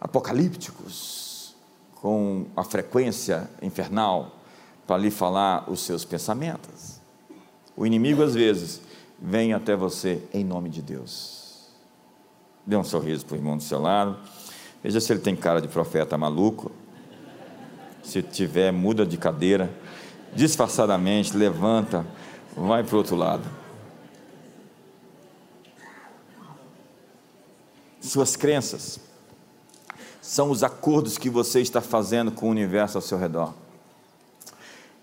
apocalípticos, 0.00 1.54
com 1.94 2.46
a 2.56 2.62
frequência 2.62 3.50
infernal, 3.62 4.36
para 4.86 4.98
lhe 4.98 5.10
falar 5.10 5.70
os 5.70 5.80
seus 5.80 6.04
pensamentos. 6.04 7.00
O 7.76 7.86
inimigo, 7.86 8.22
às 8.22 8.34
vezes, 8.34 8.80
vem 9.20 9.52
até 9.52 9.74
você 9.74 10.22
em 10.32 10.44
nome 10.44 10.70
de 10.70 10.80
Deus. 10.80 11.66
Dê 12.64 12.76
um 12.76 12.84
sorriso 12.84 13.24
para 13.24 13.34
o 13.34 13.38
irmão 13.38 13.56
do 13.56 13.62
seu 13.62 13.80
lado. 13.80 14.16
Veja 14.82 15.00
se 15.00 15.12
ele 15.12 15.20
tem 15.20 15.34
cara 15.34 15.60
de 15.60 15.68
profeta 15.68 16.16
maluco. 16.16 16.70
Se 18.02 18.22
tiver, 18.22 18.72
muda 18.72 19.04
de 19.04 19.16
cadeira, 19.16 19.72
disfarçadamente, 20.34 21.36
levanta 21.36 22.06
vai 22.56 22.82
para 22.82 22.94
o 22.94 22.98
outro 22.98 23.14
lado. 23.14 23.44
Suas 28.00 28.36
crenças 28.36 29.00
são 30.26 30.50
os 30.50 30.64
acordos 30.64 31.16
que 31.16 31.30
você 31.30 31.60
está 31.60 31.80
fazendo 31.80 32.32
com 32.32 32.48
o 32.48 32.50
universo 32.50 32.98
ao 32.98 33.02
seu 33.02 33.16
redor. 33.16 33.54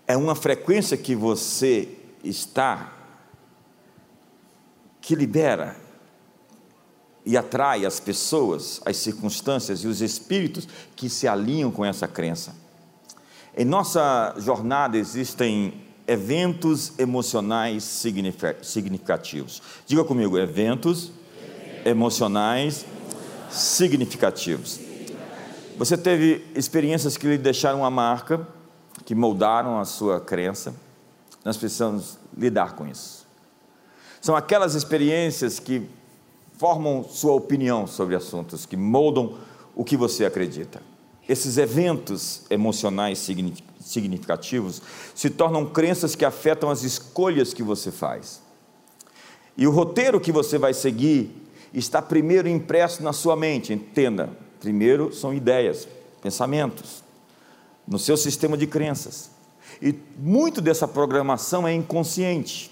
É 0.06 0.18
uma 0.18 0.34
frequência 0.34 0.98
que 0.98 1.14
você 1.14 1.88
está 2.22 2.92
que 5.00 5.14
libera 5.14 5.76
e 7.24 7.38
atrai 7.38 7.86
as 7.86 7.98
pessoas, 7.98 8.82
as 8.84 8.98
circunstâncias 8.98 9.80
e 9.80 9.86
os 9.86 10.02
espíritos 10.02 10.68
que 10.94 11.08
se 11.08 11.26
alinham 11.26 11.70
com 11.70 11.86
essa 11.86 12.06
crença. 12.06 12.54
Em 13.56 13.64
nossa 13.64 14.34
jornada 14.36 14.98
existem 14.98 15.72
eventos 16.06 16.92
emocionais 16.98 17.82
significativos. 18.62 19.62
Diga 19.86 20.04
comigo, 20.04 20.36
eventos 20.36 21.10
emocionais 21.82 22.84
significativos. 23.50 24.83
Você 25.76 25.98
teve 25.98 26.44
experiências 26.54 27.16
que 27.16 27.26
lhe 27.26 27.36
deixaram 27.36 27.80
uma 27.80 27.90
marca, 27.90 28.46
que 29.04 29.14
moldaram 29.14 29.80
a 29.80 29.84
sua 29.84 30.20
crença. 30.20 30.72
Nós 31.44 31.56
precisamos 31.56 32.16
lidar 32.36 32.76
com 32.76 32.86
isso. 32.86 33.26
São 34.20 34.36
aquelas 34.36 34.74
experiências 34.74 35.58
que 35.58 35.88
formam 36.56 37.02
sua 37.02 37.32
opinião 37.32 37.88
sobre 37.88 38.14
assuntos, 38.14 38.64
que 38.64 38.76
moldam 38.76 39.36
o 39.74 39.84
que 39.84 39.96
você 39.96 40.24
acredita. 40.24 40.80
Esses 41.28 41.58
eventos 41.58 42.42
emocionais 42.48 43.18
significativos 43.80 44.80
se 45.12 45.28
tornam 45.28 45.66
crenças 45.66 46.14
que 46.14 46.24
afetam 46.24 46.70
as 46.70 46.84
escolhas 46.84 47.52
que 47.52 47.62
você 47.62 47.90
faz. 47.90 48.40
E 49.56 49.66
o 49.66 49.72
roteiro 49.72 50.20
que 50.20 50.30
você 50.30 50.56
vai 50.56 50.72
seguir 50.72 51.48
está 51.72 52.00
primeiro 52.00 52.48
impresso 52.48 53.02
na 53.02 53.12
sua 53.12 53.34
mente, 53.34 53.72
entenda. 53.72 54.43
Primeiro 54.64 55.12
são 55.12 55.34
ideias, 55.34 55.86
pensamentos, 56.22 57.04
no 57.86 57.98
seu 57.98 58.16
sistema 58.16 58.56
de 58.56 58.66
crenças. 58.66 59.30
E 59.82 59.94
muito 60.16 60.62
dessa 60.62 60.88
programação 60.88 61.68
é 61.68 61.74
inconsciente. 61.74 62.70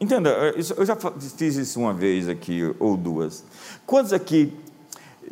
Entenda, 0.00 0.30
eu 0.30 0.86
já 0.86 0.96
fiz 1.36 1.56
isso 1.56 1.80
uma 1.80 1.92
vez 1.92 2.28
aqui, 2.28 2.72
ou 2.78 2.96
duas. 2.96 3.42
Quantos 3.84 4.12
aqui 4.12 4.56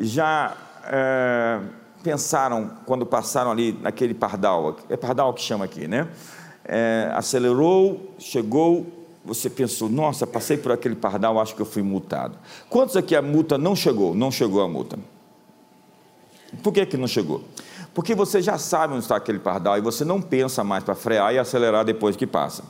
já 0.00 0.56
é, 0.84 1.60
pensaram, 2.02 2.72
quando 2.84 3.06
passaram 3.06 3.52
ali 3.52 3.78
naquele 3.80 4.14
pardal, 4.14 4.76
é 4.88 4.96
pardal 4.96 5.32
que 5.32 5.42
chama 5.42 5.64
aqui, 5.64 5.86
né? 5.86 6.08
É, 6.64 7.08
acelerou, 7.14 8.14
chegou, 8.18 8.84
você 9.24 9.48
pensou, 9.48 9.88
nossa, 9.88 10.26
passei 10.26 10.56
por 10.56 10.72
aquele 10.72 10.96
pardal, 10.96 11.38
acho 11.38 11.54
que 11.54 11.62
eu 11.62 11.66
fui 11.66 11.82
multado. 11.82 12.36
Quantos 12.68 12.96
aqui 12.96 13.14
a 13.14 13.22
multa 13.22 13.56
não 13.56 13.76
chegou? 13.76 14.12
Não 14.12 14.32
chegou 14.32 14.60
a 14.60 14.68
multa. 14.68 14.98
Por 16.62 16.72
que, 16.72 16.84
que 16.84 16.96
não 16.96 17.06
chegou? 17.06 17.44
Porque 17.94 18.14
você 18.14 18.42
já 18.42 18.58
sabe 18.58 18.94
onde 18.94 19.04
está 19.04 19.16
aquele 19.16 19.38
pardal 19.38 19.78
e 19.78 19.80
você 19.80 20.04
não 20.04 20.20
pensa 20.20 20.64
mais 20.64 20.82
para 20.82 20.94
frear 20.94 21.32
e 21.34 21.38
acelerar 21.38 21.84
depois 21.84 22.16
que 22.16 22.26
passa 22.26 22.62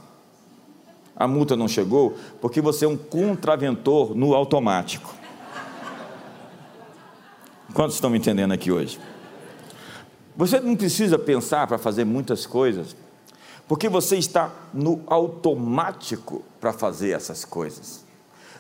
a 1.23 1.29
multa 1.29 1.57
não 1.57 1.69
chegou 1.69 2.17
porque 2.41 2.61
você 2.61 2.85
é 2.85 2.89
um 2.89 2.97
contraventor 2.97 4.15
no 4.15 4.35
automático. 4.35 5.15
Quantos 7.73 7.95
estão 7.95 8.11
me 8.11 8.19
entendendo 8.19 8.53
aqui 8.53 8.71
hoje? 8.71 8.99
Você 10.37 10.61
não 10.61 10.75
precisa 10.77 11.19
pensar 11.19 11.67
para 11.67 11.79
fazer 11.79 12.05
muitas 12.05 12.47
coisas, 12.47 12.97
porque 13.69 13.89
você 13.89 14.17
está 14.17 14.51
no 14.73 15.03
automático 15.07 16.43
para 16.61 16.73
fazer 16.73 17.11
essas 17.11 17.45
coisas. 17.45 18.05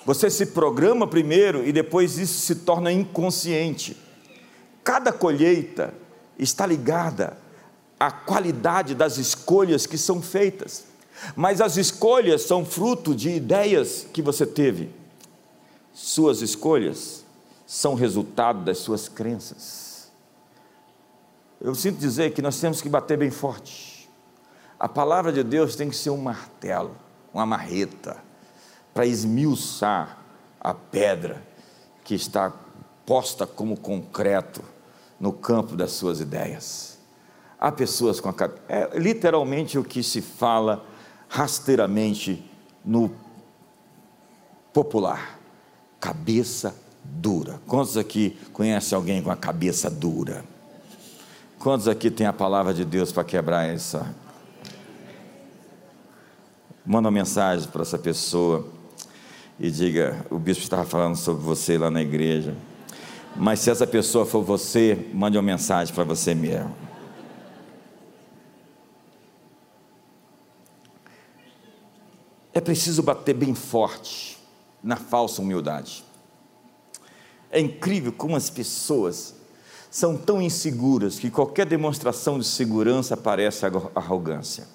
Você 0.05 0.31
se 0.31 0.47
programa 0.47 1.07
primeiro 1.07 1.67
e 1.67 1.73
depois 1.73 2.19
isso 2.19 2.41
se 2.41 2.57
torna 2.57 2.93
inconsciente. 2.93 3.97
Cada 4.85 5.13
colheita 5.13 5.95
está 6.39 6.67
ligada 6.67 7.37
à 7.99 8.11
qualidade 8.11 8.95
das 8.95 9.17
escolhas 9.17 9.87
que 9.87 9.97
são 9.97 10.21
feitas. 10.21 10.85
Mas 11.37 11.61
as 11.61 11.77
escolhas 11.77 12.43
são 12.43 12.65
fruto 12.65 13.15
de 13.15 13.31
ideias 13.31 14.07
que 14.13 14.21
você 14.21 14.45
teve. 14.45 14.91
Suas 15.93 16.41
escolhas 16.41 17.25
são 17.67 17.95
resultado 17.95 18.65
das 18.65 18.79
suas 18.79 19.09
crenças. 19.09 20.11
Eu 21.61 21.75
sinto 21.77 21.99
dizer 21.99 22.33
que 22.33 22.43
nós 22.43 22.59
temos 22.59 22.81
que 22.81 22.89
bater 22.89 23.17
bem 23.17 23.31
forte. 23.31 24.11
A 24.81 24.89
palavra 24.89 25.33
de 25.33 25.45
Deus 25.45 25.77
tem 25.77 25.89
que 25.89 25.95
ser 25.95 26.11
um 26.11 26.17
martelo, 26.17 26.97
uma 27.33 27.47
marreta, 27.47 28.17
para 28.93 29.07
esmiuçar 29.07 30.19
a 30.61 30.75
pedra 30.75 31.41
que 32.03 32.17
está 32.17 32.53
posta 33.07 33.47
como 33.47 33.77
concreto 33.77 34.72
no 35.23 35.33
campo 35.33 35.77
das 35.77 35.93
suas 35.93 36.19
ideias. 36.19 36.99
Há 37.57 37.71
pessoas 37.71 38.19
com 38.19 38.29
a 38.29 38.35
é 38.69 38.99
literalmente 38.99 39.79
o 39.79 39.85
que 39.85 40.03
se 40.03 40.21
fala 40.21 40.85
rasteiramente 41.29 42.45
no 42.85 43.09
popular. 44.73 45.39
Cabeça 46.01 46.75
dura. 47.05 47.61
Quantos 47.69 47.97
aqui 47.97 48.37
conhecem 48.53 48.97
alguém 48.97 49.23
com 49.23 49.31
a 49.31 49.37
cabeça 49.37 49.89
dura? 49.89 50.45
Quantos 51.57 51.87
aqui 51.87 52.11
tem 52.11 52.27
a 52.27 52.33
palavra 52.33 52.75
de 52.75 52.85
Deus 52.85 53.13
para 53.13 53.23
quebrar 53.23 53.69
essa? 53.69 54.13
Manda 56.85 57.07
uma 57.07 57.13
mensagem 57.13 57.69
para 57.69 57.83
essa 57.83 57.97
pessoa 57.97 58.67
e 59.61 59.71
diga: 59.71 60.27
o 60.31 60.39
bispo 60.41 60.65
estava 60.65 60.85
falando 60.85 61.15
sobre 61.15 61.45
você 61.45 61.79
lá 61.79 61.93
na 61.93 62.03
igreja. 62.03 62.57
Mas 63.37 63.61
se 63.61 63.71
essa 63.71 63.87
pessoa 63.87 64.27
for 64.27 64.43
você, 64.43 65.09
mande 65.13 65.37
uma 65.37 65.43
mensagem 65.43 65.95
para 65.95 66.05
você 66.05 66.35
mesmo. 66.35 66.75
É 72.53 72.61
preciso 72.61 73.03
bater 73.03 73.35
bem 73.35 73.55
forte 73.55 74.39
na 74.83 74.97
falsa 74.97 75.41
humildade. 75.41 76.05
É 77.51 77.59
incrível 77.59 78.13
como 78.13 78.37
as 78.37 78.51
pessoas 78.51 79.35
são 79.91 80.17
tão 80.17 80.41
inseguras 80.41 81.19
que 81.19 81.31
qualquer 81.31 81.67
demonstração 81.67 82.39
de 82.39 82.47
segurança 82.47 83.17
parece 83.17 83.65
arrogância. 83.95 84.67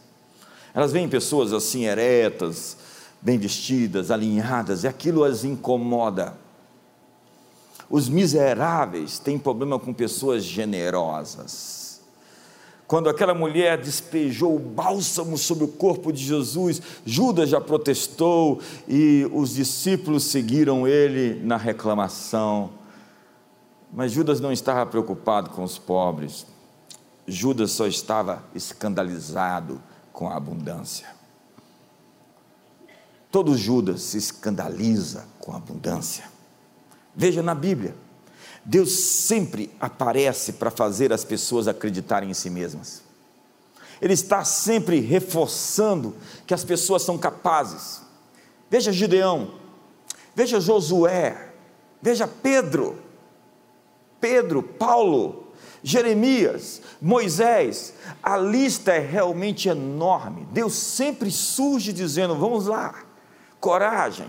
Elas 0.74 0.92
veem 0.92 1.10
pessoas 1.10 1.54
assim 1.54 1.86
eretas, 1.86 2.78
bem 3.20 3.38
vestidas, 3.38 4.12
alinhadas, 4.12 4.84
e 4.84 4.88
aquilo 4.88 5.24
as 5.24 5.44
incomoda. 5.44 6.38
Os 7.90 8.10
miseráveis 8.10 9.20
têm 9.20 9.38
problema 9.38 9.80
com 9.80 9.94
pessoas 9.94 10.44
generosas 10.44 11.88
quando 12.88 13.10
aquela 13.10 13.34
mulher 13.34 13.78
despejou 13.78 14.56
o 14.56 14.60
bálsamo 14.60 15.38
sobre 15.38 15.66
o 15.66 15.68
corpo 15.68 16.14
de 16.14 16.24
Jesus, 16.24 16.82
Judas 17.06 17.50
já 17.50 17.60
protestou 17.60 18.62
e 18.88 19.30
os 19.34 19.56
discípulos 19.56 20.24
seguiram 20.24 20.88
ele 20.88 21.38
na 21.44 21.58
reclamação. 21.58 22.70
Mas 23.92 24.14
Judas 24.14 24.40
não 24.40 24.54
estava 24.54 24.86
preocupado 24.86 25.50
com 25.50 25.64
os 25.64 25.78
pobres, 25.78 26.46
Judas 27.28 27.72
só 27.72 27.86
estava 27.86 28.42
escandalizado 28.56 29.82
com 30.14 30.30
a 30.30 30.38
abundância. 30.38 31.08
Todo 33.30 33.58
Judas 33.58 34.02
se 34.02 34.18
escandaliza 34.18 35.26
com 35.40 35.52
a 35.52 35.58
abundância. 35.58 36.37
Veja 37.18 37.42
na 37.42 37.56
Bíblia. 37.56 37.96
Deus 38.64 38.92
sempre 38.92 39.72
aparece 39.80 40.54
para 40.54 40.70
fazer 40.70 41.12
as 41.12 41.26
pessoas 41.26 41.68
acreditarem 41.68 42.30
em 42.30 42.34
si 42.34 42.48
mesmas. 42.48 43.02
Ele 44.00 44.14
está 44.14 44.44
sempre 44.44 45.00
reforçando 45.00 46.16
que 46.46 46.54
as 46.54 46.64
pessoas 46.64 47.02
são 47.02 47.18
capazes. 47.18 48.02
Veja 48.70 48.92
Gideão, 48.92 49.56
veja 50.36 50.60
Josué, 50.60 51.54
veja 52.00 52.28
Pedro, 52.28 53.00
Pedro, 54.22 54.62
Paulo, 54.62 55.48
Jeremias, 55.82 56.82
Moisés, 57.02 57.94
a 58.22 58.38
lista 58.38 58.92
é 58.92 59.00
realmente 59.00 59.70
enorme. 59.70 60.48
Deus 60.52 60.74
sempre 60.74 61.32
surge 61.32 61.92
dizendo: 61.92 62.36
vamos 62.36 62.68
lá, 62.68 63.04
coragem, 63.60 64.28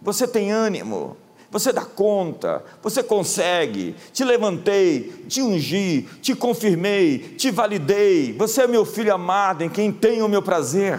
você 0.00 0.28
tem 0.28 0.52
ânimo, 0.52 1.16
você 1.52 1.70
dá 1.70 1.84
conta, 1.84 2.64
você 2.82 3.02
consegue. 3.02 3.94
Te 4.10 4.24
levantei, 4.24 5.26
te 5.28 5.42
ungi, 5.42 6.08
te 6.22 6.34
confirmei, 6.34 7.18
te 7.36 7.50
validei. 7.50 8.32
Você 8.38 8.62
é 8.62 8.66
meu 8.66 8.86
filho 8.86 9.12
amado 9.12 9.62
em 9.62 9.68
quem 9.68 9.92
tenho 9.92 10.24
o 10.24 10.28
meu 10.30 10.40
prazer. 10.40 10.98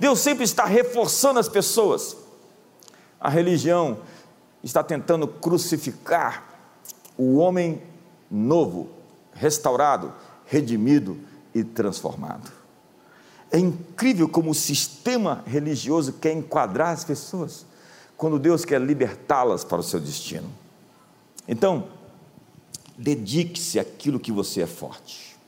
Deus 0.00 0.18
sempre 0.18 0.42
está 0.42 0.64
reforçando 0.64 1.38
as 1.38 1.48
pessoas. 1.48 2.16
A 3.20 3.28
religião 3.30 3.98
está 4.64 4.82
tentando 4.82 5.28
crucificar 5.28 6.44
o 7.16 7.36
homem 7.36 7.80
novo, 8.28 8.90
restaurado, 9.32 10.12
redimido 10.44 11.16
e 11.54 11.62
transformado. 11.62 12.50
É 13.48 13.58
incrível 13.60 14.28
como 14.28 14.50
o 14.50 14.54
sistema 14.54 15.44
religioso 15.46 16.14
quer 16.14 16.32
enquadrar 16.32 16.92
as 16.92 17.04
pessoas 17.04 17.64
quando 18.18 18.36
Deus 18.36 18.64
quer 18.64 18.80
libertá-las 18.80 19.62
para 19.62 19.78
o 19.78 19.82
seu 19.82 20.00
destino. 20.00 20.52
Então, 21.46 21.86
dedique-se 22.98 23.78
àquilo 23.78 24.18
que 24.18 24.32
você 24.32 24.62
é 24.62 24.66
forte. 24.66 25.38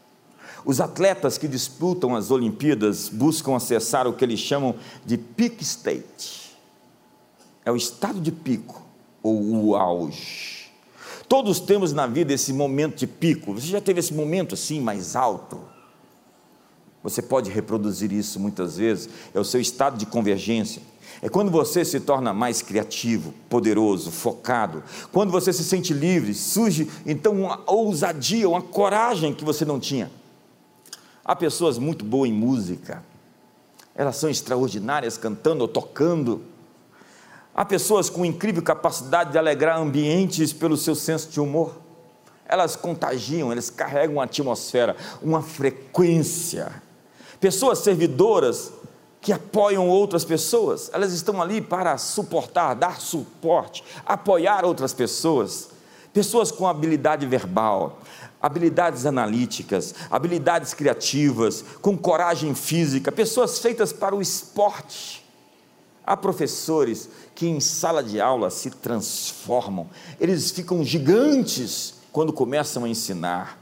Os 0.65 0.81
atletas 0.81 1.37
que 1.37 1.49
disputam 1.49 2.15
as 2.15 2.31
Olimpíadas 2.31 3.09
buscam 3.09 3.57
acessar 3.57 4.07
o 4.07 4.13
que 4.13 4.25
eles 4.25 4.39
chamam 4.39 4.77
de 5.05 5.19
peak 5.19 5.63
state. 5.65 6.57
É 7.65 7.73
o 7.73 7.77
estado 7.77 8.21
de 8.21 8.31
pico, 8.31 8.81
ou 9.21 9.43
o 9.43 9.75
auge. 9.75 10.71
Todos 11.29 11.59
temos 11.59 11.93
na 11.93 12.07
vida 12.07 12.33
esse 12.33 12.53
momento 12.53 12.99
de 12.99 13.07
pico. 13.07 13.53
Você 13.55 13.67
já 13.67 13.81
teve 13.81 13.99
esse 13.99 14.15
momento 14.15 14.55
assim 14.55 14.81
mais 14.81 15.17
alto? 15.17 15.61
Você 17.03 17.21
pode 17.21 17.51
reproduzir 17.51 18.13
isso 18.13 18.39
muitas 18.39 18.77
vezes, 18.77 19.09
é 19.35 19.41
o 19.41 19.45
seu 19.45 19.61
estado 19.61 19.99
de 19.99 20.07
convergência. 20.07 20.83
É 21.23 21.29
quando 21.29 21.51
você 21.51 21.85
se 21.85 22.01
torna 22.01 22.33
mais 22.33 22.63
criativo, 22.63 23.35
poderoso, 23.49 24.11
focado. 24.11 24.83
Quando 25.13 25.31
você 25.31 25.53
se 25.53 25.63
sente 25.63 25.93
livre, 25.93 26.33
surge 26.33 26.91
então 27.05 27.33
uma 27.35 27.61
ousadia, 27.67 28.49
uma 28.49 28.63
coragem 28.63 29.35
que 29.35 29.45
você 29.45 29.65
não 29.65 29.79
tinha. 29.79 30.11
Há 31.23 31.37
pessoas 31.37 31.77
muito 31.77 32.05
boas 32.05 32.31
em 32.31 32.33
música, 32.33 33.05
elas 33.95 34.17
são 34.17 34.31
extraordinárias 34.31 35.19
cantando 35.19 35.61
ou 35.61 35.69
tocando. 35.69 36.43
Há 37.55 37.67
pessoas 37.67 38.09
com 38.09 38.25
incrível 38.25 38.63
capacidade 38.63 39.33
de 39.33 39.39
alegrar 39.39 39.79
ambientes 39.79 40.55
pelo 40.55 40.77
seu 40.77 40.95
senso 40.95 41.29
de 41.29 41.39
humor. 41.39 41.79
Elas 42.47 42.75
contagiam, 42.77 43.53
elas 43.53 43.69
carregam 43.69 44.17
uma 44.17 44.25
atmosfera, 44.25 44.97
uma 45.23 45.43
frequência. 45.43 46.83
Pessoas 47.39 47.81
servidoras 47.81 48.73
que 49.21 49.33
apoiam 49.33 49.89
outras 49.89 50.25
pessoas, 50.25 50.91
elas 50.93 51.13
estão 51.13 51.43
ali 51.43 51.61
para 51.61 51.99
suportar, 51.99 52.75
dar 52.75 53.01
suporte, 53.01 53.85
apoiar 54.07 54.65
outras 54.65 54.95
pessoas. 54.95 55.69
Pessoas 56.13 56.51
com 56.51 56.67
habilidade 56.67 57.25
verbal, 57.25 58.01
habilidades 58.43 59.07
analíticas, 59.07 59.95
habilidades 60.11 60.75
criativas, 60.75 61.65
com 61.81 61.97
coragem 61.97 62.53
física, 62.53 63.13
pessoas 63.13 63.61
feitas 63.61 63.93
para 63.93 64.17
o 64.17 64.21
esporte. 64.21 65.25
Há 66.05 66.17
professores 66.17 67.09
que 67.33 67.47
em 67.47 67.61
sala 67.61 68.03
de 68.03 68.21
aula 68.21 68.51
se 68.51 68.71
transformam, 68.71 69.89
eles 70.19 70.51
ficam 70.51 70.83
gigantes 70.83 71.95
quando 72.11 72.33
começam 72.33 72.85
a 72.85 72.89
ensinar. 72.89 73.60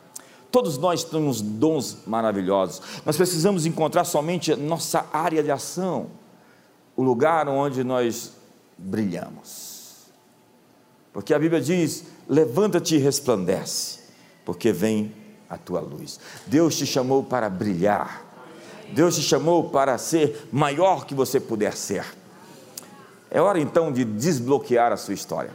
Todos 0.51 0.78
nós 0.78 1.05
temos 1.05 1.40
dons 1.40 1.99
maravilhosos. 2.07 2.80
Nós 3.05 3.16
precisamos 3.16 3.66
encontrar 3.66 4.05
somente 4.05 4.55
nossa 4.57 5.07
área 5.12 5.42
de 5.42 5.51
ação, 5.51 6.07
o 6.96 7.03
lugar 7.03 7.49
onde 7.49 7.84
nós 7.84 8.32
brilhamos. 8.76 10.07
Porque 11.12 11.34
a 11.34 11.38
Bíblia 11.38 11.61
diz: 11.61 12.05
levanta-te 12.28 12.96
e 12.96 12.99
resplandece, 12.99 14.01
porque 14.44 14.72
vem 14.72 15.12
a 15.51 15.59
tua 15.59 15.80
luz. 15.80 16.18
Deus 16.46 16.76
te 16.76 16.86
chamou 16.86 17.22
para 17.22 17.49
brilhar. 17.51 18.24
Deus 18.92 19.16
te 19.16 19.22
chamou 19.22 19.68
para 19.68 19.99
ser 19.99 20.49
maior 20.51 21.05
que 21.05 21.14
você 21.14 21.38
puder 21.38 21.76
ser. 21.76 22.07
É 23.30 23.40
hora 23.40 23.61
então 23.61 23.92
de 23.92 24.05
desbloquear 24.05 24.92
a 24.92 24.96
sua 24.96 25.12
história. 25.12 25.51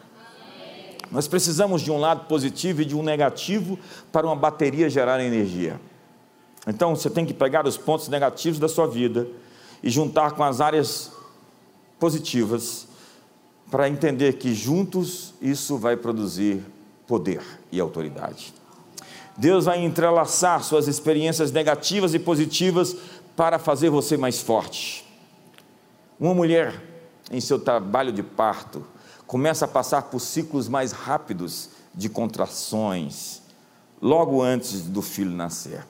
Nós 1.14 1.28
precisamos 1.28 1.84
de 1.84 1.92
um 1.92 2.00
lado 2.00 2.26
positivo 2.26 2.82
e 2.82 2.86
de 2.86 2.96
um 2.96 3.04
negativo 3.04 3.78
para 4.12 4.26
uma 4.26 4.36
bateria 4.36 4.90
gerar 4.90 5.24
energia. 5.24 5.80
Então 6.68 6.96
você 6.96 7.08
tem 7.08 7.24
que 7.24 7.36
pegar 7.36 7.68
os 7.68 7.78
pontos 7.78 8.08
negativos 8.08 8.58
da 8.58 8.68
sua 8.68 8.88
vida 8.88 9.28
e 9.84 9.92
juntar 9.92 10.32
com 10.32 10.44
as 10.44 10.60
áreas 10.60 11.12
positivas 12.00 12.88
para 13.70 13.88
entender 13.88 14.34
que 14.34 14.56
juntos 14.56 15.36
isso 15.40 15.78
vai 15.78 15.96
produzir 15.96 16.64
poder 17.06 17.44
e 17.72 17.80
autoridade. 17.80 18.52
Deus 19.38 19.66
vai 19.66 19.84
entrelaçar 19.86 20.64
suas 20.64 20.88
experiências 20.88 21.52
negativas 21.52 22.16
e 22.16 22.20
positivas 22.20 22.96
para 23.36 23.60
fazer 23.60 23.92
você 23.92 24.18
mais 24.18 24.42
forte. 24.42 25.06
Uma 26.20 26.34
mulher 26.34 26.74
em 27.32 27.40
seu 27.40 27.60
trabalho 27.60 28.12
de 28.12 28.24
parto, 28.24 28.84
começa 29.28 29.66
a 29.66 29.68
passar 29.68 30.04
por 30.04 30.20
ciclos 30.20 30.68
mais 30.68 30.92
rápidos 30.92 31.70
de 31.94 32.10
contrações, 32.10 33.42
logo 34.02 34.42
antes 34.42 34.82
do 34.82 35.02
filho 35.02 35.32
nascer. 35.32 35.86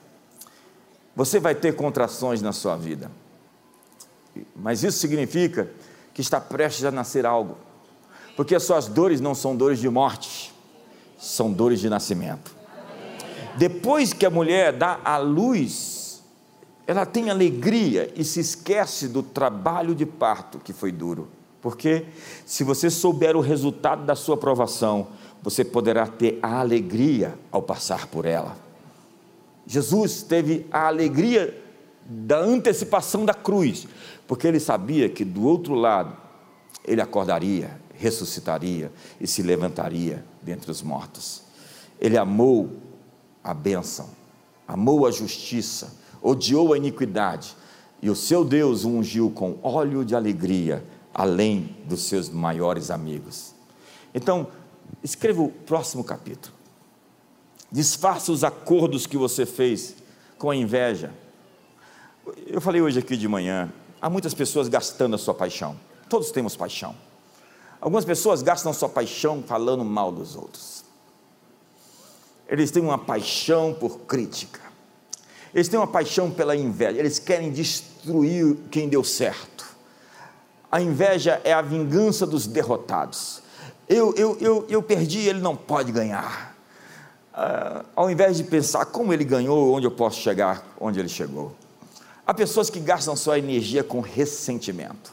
Você 1.16 1.38
vai 1.38 1.54
ter 1.54 1.76
contrações 1.76 2.42
na 2.42 2.52
sua 2.52 2.76
vida, 2.76 3.10
mas 4.56 4.82
isso 4.82 4.98
significa 4.98 5.70
que 6.12 6.20
está 6.20 6.40
prestes 6.40 6.84
a 6.84 6.90
nascer 6.90 7.24
algo, 7.24 7.56
porque 8.36 8.54
as 8.54 8.62
suas 8.62 8.86
dores 8.86 9.20
não 9.20 9.34
são 9.34 9.56
dores 9.56 9.78
de 9.78 9.88
morte, 9.88 10.52
são 11.18 11.52
dores 11.52 11.80
de 11.80 11.88
nascimento. 11.88 12.54
Depois 13.56 14.12
que 14.12 14.26
a 14.26 14.30
mulher 14.30 14.72
dá 14.72 15.00
a 15.04 15.16
luz, 15.16 16.22
ela 16.86 17.06
tem 17.06 17.30
alegria 17.30 18.12
e 18.16 18.24
se 18.24 18.40
esquece 18.40 19.08
do 19.08 19.22
trabalho 19.22 19.94
de 19.94 20.04
parto 20.04 20.58
que 20.58 20.72
foi 20.72 20.90
duro. 20.90 21.28
Porque 21.64 22.04
se 22.44 22.62
você 22.62 22.90
souber 22.90 23.34
o 23.34 23.40
resultado 23.40 24.04
da 24.04 24.14
sua 24.14 24.36
provação, 24.36 25.06
você 25.42 25.64
poderá 25.64 26.06
ter 26.06 26.38
a 26.42 26.60
alegria 26.60 27.38
ao 27.50 27.62
passar 27.62 28.06
por 28.08 28.26
ela. 28.26 28.54
Jesus 29.66 30.22
teve 30.22 30.66
a 30.70 30.88
alegria 30.88 31.58
da 32.04 32.38
antecipação 32.38 33.24
da 33.24 33.32
cruz, 33.32 33.88
porque 34.28 34.46
ele 34.46 34.60
sabia 34.60 35.08
que 35.08 35.24
do 35.24 35.42
outro 35.46 35.72
lado 35.74 36.14
ele 36.86 37.00
acordaria, 37.00 37.80
ressuscitaria 37.94 38.92
e 39.18 39.26
se 39.26 39.42
levantaria 39.42 40.22
dentre 40.42 40.70
os 40.70 40.82
mortos. 40.82 41.44
Ele 41.98 42.18
amou 42.18 42.72
a 43.42 43.54
bênção, 43.54 44.10
amou 44.68 45.06
a 45.06 45.10
justiça, 45.10 45.94
odiou 46.20 46.74
a 46.74 46.76
iniquidade, 46.76 47.56
e 48.02 48.10
o 48.10 48.14
seu 48.14 48.44
Deus 48.44 48.84
o 48.84 48.90
ungiu 48.90 49.30
com 49.30 49.56
óleo 49.62 50.04
de 50.04 50.14
alegria 50.14 50.84
além 51.14 51.76
dos 51.84 52.02
seus 52.02 52.28
maiores 52.28 52.90
amigos. 52.90 53.54
Então, 54.12 54.48
escreva 55.02 55.42
o 55.42 55.48
próximo 55.48 56.02
capítulo. 56.02 56.52
Disfarça 57.70 58.32
os 58.32 58.42
acordos 58.42 59.06
que 59.06 59.16
você 59.16 59.46
fez 59.46 59.94
com 60.38 60.50
a 60.50 60.56
inveja. 60.56 61.12
Eu 62.46 62.60
falei 62.60 62.80
hoje 62.80 62.98
aqui 62.98 63.16
de 63.16 63.28
manhã, 63.28 63.72
há 64.00 64.10
muitas 64.10 64.34
pessoas 64.34 64.68
gastando 64.68 65.14
a 65.14 65.18
sua 65.18 65.34
paixão. 65.34 65.78
Todos 66.08 66.30
temos 66.30 66.56
paixão. 66.56 66.94
Algumas 67.80 68.04
pessoas 68.04 68.42
gastam 68.42 68.72
sua 68.72 68.88
paixão 68.88 69.42
falando 69.42 69.84
mal 69.84 70.10
dos 70.10 70.34
outros. 70.34 70.84
Eles 72.48 72.70
têm 72.70 72.82
uma 72.82 72.98
paixão 72.98 73.74
por 73.74 74.00
crítica. 74.00 74.60
Eles 75.52 75.68
têm 75.68 75.78
uma 75.78 75.86
paixão 75.86 76.30
pela 76.30 76.56
inveja. 76.56 76.98
Eles 76.98 77.18
querem 77.18 77.52
destruir 77.52 78.56
quem 78.70 78.88
deu 78.88 79.04
certo 79.04 79.73
a 80.74 80.80
inveja 80.80 81.40
é 81.44 81.52
a 81.52 81.62
vingança 81.62 82.26
dos 82.26 82.48
derrotados. 82.48 83.40
Eu, 83.88 84.12
eu, 84.16 84.36
eu, 84.40 84.66
eu 84.68 84.82
perdi, 84.82 85.20
ele 85.20 85.38
não 85.38 85.54
pode 85.54 85.92
ganhar. 85.92 86.52
Ah, 87.32 87.84
ao 87.94 88.10
invés 88.10 88.38
de 88.38 88.42
pensar 88.42 88.84
como 88.86 89.12
ele 89.12 89.22
ganhou, 89.22 89.72
onde 89.72 89.86
eu 89.86 89.92
posso 89.92 90.20
chegar, 90.20 90.66
onde 90.80 90.98
ele 90.98 91.08
chegou. 91.08 91.54
Há 92.26 92.34
pessoas 92.34 92.70
que 92.70 92.80
gastam 92.80 93.14
sua 93.14 93.38
energia 93.38 93.84
com 93.84 94.00
ressentimento. 94.00 95.12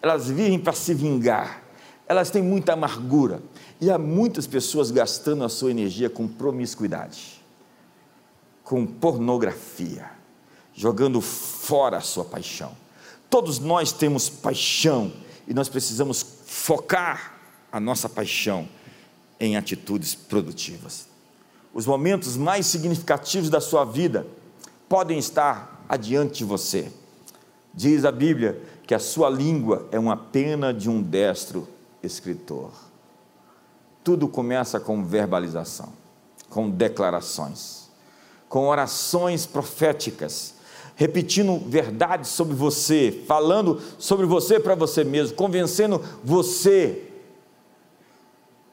Elas 0.00 0.28
vivem 0.28 0.58
para 0.58 0.72
se 0.72 0.94
vingar. 0.94 1.62
Elas 2.08 2.30
têm 2.30 2.42
muita 2.42 2.72
amargura. 2.72 3.42
E 3.82 3.90
há 3.90 3.98
muitas 3.98 4.46
pessoas 4.46 4.90
gastando 4.90 5.44
a 5.44 5.50
sua 5.50 5.70
energia 5.70 6.08
com 6.08 6.26
promiscuidade, 6.26 7.44
com 8.62 8.86
pornografia, 8.86 10.06
jogando 10.72 11.20
fora 11.20 11.98
a 11.98 12.00
sua 12.00 12.24
paixão 12.24 12.83
Todos 13.34 13.58
nós 13.58 13.90
temos 13.90 14.30
paixão 14.30 15.12
e 15.48 15.52
nós 15.52 15.68
precisamos 15.68 16.24
focar 16.46 17.34
a 17.72 17.80
nossa 17.80 18.08
paixão 18.08 18.68
em 19.40 19.56
atitudes 19.56 20.14
produtivas. 20.14 21.08
Os 21.74 21.84
momentos 21.84 22.36
mais 22.36 22.64
significativos 22.64 23.50
da 23.50 23.60
sua 23.60 23.84
vida 23.84 24.24
podem 24.88 25.18
estar 25.18 25.84
adiante 25.88 26.38
de 26.38 26.44
você. 26.44 26.92
Diz 27.74 28.04
a 28.04 28.12
Bíblia 28.12 28.62
que 28.86 28.94
a 28.94 29.00
sua 29.00 29.28
língua 29.28 29.88
é 29.90 29.98
uma 29.98 30.16
pena 30.16 30.72
de 30.72 30.88
um 30.88 31.02
destro 31.02 31.66
escritor. 32.04 32.70
Tudo 34.04 34.28
começa 34.28 34.78
com 34.78 35.04
verbalização, 35.04 35.92
com 36.48 36.70
declarações, 36.70 37.90
com 38.48 38.68
orações 38.68 39.44
proféticas 39.44 40.54
repetindo 40.96 41.58
verdades 41.58 42.30
sobre 42.30 42.54
você, 42.54 43.22
falando 43.26 43.80
sobre 43.98 44.26
você 44.26 44.60
para 44.60 44.74
você 44.74 45.02
mesmo, 45.02 45.36
convencendo 45.36 46.00
você. 46.22 47.10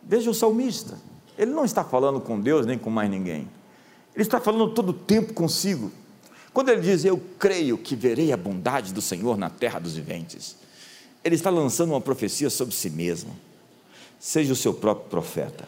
Veja 0.04 0.30
o 0.30 0.34
salmista, 0.34 0.98
ele 1.38 1.52
não 1.52 1.66
está 1.66 1.84
falando 1.84 2.20
com 2.20 2.40
Deus 2.40 2.66
nem 2.66 2.78
com 2.78 2.90
mais 2.90 3.10
ninguém, 3.10 3.48
ele 4.14 4.24
está 4.24 4.40
falando 4.40 4.74
todo 4.74 4.90
o 4.90 4.94
tempo 4.94 5.34
consigo. 5.34 5.92
Quando 6.54 6.70
ele 6.70 6.82
diz, 6.82 7.06
Eu 7.06 7.22
creio 7.40 7.78
que 7.78 7.96
verei 7.96 8.32
a 8.34 8.38
bondade 8.38 8.94
do 8.94 9.02
Senhor 9.02 9.38
na 9.38 9.50
terra 9.50 9.80
dos 9.80 9.96
viventes, 9.96 10.58
ele 11.24 11.36
está 11.36 11.50
lançando 11.50 11.92
uma 11.92 12.02
profecia 12.02 12.50
sobre 12.50 12.76
si 12.76 12.90
mesmo. 12.90 13.36
Seja 14.20 14.54
o 14.54 14.56
seu 14.56 14.74
próprio 14.74 15.10
profeta, 15.10 15.68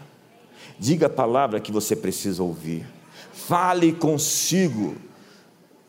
diga 0.78 1.08
a 1.08 1.10
palavra 1.10 1.60
que 1.60 1.72
você 1.72 1.95
precisa 1.95 2.43
ouvir, 2.43 2.86
fale 3.34 3.91
consigo 3.91 4.95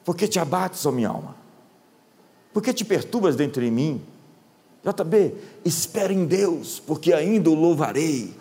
por 0.05 0.17
que 0.17 0.29
te 0.29 0.39
abates, 0.39 0.85
ó 0.85 0.93
minha 0.93 1.09
alma? 1.09 1.37
Por 2.53 2.63
que 2.63 2.73
te 2.73 2.85
perturbas 2.85 3.35
dentro 3.35 3.63
de 3.63 3.71
mim? 3.71 4.03
JB, 4.85 5.35
espere 5.65 6.13
em 6.13 6.27
Deus, 6.27 6.79
porque 6.79 7.13
ainda 7.13 7.49
o 7.49 7.55
louvarei, 7.55 8.35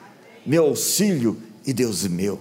meu 0.45 0.65
auxílio 0.65 1.37
e 1.65 1.73
Deus 1.73 2.05
meu. 2.05 2.39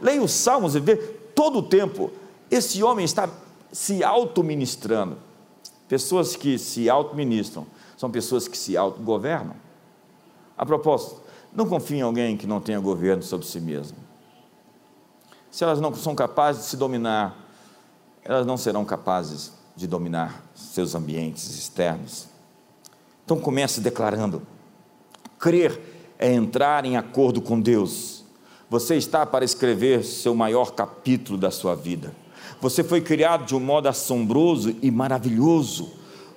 Leia 0.00 0.22
os 0.22 0.32
Salmos 0.32 0.74
e 0.74 0.80
vê 0.80 0.96
todo 0.96 1.58
o 1.58 1.62
tempo, 1.62 2.10
esse 2.50 2.82
homem 2.82 3.04
está 3.04 3.28
se 3.70 4.02
auto-ministrando. 4.02 5.18
Pessoas 5.88 6.34
que 6.34 6.58
se 6.58 6.88
auto-ministram 6.88 7.66
são 7.96 8.10
pessoas 8.10 8.48
que 8.48 8.56
se 8.56 8.76
autogovernam. 8.76 9.54
A 10.56 10.64
propósito, 10.64 11.20
não 11.54 11.68
confie 11.68 11.96
em 11.96 12.02
alguém 12.02 12.36
que 12.36 12.46
não 12.46 12.60
tenha 12.60 12.80
governo 12.80 13.22
sobre 13.22 13.46
si 13.46 13.60
mesmo. 13.60 13.98
Se 15.50 15.62
elas 15.62 15.80
não 15.80 15.94
são 15.94 16.14
capazes 16.14 16.62
de 16.62 16.68
se 16.70 16.76
dominar, 16.76 17.43
elas 18.24 18.46
não 18.46 18.56
serão 18.56 18.84
capazes 18.84 19.52
de 19.76 19.86
dominar 19.86 20.44
seus 20.54 20.94
ambientes 20.94 21.54
externos. 21.54 22.26
Então 23.24 23.38
comece 23.38 23.80
declarando: 23.80 24.42
crer 25.38 25.80
é 26.18 26.32
entrar 26.32 26.84
em 26.84 26.96
acordo 26.96 27.40
com 27.40 27.60
Deus. 27.60 28.24
Você 28.70 28.96
está 28.96 29.26
para 29.26 29.44
escrever 29.44 30.04
seu 30.04 30.34
maior 30.34 30.72
capítulo 30.72 31.38
da 31.38 31.50
sua 31.50 31.74
vida. 31.74 32.14
Você 32.60 32.82
foi 32.82 33.00
criado 33.00 33.44
de 33.44 33.54
um 33.54 33.60
modo 33.60 33.88
assombroso 33.88 34.74
e 34.80 34.90
maravilhoso. 34.90 35.92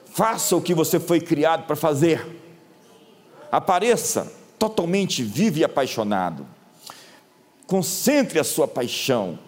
Faça 0.05 0.55
o 0.55 0.61
que 0.61 0.73
você 0.73 0.99
foi 0.99 1.21
criado 1.21 1.65
para 1.65 1.75
fazer. 1.75 2.25
Apareça 3.51 4.31
totalmente 4.59 5.23
vivo 5.23 5.59
e 5.59 5.63
apaixonado. 5.63 6.45
Concentre 7.65 8.39
a 8.39 8.43
sua 8.43 8.67
paixão. 8.67 9.39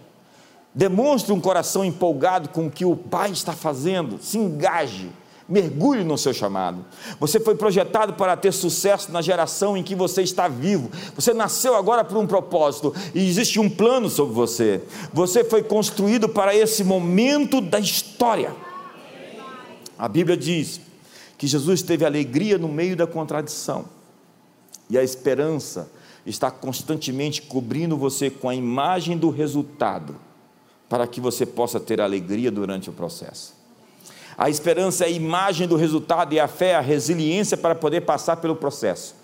Demonstre 0.74 1.34
um 1.34 1.42
coração 1.42 1.84
empolgado 1.84 2.50
com 2.50 2.68
o 2.68 2.72
que 2.72 2.86
o 2.86 2.96
Pai 2.96 3.32
está 3.32 3.54
fazendo. 3.54 4.20
Se 4.22 4.38
engaje. 4.38 5.10
Mergulhe 5.48 6.04
no 6.04 6.16
seu 6.16 6.32
chamado. 6.32 6.86
Você 7.20 7.40
foi 7.40 7.56
projetado 7.56 8.14
para 8.14 8.38
ter 8.38 8.52
sucesso 8.52 9.12
na 9.12 9.20
geração 9.20 9.76
em 9.76 9.82
que 9.82 9.96
você 9.96 10.22
está 10.22 10.48
vivo. 10.48 10.92
Você 11.16 11.34
nasceu 11.34 11.76
agora 11.76 12.04
por 12.04 12.18
um 12.18 12.28
propósito 12.28 12.94
e 13.16 13.28
existe 13.28 13.60
um 13.60 13.68
plano 13.68 14.10
sobre 14.10 14.36
você. 14.36 14.84
Você 15.12 15.44
foi 15.44 15.64
construído 15.64 16.30
para 16.30 16.56
esse 16.56 16.84
momento 16.84 17.62
da 17.62 17.80
história. 17.80 18.56
A 19.98 20.08
Bíblia 20.08 20.38
diz 20.38 20.80
que 21.36 21.48
Jesus 21.48 21.82
teve 21.82 22.06
alegria 22.06 22.60
no 22.60 22.68
meio 22.68 22.96
da 22.96 23.08
contradição 23.08 23.86
e 24.90 24.98
a 24.98 25.04
esperança 25.04 25.90
está 26.26 26.52
constantemente 26.52 27.42
cobrindo 27.42 27.98
você 27.98 28.30
com 28.30 28.50
a 28.50 28.56
imagem 28.56 29.18
do 29.18 29.30
resultado, 29.30 30.16
para 30.90 31.06
que 31.08 31.22
você 31.22 31.46
possa 31.46 31.80
ter 31.80 32.02
alegria 32.02 32.52
durante 32.52 32.90
o 32.90 32.94
processo. 32.94 33.54
A 34.36 34.50
esperança 34.50 35.04
é 35.04 35.08
a 35.08 35.12
imagem 35.12 35.68
do 35.68 35.76
resultado 35.76 36.34
e 36.34 36.40
a 36.40 36.48
fé, 36.48 36.70
é 36.72 36.76
a 36.76 36.82
resiliência 36.82 37.56
para 37.56 37.76
poder 37.76 38.02
passar 38.02 38.38
pelo 38.38 38.56
processo. 38.56 39.16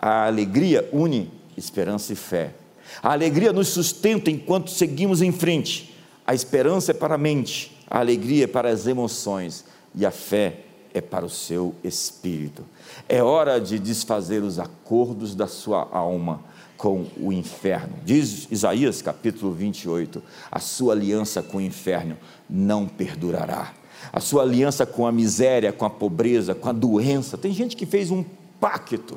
A 0.00 0.26
alegria 0.26 0.88
une 0.92 1.30
esperança 1.56 2.12
e 2.12 2.16
fé. 2.16 2.54
A 3.02 3.12
alegria 3.12 3.52
nos 3.52 3.68
sustenta 3.68 4.30
enquanto 4.30 4.70
seguimos 4.70 5.22
em 5.22 5.32
frente. 5.32 5.94
A 6.26 6.34
esperança 6.34 6.92
é 6.92 6.94
para 6.94 7.16
a 7.16 7.18
mente, 7.18 7.76
a 7.90 7.98
alegria 7.98 8.44
é 8.44 8.46
para 8.46 8.68
as 8.68 8.86
emoções 8.86 9.64
e 9.94 10.06
a 10.06 10.10
fé 10.10 10.60
é 10.92 11.00
para 11.00 11.24
o 11.24 11.30
seu 11.30 11.74
espírito. 11.82 12.64
É 13.08 13.22
hora 13.22 13.60
de 13.60 13.78
desfazer 13.78 14.42
os 14.42 14.58
acordos 14.58 15.34
da 15.34 15.46
sua 15.46 15.88
alma 15.90 16.40
com 16.84 17.06
o 17.18 17.32
inferno. 17.32 17.94
Diz 18.04 18.46
Isaías 18.50 19.00
capítulo 19.00 19.54
28: 19.54 20.22
a 20.52 20.60
sua 20.60 20.92
aliança 20.92 21.42
com 21.42 21.56
o 21.56 21.60
inferno 21.62 22.14
não 22.48 22.86
perdurará. 22.86 23.72
A 24.12 24.20
sua 24.20 24.42
aliança 24.42 24.84
com 24.84 25.06
a 25.06 25.10
miséria, 25.10 25.72
com 25.72 25.86
a 25.86 25.90
pobreza, 25.90 26.54
com 26.54 26.68
a 26.68 26.72
doença. 26.72 27.38
Tem 27.38 27.54
gente 27.54 27.74
que 27.74 27.86
fez 27.86 28.10
um 28.10 28.22
pacto 28.60 29.16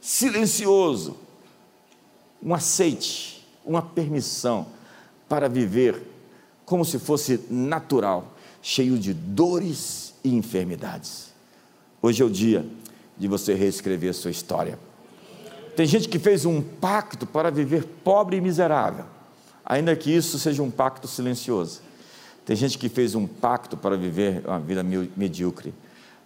silencioso, 0.00 1.18
um 2.42 2.54
aceite, 2.54 3.46
uma 3.62 3.82
permissão 3.82 4.66
para 5.28 5.50
viver 5.50 6.00
como 6.64 6.82
se 6.82 6.98
fosse 6.98 7.44
natural, 7.50 8.34
cheio 8.62 8.98
de 8.98 9.12
dores 9.12 10.14
e 10.24 10.34
enfermidades. 10.34 11.26
Hoje 12.00 12.22
é 12.22 12.24
o 12.24 12.30
dia 12.30 12.64
de 13.18 13.28
você 13.28 13.52
reescrever 13.52 14.14
sua 14.14 14.30
história. 14.30 14.78
Tem 15.76 15.84
gente 15.84 16.08
que 16.08 16.18
fez 16.18 16.46
um 16.46 16.62
pacto 16.62 17.26
para 17.26 17.50
viver 17.50 17.84
pobre 18.02 18.38
e 18.38 18.40
miserável, 18.40 19.04
ainda 19.62 19.94
que 19.94 20.10
isso 20.10 20.38
seja 20.38 20.62
um 20.62 20.70
pacto 20.70 21.06
silencioso. 21.06 21.82
Tem 22.46 22.56
gente 22.56 22.78
que 22.78 22.88
fez 22.88 23.14
um 23.14 23.26
pacto 23.26 23.76
para 23.76 23.94
viver 23.94 24.42
uma 24.46 24.58
vida 24.58 24.82
medíocre, 24.82 25.74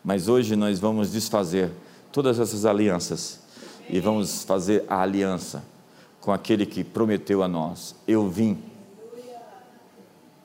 mas 0.05 0.29
hoje 0.29 0.55
nós 0.55 0.79
vamos 0.79 1.11
desfazer 1.11 1.69
todas 2.13 2.39
essas 2.39 2.65
alianças 2.65 3.41
e 3.89 3.99
vamos 3.99 4.45
fazer 4.45 4.85
a 4.89 5.01
aliança 5.01 5.65
com 6.21 6.31
aquele 6.31 6.65
que 6.65 6.85
prometeu 6.85 7.43
a 7.43 7.49
nós: 7.49 7.97
Eu 8.07 8.29
vim 8.29 8.57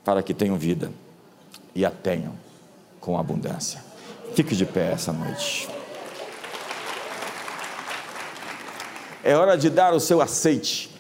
para 0.04 0.24
que 0.24 0.34
tenham 0.34 0.58
vida 0.58 0.92
e 1.76 1.86
a 1.86 1.92
tenham 1.92 2.34
com 3.00 3.20
abundância. 3.20 3.84
Fique 4.34 4.56
de 4.56 4.66
pé 4.66 4.94
essa 4.94 5.14
noite. 5.14 5.75
É 9.26 9.36
hora 9.36 9.58
de 9.58 9.72
dar 9.72 9.92
o 9.92 10.00
seu 10.00 10.22
aceite. 10.22 10.92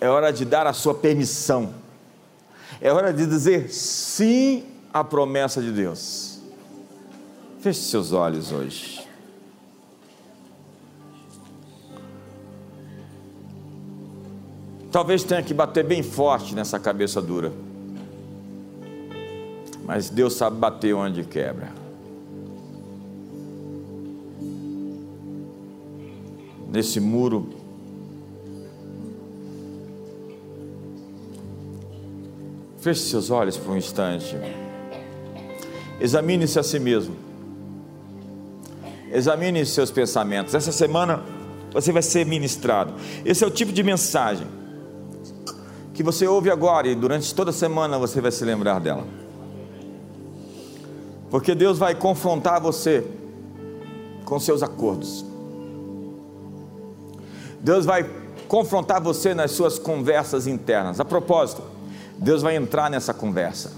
É 0.00 0.08
hora 0.08 0.32
de 0.32 0.44
dar 0.44 0.68
a 0.68 0.72
sua 0.72 0.94
permissão. 0.94 1.74
É 2.80 2.92
hora 2.92 3.12
de 3.12 3.26
dizer 3.26 3.72
sim 3.72 4.64
à 4.92 5.02
promessa 5.02 5.60
de 5.60 5.72
Deus. 5.72 6.38
Feche 7.58 7.80
seus 7.80 8.12
olhos 8.12 8.52
hoje. 8.52 9.04
Talvez 14.92 15.24
tenha 15.24 15.42
que 15.42 15.52
bater 15.52 15.84
bem 15.84 16.04
forte 16.04 16.54
nessa 16.54 16.78
cabeça 16.78 17.20
dura. 17.20 17.52
Mas 19.82 20.08
Deus 20.08 20.34
sabe 20.34 20.56
bater 20.56 20.94
onde 20.94 21.24
quebra. 21.24 21.83
Nesse 26.74 26.98
muro. 26.98 27.50
Feche 32.78 33.00
seus 33.02 33.30
olhos 33.30 33.56
por 33.56 33.70
um 33.70 33.76
instante. 33.76 34.36
Examine-se 36.00 36.58
a 36.58 36.62
si 36.64 36.80
mesmo. 36.80 37.14
Examine 39.12 39.64
seus 39.64 39.92
pensamentos. 39.92 40.52
Essa 40.52 40.72
semana 40.72 41.22
você 41.72 41.92
vai 41.92 42.02
ser 42.02 42.26
ministrado. 42.26 42.94
Esse 43.24 43.44
é 43.44 43.46
o 43.46 43.50
tipo 43.50 43.72
de 43.72 43.82
mensagem 43.84 44.48
que 45.94 46.02
você 46.02 46.26
ouve 46.26 46.50
agora 46.50 46.88
e 46.88 46.94
durante 46.96 47.32
toda 47.32 47.50
a 47.50 47.54
semana 47.54 47.96
você 48.00 48.20
vai 48.20 48.32
se 48.32 48.44
lembrar 48.44 48.80
dela. 48.80 49.06
Porque 51.30 51.54
Deus 51.54 51.78
vai 51.78 51.94
confrontar 51.94 52.60
você 52.60 53.06
com 54.24 54.40
seus 54.40 54.60
acordos. 54.60 55.33
Deus 57.64 57.86
vai 57.86 58.04
confrontar 58.46 59.00
você 59.00 59.32
nas 59.32 59.52
suas 59.52 59.78
conversas 59.78 60.46
internas. 60.46 61.00
A 61.00 61.04
propósito, 61.04 61.62
Deus 62.18 62.42
vai 62.42 62.54
entrar 62.56 62.90
nessa 62.90 63.14
conversa. 63.14 63.72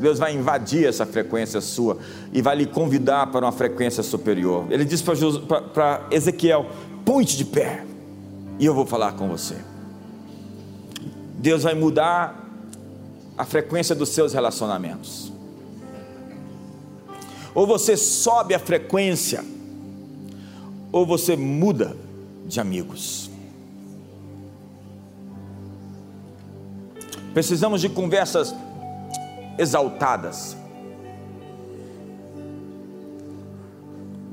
Deus 0.00 0.18
vai 0.18 0.34
invadir 0.34 0.84
essa 0.86 1.06
frequência 1.06 1.60
sua 1.60 1.96
e 2.32 2.42
vai 2.42 2.56
lhe 2.56 2.66
convidar 2.66 3.28
para 3.28 3.46
uma 3.46 3.52
frequência 3.52 4.02
superior. 4.02 4.66
Ele 4.68 4.84
diz 4.84 5.00
para 5.72 6.06
Ezequiel: 6.10 6.66
ponte 7.04 7.36
de 7.36 7.44
pé 7.44 7.84
e 8.58 8.66
eu 8.66 8.74
vou 8.74 8.84
falar 8.84 9.12
com 9.12 9.28
você. 9.28 9.54
Deus 11.38 11.62
vai 11.62 11.74
mudar 11.74 12.44
a 13.38 13.44
frequência 13.44 13.94
dos 13.94 14.08
seus 14.08 14.32
relacionamentos. 14.32 15.32
Ou 17.54 17.64
você 17.64 17.96
sobe 17.96 18.54
a 18.54 18.58
frequência 18.58 19.42
ou 20.96 21.04
você 21.04 21.36
muda 21.36 21.94
de 22.46 22.58
amigos. 22.58 23.30
Precisamos 27.34 27.82
de 27.82 27.90
conversas 27.90 28.54
exaltadas, 29.58 30.56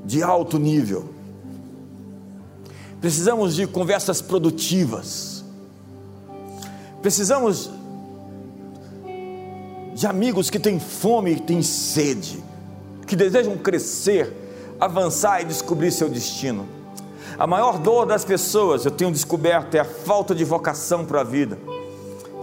de 0.05 0.23
alto 0.23 0.57
nível. 0.57 1.09
Precisamos 3.01 3.55
de 3.55 3.67
conversas 3.67 4.21
produtivas. 4.21 5.43
Precisamos 7.01 7.71
de 9.93 10.07
amigos 10.07 10.49
que 10.49 10.59
têm 10.59 10.79
fome 10.79 11.33
e 11.33 11.39
têm 11.41 11.61
sede, 11.61 12.41
que 13.05 13.17
desejam 13.17 13.57
crescer 13.57 14.42
avançar 14.79 15.41
e 15.41 15.45
descobrir 15.45 15.91
seu 15.91 16.09
destino. 16.09 16.67
A 17.37 17.47
maior 17.47 17.79
dor 17.79 18.05
das 18.05 18.23
pessoas, 18.23 18.85
eu 18.85 18.91
tenho 18.91 19.11
descoberto, 19.11 19.75
é 19.75 19.79
a 19.79 19.85
falta 19.85 20.35
de 20.35 20.43
vocação 20.43 21.05
para 21.05 21.21
a 21.21 21.23
vida. 21.23 21.57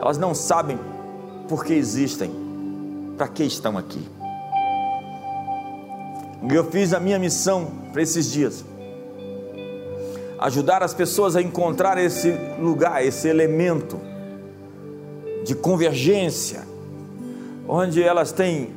Elas 0.00 0.18
não 0.18 0.34
sabem 0.34 0.78
por 1.48 1.64
que 1.64 1.72
existem, 1.72 2.30
para 3.16 3.28
que 3.28 3.44
estão 3.44 3.76
aqui. 3.78 4.06
E 6.50 6.54
eu 6.54 6.64
fiz 6.70 6.92
a 6.92 7.00
minha 7.00 7.18
missão 7.18 7.70
para 7.92 8.02
esses 8.02 8.30
dias. 8.30 8.64
Ajudar 10.38 10.82
as 10.82 10.94
pessoas 10.94 11.36
a 11.36 11.42
encontrar 11.42 11.98
esse 11.98 12.30
lugar, 12.58 13.04
esse 13.04 13.28
elemento 13.28 14.00
de 15.44 15.54
convergência, 15.54 16.66
onde 17.68 18.02
elas 18.02 18.32
têm 18.32 18.74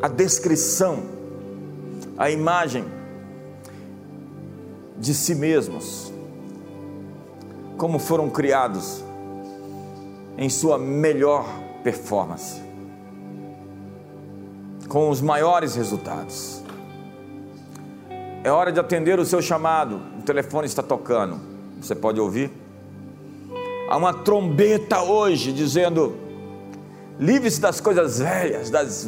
a 0.00 0.08
descrição, 0.08 1.04
a 2.22 2.30
imagem 2.30 2.84
de 4.96 5.12
si 5.12 5.34
mesmos, 5.34 6.12
como 7.76 7.98
foram 7.98 8.30
criados 8.30 9.02
em 10.38 10.48
sua 10.48 10.78
melhor 10.78 11.44
performance, 11.82 12.62
com 14.88 15.10
os 15.10 15.20
maiores 15.20 15.74
resultados. 15.74 16.62
É 18.44 18.52
hora 18.52 18.70
de 18.70 18.78
atender 18.78 19.18
o 19.18 19.24
seu 19.24 19.42
chamado, 19.42 20.00
o 20.20 20.22
telefone 20.22 20.68
está 20.68 20.80
tocando, 20.80 21.40
você 21.80 21.96
pode 21.96 22.20
ouvir? 22.20 22.52
Há 23.90 23.96
uma 23.96 24.14
trombeta 24.14 25.02
hoje 25.02 25.52
dizendo: 25.52 26.14
livre-se 27.18 27.60
das 27.60 27.80
coisas 27.80 28.20
velhas, 28.20 28.70
das 28.70 29.04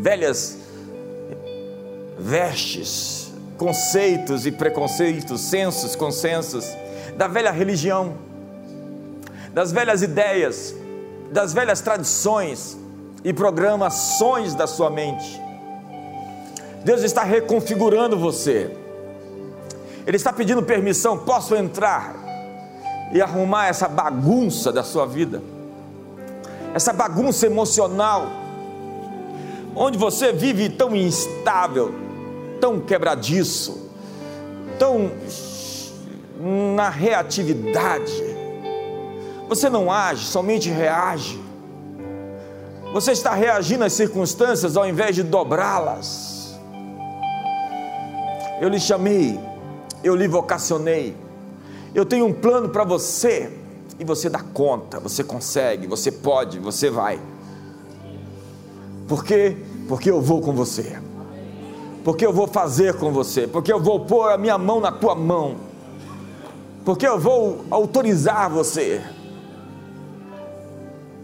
velhas 0.00 0.66
vestes, 2.18 3.32
conceitos 3.56 4.46
e 4.46 4.52
preconceitos, 4.52 5.40
sensos, 5.40 5.94
consensos, 5.96 6.66
da 7.16 7.28
velha 7.28 7.50
religião, 7.50 8.14
das 9.52 9.72
velhas 9.72 10.02
ideias, 10.02 10.74
das 11.30 11.52
velhas 11.52 11.80
tradições 11.80 12.76
e 13.24 13.32
programações 13.32 14.54
da 14.54 14.66
sua 14.66 14.90
mente. 14.90 15.40
Deus 16.84 17.02
está 17.02 17.22
reconfigurando 17.22 18.18
você. 18.18 18.76
Ele 20.06 20.16
está 20.16 20.32
pedindo 20.32 20.62
permissão, 20.62 21.18
posso 21.18 21.56
entrar 21.56 22.14
e 23.12 23.20
arrumar 23.20 23.66
essa 23.66 23.88
bagunça 23.88 24.72
da 24.72 24.84
sua 24.84 25.06
vida, 25.06 25.42
essa 26.74 26.92
bagunça 26.92 27.46
emocional, 27.46 28.28
onde 29.74 29.98
você 29.98 30.32
vive 30.32 30.68
tão 30.68 30.94
instável, 30.94 32.05
tão 32.60 32.80
quebradiço, 32.80 33.90
tão 34.78 35.10
na 36.74 36.88
reatividade. 36.88 38.36
Você 39.48 39.68
não 39.68 39.90
age, 39.90 40.26
somente 40.26 40.68
reage. 40.68 41.40
Você 42.92 43.12
está 43.12 43.34
reagindo 43.34 43.84
às 43.84 43.92
circunstâncias 43.92 44.76
ao 44.76 44.86
invés 44.88 45.14
de 45.14 45.22
dobrá-las. 45.22 46.58
Eu 48.60 48.68
lhe 48.68 48.80
chamei, 48.80 49.38
eu 50.02 50.14
lhe 50.14 50.26
vocacionei. 50.26 51.16
Eu 51.94 52.04
tenho 52.04 52.26
um 52.26 52.32
plano 52.32 52.68
para 52.68 52.84
você 52.84 53.52
e 53.98 54.04
você 54.04 54.28
dá 54.28 54.40
conta, 54.40 54.98
você 54.98 55.22
consegue, 55.22 55.86
você 55.86 56.10
pode, 56.10 56.58
você 56.58 56.90
vai. 56.90 57.20
Por 59.08 59.24
quê? 59.24 59.56
Porque 59.88 60.10
eu 60.10 60.20
vou 60.20 60.40
com 60.40 60.52
você. 60.52 60.98
Porque 62.06 62.24
eu 62.24 62.32
vou 62.32 62.46
fazer 62.46 62.94
com 62.94 63.10
você. 63.10 63.48
Porque 63.48 63.72
eu 63.72 63.80
vou 63.80 64.06
pôr 64.06 64.30
a 64.30 64.38
minha 64.38 64.56
mão 64.56 64.80
na 64.80 64.92
tua 64.92 65.16
mão. 65.16 65.56
Porque 66.84 67.04
eu 67.04 67.18
vou 67.18 67.64
autorizar 67.68 68.48
você. 68.48 69.02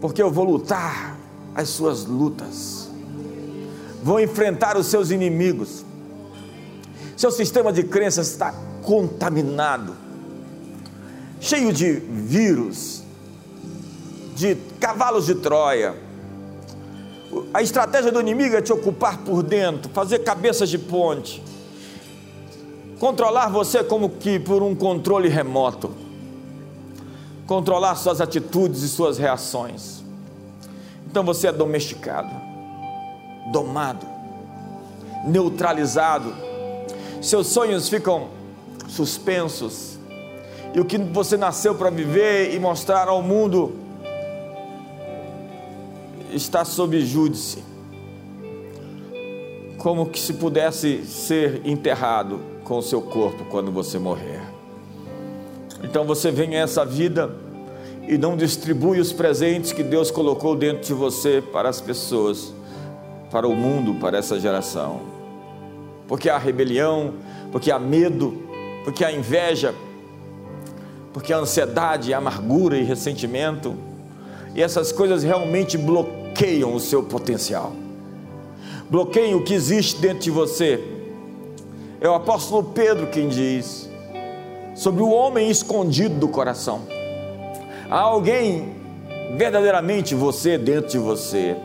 Porque 0.01 0.21
eu 0.21 0.29
vou 0.29 0.43
lutar 0.43 1.17
as 1.55 1.69
suas 1.69 2.05
lutas. 2.05 2.89
Vou 4.03 4.19
enfrentar 4.19 4.75
os 4.75 4.87
seus 4.87 5.09
inimigos. 5.09 5.85
Seu 7.15 7.31
sistema 7.31 7.71
de 7.71 7.83
crenças 7.83 8.27
está 8.27 8.53
contaminado, 8.81 9.95
cheio 11.39 11.71
de 11.71 11.93
vírus, 11.93 13.03
de 14.35 14.55
cavalos 14.81 15.27
de 15.27 15.35
Troia 15.35 15.95
a 17.53 17.61
estratégia 17.61 18.11
do 18.11 18.19
inimigo 18.19 18.55
é 18.55 18.61
te 18.61 18.73
ocupar 18.73 19.19
por 19.19 19.43
dentro, 19.43 19.91
fazer 19.91 20.19
cabeças 20.19 20.69
de 20.69 20.77
ponte, 20.77 21.43
controlar 22.99 23.49
você 23.49 23.83
como 23.83 24.09
que 24.09 24.39
por 24.39 24.63
um 24.63 24.75
controle 24.75 25.27
remoto, 25.27 25.91
controlar 27.45 27.95
suas 27.95 28.21
atitudes 28.21 28.81
e 28.81 28.89
suas 28.89 29.17
reações. 29.17 30.03
Então 31.05 31.23
você 31.23 31.47
é 31.47 31.51
domesticado, 31.51 32.31
domado, 33.51 34.05
neutralizado, 35.25 36.33
seus 37.21 37.47
sonhos 37.47 37.87
ficam 37.89 38.29
suspensos, 38.87 39.99
e 40.73 40.79
o 40.79 40.85
que 40.85 40.97
você 40.97 41.37
nasceu 41.37 41.75
para 41.75 41.89
viver 41.89 42.53
e 42.53 42.59
mostrar 42.59 43.07
ao 43.07 43.21
mundo 43.21 43.82
está 46.33 46.65
sob 46.65 46.99
júdice, 47.05 47.63
como 49.77 50.05
que 50.05 50.19
se 50.19 50.33
pudesse 50.33 51.03
ser 51.05 51.61
enterrado 51.65 52.39
com 52.63 52.77
o 52.77 52.81
seu 52.81 53.01
corpo 53.01 53.45
quando 53.45 53.71
você 53.71 53.99
morrer. 53.99 54.41
Então 55.83 56.05
você 56.05 56.31
vem 56.31 56.55
a 56.55 56.61
essa 56.61 56.85
vida 56.85 57.35
e 58.07 58.17
não 58.17 58.37
distribui 58.37 58.99
os 58.99 59.11
presentes 59.11 59.71
que 59.71 59.83
Deus 59.83 60.09
colocou 60.09 60.55
dentro 60.55 60.83
de 60.83 60.93
você 60.93 61.41
para 61.41 61.69
as 61.69 61.81
pessoas, 61.81 62.53
para 63.29 63.47
o 63.47 63.55
mundo, 63.55 63.95
para 63.95 64.17
essa 64.17 64.39
geração. 64.39 65.01
Porque 66.07 66.29
há 66.29 66.37
rebelião, 66.37 67.13
porque 67.51 67.69
há 67.71 67.79
medo, 67.79 68.41
porque 68.85 69.03
há 69.03 69.11
inveja, 69.11 69.73
porque 71.13 71.33
há 71.33 71.37
ansiedade, 71.37 72.13
amargura 72.13 72.77
e 72.77 72.83
ressentimento. 72.83 73.75
E 74.55 74.61
essas 74.61 74.91
coisas 74.91 75.23
realmente 75.23 75.77
bloqueiam 75.77 76.22
bloqueiam 76.33 76.73
o 76.73 76.79
seu 76.79 77.03
potencial, 77.03 77.73
bloqueiam 78.89 79.37
o 79.37 79.43
que 79.43 79.53
existe 79.53 80.01
dentro 80.01 80.19
de 80.19 80.31
você. 80.31 80.83
É 82.01 82.09
o 82.09 82.15
apóstolo 82.15 82.63
Pedro 82.63 83.07
quem 83.07 83.29
diz 83.29 83.87
sobre 84.75 85.03
o 85.03 85.09
homem 85.11 85.49
escondido 85.49 86.15
do 86.15 86.27
coração. 86.27 86.81
Há 87.87 87.99
alguém 87.99 88.75
verdadeiramente 89.37 90.15
você 90.15 90.57
dentro 90.57 90.89
de 90.89 90.97
você 90.97 91.55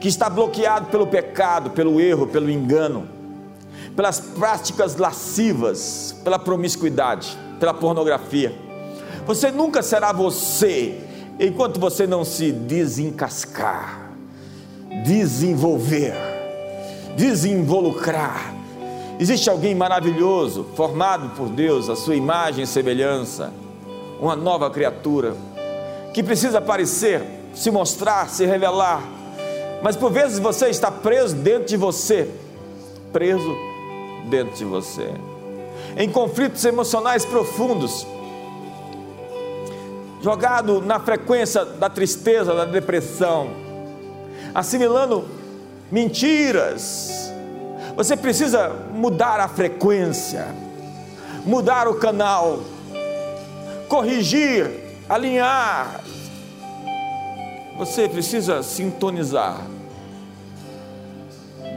que 0.00 0.06
está 0.06 0.30
bloqueado 0.30 0.86
pelo 0.86 1.08
pecado, 1.08 1.70
pelo 1.70 2.00
erro, 2.00 2.28
pelo 2.28 2.48
engano, 2.48 3.08
pelas 3.96 4.20
práticas 4.20 4.94
lascivas, 4.94 6.14
pela 6.22 6.38
promiscuidade, 6.38 7.36
pela 7.58 7.74
pornografia. 7.74 8.54
Você 9.26 9.50
nunca 9.50 9.82
será 9.82 10.12
você 10.12 11.05
enquanto 11.38 11.78
você 11.78 12.06
não 12.06 12.24
se 12.24 12.50
desencascar, 12.50 14.10
desenvolver, 15.04 16.14
desinvolucrar, 17.16 18.54
existe 19.18 19.50
alguém 19.50 19.74
maravilhoso, 19.74 20.66
formado 20.74 21.36
por 21.36 21.48
Deus, 21.48 21.88
a 21.88 21.96
sua 21.96 22.16
imagem 22.16 22.64
e 22.64 22.66
semelhança, 22.66 23.52
uma 24.20 24.34
nova 24.34 24.70
criatura, 24.70 25.36
que 26.14 26.22
precisa 26.22 26.58
aparecer, 26.58 27.22
se 27.54 27.70
mostrar, 27.70 28.28
se 28.30 28.46
revelar, 28.46 29.02
mas 29.82 29.94
por 29.94 30.10
vezes 30.10 30.38
você 30.38 30.68
está 30.68 30.90
preso 30.90 31.36
dentro 31.36 31.66
de 31.66 31.76
você, 31.76 32.30
preso 33.12 33.54
dentro 34.30 34.56
de 34.56 34.64
você, 34.64 35.10
em 35.98 36.10
conflitos 36.10 36.64
emocionais 36.64 37.24
profundos, 37.24 38.06
jogado 40.26 40.82
na 40.82 40.98
frequência 40.98 41.64
da 41.64 41.88
tristeza, 41.88 42.52
da 42.52 42.64
depressão, 42.64 43.48
assimilando 44.52 45.24
mentiras. 45.88 47.30
Você 47.94 48.16
precisa 48.16 48.70
mudar 48.92 49.38
a 49.38 49.46
frequência, 49.46 50.48
mudar 51.44 51.86
o 51.86 51.94
canal, 51.94 52.58
corrigir, 53.88 54.68
alinhar. 55.08 56.00
Você 57.78 58.08
precisa 58.08 58.64
sintonizar. 58.64 59.60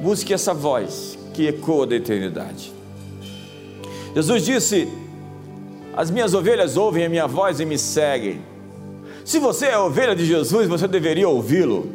Busque 0.01 0.33
essa 0.33 0.55
voz 0.55 1.19
que 1.35 1.47
ecoa 1.47 1.85
da 1.85 1.95
eternidade. 1.95 2.73
Jesus 4.15 4.43
disse: 4.43 4.91
as 5.95 6.09
minhas 6.09 6.33
ovelhas 6.33 6.77
ouvem 6.77 7.05
a 7.05 7.09
minha 7.09 7.27
voz 7.27 7.59
e 7.59 7.65
me 7.65 7.77
seguem. 7.77 8.41
Se 9.25 9.39
você 9.39 9.67
é 9.67 9.77
ovelha 9.77 10.15
de 10.15 10.25
Jesus, 10.25 10.67
você 10.67 10.87
deveria 10.87 11.27
ouvi-lo. 11.27 11.89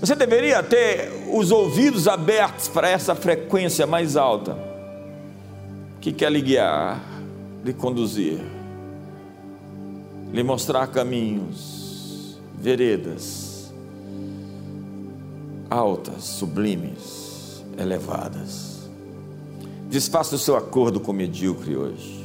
Você 0.00 0.14
deveria 0.14 0.62
ter 0.62 1.10
os 1.32 1.50
ouvidos 1.50 2.08
abertos 2.08 2.68
para 2.68 2.88
essa 2.88 3.14
frequência 3.14 3.86
mais 3.86 4.16
alta, 4.16 4.58
que 6.00 6.12
quer 6.12 6.30
lhe 6.30 6.42
guiar, 6.42 7.00
lhe 7.64 7.72
conduzir, 7.72 8.40
lhe 10.32 10.42
mostrar 10.42 10.86
caminhos, 10.88 12.38
veredas 12.58 13.54
altas, 15.74 16.24
sublimes, 16.24 17.64
elevadas. 17.78 18.88
Desfaça 19.90 20.36
o 20.36 20.38
seu 20.38 20.56
acordo 20.56 21.00
com 21.00 21.10
o 21.10 21.14
medíocre 21.14 21.76
hoje. 21.76 22.23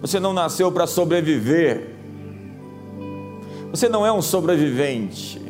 Você 0.00 0.18
não 0.18 0.32
nasceu 0.32 0.72
para 0.72 0.86
sobreviver. 0.86 1.94
Você 3.70 3.88
não 3.88 4.04
é 4.04 4.12
um 4.12 4.22
sobrevivente. 4.22 5.40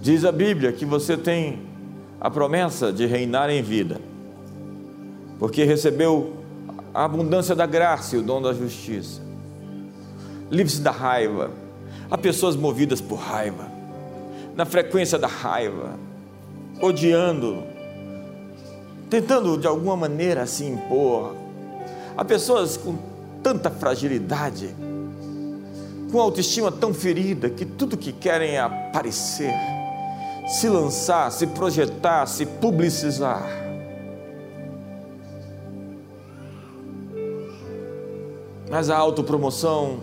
Diz 0.00 0.24
a 0.24 0.32
Bíblia 0.32 0.72
que 0.72 0.84
você 0.84 1.16
tem 1.16 1.60
a 2.20 2.30
promessa 2.30 2.92
de 2.92 3.04
reinar 3.04 3.50
em 3.50 3.62
vida, 3.62 4.00
porque 5.38 5.64
recebeu 5.64 6.34
a 6.94 7.04
abundância 7.04 7.54
da 7.54 7.66
graça 7.66 8.16
e 8.16 8.18
o 8.18 8.22
dom 8.22 8.40
da 8.40 8.52
justiça. 8.52 9.20
Livre-se 10.50 10.80
da 10.80 10.90
raiva. 10.90 11.50
Há 12.10 12.18
pessoas 12.18 12.54
movidas 12.56 13.00
por 13.00 13.16
raiva, 13.16 13.66
na 14.54 14.64
frequência 14.64 15.18
da 15.18 15.26
raiva, 15.26 15.98
odiando, 16.80 17.62
tentando 19.08 19.56
de 19.56 19.66
alguma 19.66 19.96
maneira 19.96 20.46
se 20.46 20.64
impor. 20.64 21.41
Há 22.16 22.24
pessoas 22.24 22.76
com 22.76 22.96
tanta 23.42 23.70
fragilidade, 23.70 24.74
com 26.10 26.20
autoestima 26.20 26.70
tão 26.70 26.92
ferida, 26.92 27.48
que 27.48 27.64
tudo 27.64 27.96
que 27.96 28.12
querem 28.12 28.56
é 28.56 28.60
aparecer, 28.60 29.54
se 30.46 30.68
lançar, 30.68 31.32
se 31.32 31.46
projetar, 31.46 32.26
se 32.26 32.44
publicizar. 32.44 33.42
Mas 38.70 38.90
a 38.90 38.96
autopromoção 38.96 40.00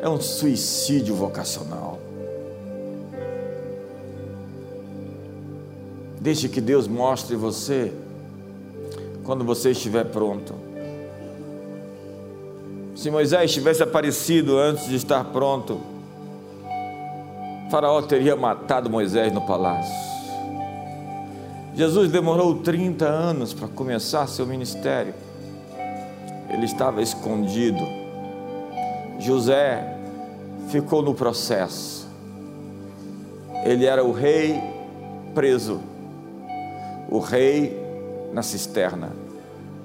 é 0.00 0.08
um 0.08 0.20
suicídio 0.20 1.14
vocacional. 1.14 1.98
Deixe 6.20 6.48
que 6.48 6.60
Deus 6.60 6.88
mostre 6.88 7.36
você 7.36 7.92
quando 9.26 9.44
você 9.44 9.72
estiver 9.72 10.04
pronto. 10.04 10.54
Se 12.94 13.10
Moisés 13.10 13.52
tivesse 13.52 13.82
aparecido 13.82 14.56
antes 14.56 14.88
de 14.88 14.96
estar 14.96 15.24
pronto, 15.24 15.80
Faraó 17.70 18.00
teria 18.00 18.36
matado 18.36 18.88
Moisés 18.88 19.32
no 19.32 19.42
palácio. 19.42 20.06
Jesus 21.74 22.10
demorou 22.10 22.54
30 22.60 23.04
anos 23.04 23.52
para 23.52 23.68
começar 23.68 24.26
seu 24.28 24.46
ministério. 24.46 25.12
Ele 26.48 26.64
estava 26.64 27.02
escondido. 27.02 27.84
José 29.18 29.98
ficou 30.68 31.02
no 31.02 31.12
processo. 31.12 32.08
Ele 33.64 33.84
era 33.84 34.02
o 34.02 34.12
rei 34.12 34.58
preso 35.34 35.80
o 37.08 37.18
rei 37.18 37.85
na 38.36 38.42
cisterna, 38.42 39.12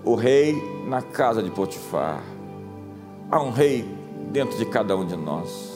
o 0.03 0.13
rei 0.13 0.61
na 0.85 1.01
casa 1.01 1.41
de 1.41 1.49
Potifar. 1.49 2.21
Há 3.31 3.41
um 3.41 3.49
rei 3.49 3.85
dentro 4.29 4.57
de 4.57 4.65
cada 4.65 4.93
um 4.97 5.05
de 5.05 5.15
nós. 5.15 5.71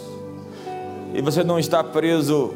E 1.14 1.22
você 1.22 1.42
não 1.42 1.58
está 1.58 1.82
preso, 1.82 2.54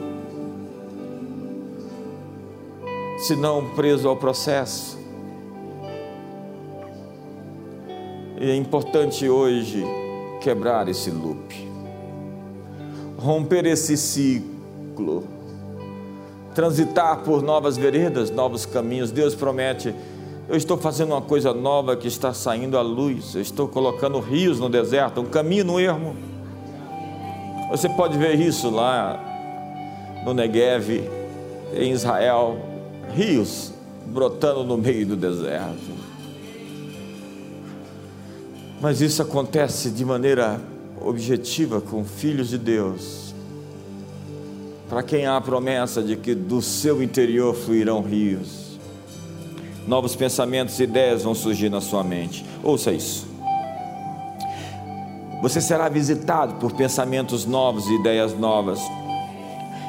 senão 3.19 3.69
preso 3.77 4.09
ao 4.09 4.17
processo. 4.17 4.99
E 8.41 8.51
é 8.51 8.55
importante 8.57 9.29
hoje 9.29 9.85
quebrar 10.41 10.89
esse 10.89 11.09
loop, 11.09 11.65
romper 13.17 13.65
esse 13.67 13.95
ciclo 13.95 15.39
transitar 16.59 17.19
por 17.19 17.41
novas 17.41 17.77
veredas, 17.77 18.29
novos 18.29 18.65
caminhos. 18.65 19.11
Deus 19.11 19.33
promete: 19.33 19.95
eu 20.49 20.57
estou 20.57 20.77
fazendo 20.77 21.11
uma 21.11 21.21
coisa 21.21 21.53
nova 21.53 21.95
que 21.95 22.07
está 22.07 22.33
saindo 22.33 22.77
à 22.77 22.81
luz. 22.81 23.35
Eu 23.35 23.41
estou 23.41 23.67
colocando 23.67 24.19
rios 24.19 24.59
no 24.59 24.67
deserto, 24.67 25.21
um 25.21 25.25
caminho 25.25 25.63
no 25.63 25.79
ermo. 25.79 26.15
Você 27.69 27.87
pode 27.87 28.17
ver 28.17 28.39
isso 28.39 28.69
lá 28.69 29.23
no 30.25 30.33
Negev, 30.33 31.07
em 31.73 31.91
Israel, 31.91 32.57
rios 33.13 33.71
brotando 34.07 34.63
no 34.63 34.75
meio 34.75 35.05
do 35.05 35.15
deserto. 35.15 35.99
Mas 38.81 39.01
isso 39.01 39.21
acontece 39.21 39.91
de 39.91 40.03
maneira 40.03 40.59
objetiva 40.99 41.79
com 41.79 42.03
filhos 42.03 42.49
de 42.49 42.57
Deus 42.57 43.29
para 44.89 45.03
quem 45.03 45.27
há 45.27 45.37
a 45.37 45.41
promessa 45.41 46.01
de 46.01 46.15
que 46.15 46.33
do 46.33 46.61
seu 46.63 47.03
interior 47.03 47.53
fluirão 47.53 48.01
rios, 48.01 48.68
novos 49.89 50.15
pensamentos 50.15 50.79
e 50.79 50.83
ideias 50.83 51.23
vão 51.23 51.33
surgir 51.33 51.67
na 51.67 51.81
sua 51.81 52.03
mente. 52.03 52.45
Ouça 52.63 52.91
isso. 52.91 53.27
Você 55.41 55.59
será 55.59 55.89
visitado 55.89 56.55
por 56.55 56.73
pensamentos 56.73 57.43
novos 57.47 57.87
e 57.87 57.95
ideias 57.95 58.37
novas. 58.37 58.79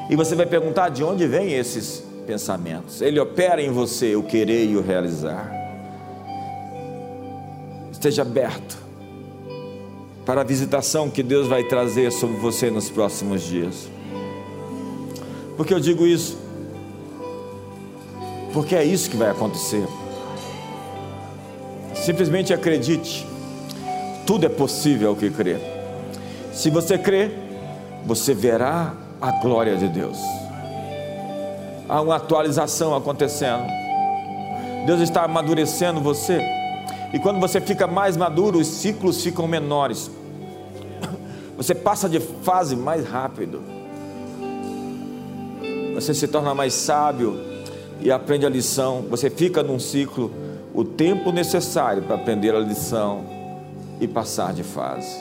E 0.09 0.15
você 0.15 0.33
vai 0.33 0.47
perguntar 0.47 0.89
de 0.89 1.03
onde 1.03 1.27
vêm 1.27 1.53
esses 1.53 2.03
pensamentos. 2.25 2.99
Ele 2.99 3.19
opera 3.19 3.61
em 3.61 3.69
você 3.69 4.15
o 4.15 4.23
querer 4.23 4.65
e 4.65 4.75
o 4.75 4.81
realizar. 4.81 5.51
Esteja 7.91 8.23
aberto 8.23 8.77
para 10.25 10.41
a 10.41 10.43
visitação 10.43 11.11
que 11.11 11.21
Deus 11.21 11.47
vai 11.47 11.63
trazer 11.63 12.11
sobre 12.11 12.37
você 12.37 12.71
nos 12.71 12.89
próximos 12.89 13.43
dias. 13.43 13.87
Por 15.55 15.63
que 15.63 15.75
eu 15.75 15.79
digo 15.79 16.07
isso? 16.07 16.40
Porque 18.53 18.75
é 18.75 18.83
isso 18.83 19.09
que 19.09 19.17
vai 19.17 19.29
acontecer. 19.29 19.87
Simplesmente 21.93 22.53
acredite. 22.53 23.27
Tudo 24.25 24.45
é 24.45 24.49
possível 24.49 25.09
ao 25.09 25.15
que 25.15 25.29
crer. 25.29 25.59
Se 26.53 26.69
você 26.69 26.97
crer, 26.97 27.31
você 28.05 28.33
verá 28.33 28.93
a 29.21 29.31
glória 29.31 29.77
de 29.77 29.87
Deus. 29.87 30.17
Há 31.87 32.01
uma 32.01 32.15
atualização 32.15 32.95
acontecendo. 32.95 33.65
Deus 34.85 35.01
está 35.01 35.23
amadurecendo 35.23 36.01
você. 36.01 36.41
E 37.13 37.19
quando 37.19 37.39
você 37.39 37.59
fica 37.59 37.87
mais 37.87 38.17
maduro, 38.17 38.59
os 38.59 38.67
ciclos 38.67 39.21
ficam 39.21 39.47
menores. 39.47 40.09
Você 41.57 41.75
passa 41.75 42.07
de 42.07 42.19
fase 42.19 42.75
mais 42.75 43.05
rápido 43.05 43.61
você 46.01 46.15
se 46.15 46.27
torna 46.27 46.55
mais 46.55 46.73
sábio 46.73 47.50
e 48.01 48.11
aprende 48.11 48.45
a 48.45 48.49
lição. 48.49 49.05
Você 49.09 49.29
fica 49.29 49.61
num 49.63 49.79
ciclo 49.79 50.31
o 50.73 50.83
tempo 50.83 51.31
necessário 51.31 52.03
para 52.03 52.15
aprender 52.15 52.55
a 52.55 52.59
lição 52.59 53.23
e 53.99 54.07
passar 54.07 54.53
de 54.53 54.63
fase. 54.63 55.15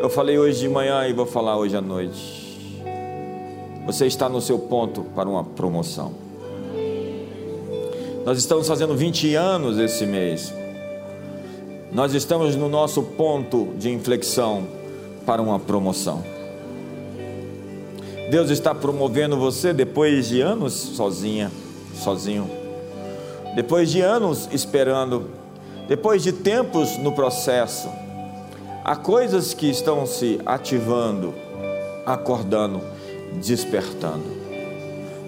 Eu 0.00 0.10
falei 0.10 0.38
hoje 0.38 0.60
de 0.60 0.68
manhã 0.68 1.06
e 1.06 1.12
vou 1.12 1.24
falar 1.24 1.56
hoje 1.56 1.76
à 1.76 1.80
noite. 1.80 2.44
Você 3.86 4.06
está 4.06 4.28
no 4.28 4.40
seu 4.40 4.58
ponto 4.58 5.02
para 5.14 5.28
uma 5.28 5.44
promoção. 5.44 6.12
Nós 8.24 8.38
estamos 8.38 8.66
fazendo 8.66 8.94
20 8.94 9.34
anos 9.34 9.78
esse 9.78 10.06
mês. 10.06 10.52
Nós 11.92 12.12
estamos 12.14 12.56
no 12.56 12.68
nosso 12.68 13.02
ponto 13.02 13.68
de 13.78 13.90
inflexão 13.90 14.66
para 15.24 15.40
uma 15.40 15.58
promoção. 15.58 16.33
Deus 18.30 18.50
está 18.50 18.74
promovendo 18.74 19.36
você 19.36 19.72
depois 19.72 20.28
de 20.28 20.40
anos 20.40 20.72
sozinha, 20.72 21.52
sozinho. 21.94 22.50
Depois 23.54 23.90
de 23.90 24.00
anos 24.00 24.48
esperando, 24.50 25.30
depois 25.86 26.22
de 26.22 26.32
tempos 26.32 26.96
no 26.96 27.12
processo. 27.12 27.88
Há 28.82 28.96
coisas 28.96 29.54
que 29.54 29.68
estão 29.68 30.06
se 30.06 30.40
ativando, 30.44 31.34
acordando, 32.04 32.80
despertando. 33.42 34.24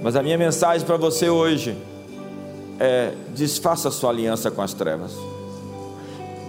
Mas 0.03 0.17
a 0.17 0.23
minha 0.23 0.37
mensagem 0.39 0.87
para 0.87 0.97
você 0.97 1.29
hoje 1.29 1.77
é: 2.81 3.13
desfaça 3.35 3.91
sua 3.91 4.11
aliança 4.11 4.51
com 4.51 4.63
as 4.63 4.73
trevas. 4.73 5.13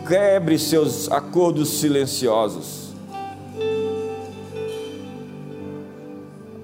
Quebre 0.08 0.58
seus 0.58 1.12
acordos 1.12 1.70
silenciosos 1.70 2.86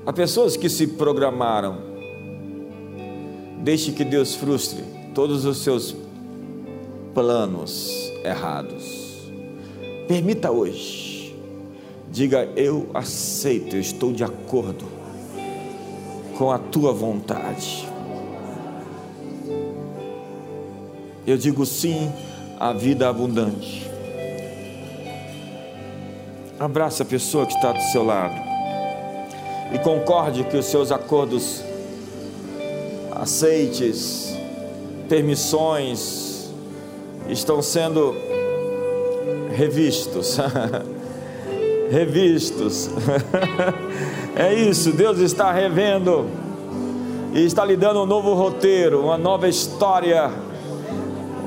Há 0.06 0.12
pessoas 0.12 0.58
que 0.58 0.68
se 0.68 0.86
programaram. 0.86 1.78
Deixe 3.62 3.94
que 3.94 4.04
Deus 4.04 4.36
frustre 4.36 4.84
todos 5.16 5.46
os 5.46 5.60
seus 5.60 5.96
planos 7.14 8.12
errados. 8.22 9.32
Permita 10.06 10.52
hoje. 10.52 11.34
Diga: 12.12 12.50
Eu 12.54 12.90
aceito, 12.94 13.78
eu 13.78 13.80
estou 13.80 14.12
de 14.12 14.26
acordo 14.26 14.86
com 16.38 16.52
a 16.52 16.60
tua 16.60 16.92
vontade. 16.92 17.88
Eu 21.26 21.38
digo 21.38 21.66
sim 21.66 22.12
à 22.60 22.74
vida 22.74 23.08
abundante. 23.08 23.90
Abraça 26.60 27.04
a 27.04 27.06
pessoa 27.06 27.46
que 27.46 27.54
está 27.54 27.72
do 27.72 27.82
seu 27.84 28.04
lado 28.04 28.43
e 29.74 29.80
concorde 29.80 30.44
que 30.44 30.56
os 30.56 30.66
seus 30.66 30.92
acordos, 30.92 31.64
aceites, 33.12 34.36
permissões 35.10 36.54
estão 37.28 37.62
sendo 37.62 38.16
revistos. 39.56 40.38
revistos. 41.90 42.90
é 44.36 44.54
isso, 44.54 44.92
Deus 44.92 45.20
está 45.20 45.52
revendo 45.52 46.28
e 47.34 47.46
está 47.46 47.66
lhe 47.66 47.76
dando 47.76 48.04
um 48.04 48.06
novo 48.06 48.34
roteiro, 48.34 49.02
uma 49.02 49.18
nova 49.18 49.48
história, 49.48 50.32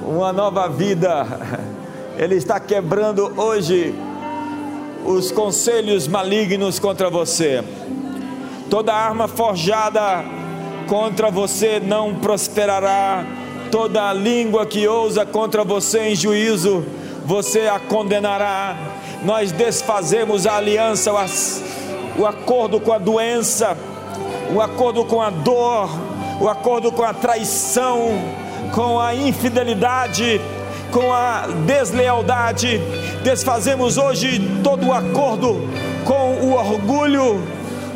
uma 0.06 0.32
nova 0.32 0.68
vida. 0.68 1.26
Ele 2.18 2.34
está 2.34 2.58
quebrando 2.58 3.32
hoje 3.36 3.94
os 5.04 5.30
conselhos 5.30 6.08
malignos 6.08 6.78
contra 6.78 7.08
você. 7.10 7.62
Toda 8.70 8.92
arma 8.92 9.28
forjada 9.28 10.24
contra 10.86 11.30
você 11.30 11.80
não 11.80 12.14
prosperará. 12.14 13.24
Toda 13.70 14.12
língua 14.12 14.64
que 14.64 14.86
ousa 14.86 15.26
contra 15.26 15.64
você 15.64 16.08
em 16.08 16.14
juízo, 16.14 16.84
você 17.24 17.66
a 17.66 17.80
condenará 17.80 18.76
nós 19.22 19.50
desfazemos 19.50 20.46
a 20.46 20.56
aliança, 20.56 21.12
o 22.16 22.26
acordo 22.26 22.80
com 22.80 22.92
a 22.92 22.98
doença, 22.98 23.76
o 24.54 24.60
acordo 24.60 25.04
com 25.04 25.20
a 25.20 25.30
dor, 25.30 25.90
o 26.40 26.48
acordo 26.48 26.92
com 26.92 27.02
a 27.02 27.12
traição, 27.12 28.10
com 28.72 29.00
a 29.00 29.14
infidelidade, 29.14 30.40
com 30.92 31.12
a 31.12 31.46
deslealdade. 31.66 32.80
Desfazemos 33.22 33.96
hoje 33.96 34.40
todo 34.62 34.86
o 34.86 34.92
acordo 34.92 35.68
com 36.04 36.34
o 36.46 36.54
orgulho, 36.54 37.42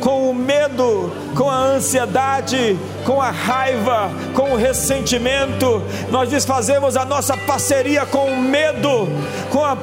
com 0.01 0.31
o 0.31 0.33
medo, 0.33 1.11
com 1.37 1.49
a 1.49 1.59
ansiedade, 1.59 2.77
com 3.05 3.21
a 3.21 3.29
raiva, 3.29 4.09
com 4.33 4.51
o 4.51 4.57
ressentimento. 4.57 5.81
Nós 6.09 6.27
desfazemos 6.27 6.97
a 6.97 7.05
nossa 7.05 7.37
parceria 7.37 8.05
com 8.05 8.25
o 8.25 8.41
medo, 8.41 9.07
com 9.51 9.63
a 9.63 9.77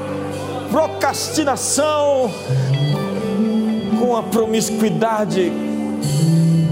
procrastinação, 0.70 2.30
com 3.98 4.16
a 4.16 4.22
promiscuidade, 4.24 5.52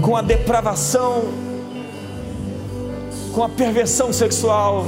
com 0.01 0.15
a 0.15 0.21
depravação, 0.21 1.23
com 3.33 3.43
a 3.43 3.49
perversão 3.49 4.11
sexual. 4.11 4.85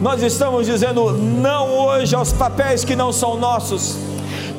Nós 0.00 0.22
estamos 0.22 0.66
dizendo 0.66 1.12
não 1.12 1.68
hoje 1.68 2.14
aos 2.14 2.32
papéis 2.32 2.84
que 2.84 2.94
não 2.94 3.12
são 3.12 3.36
nossos. 3.36 3.96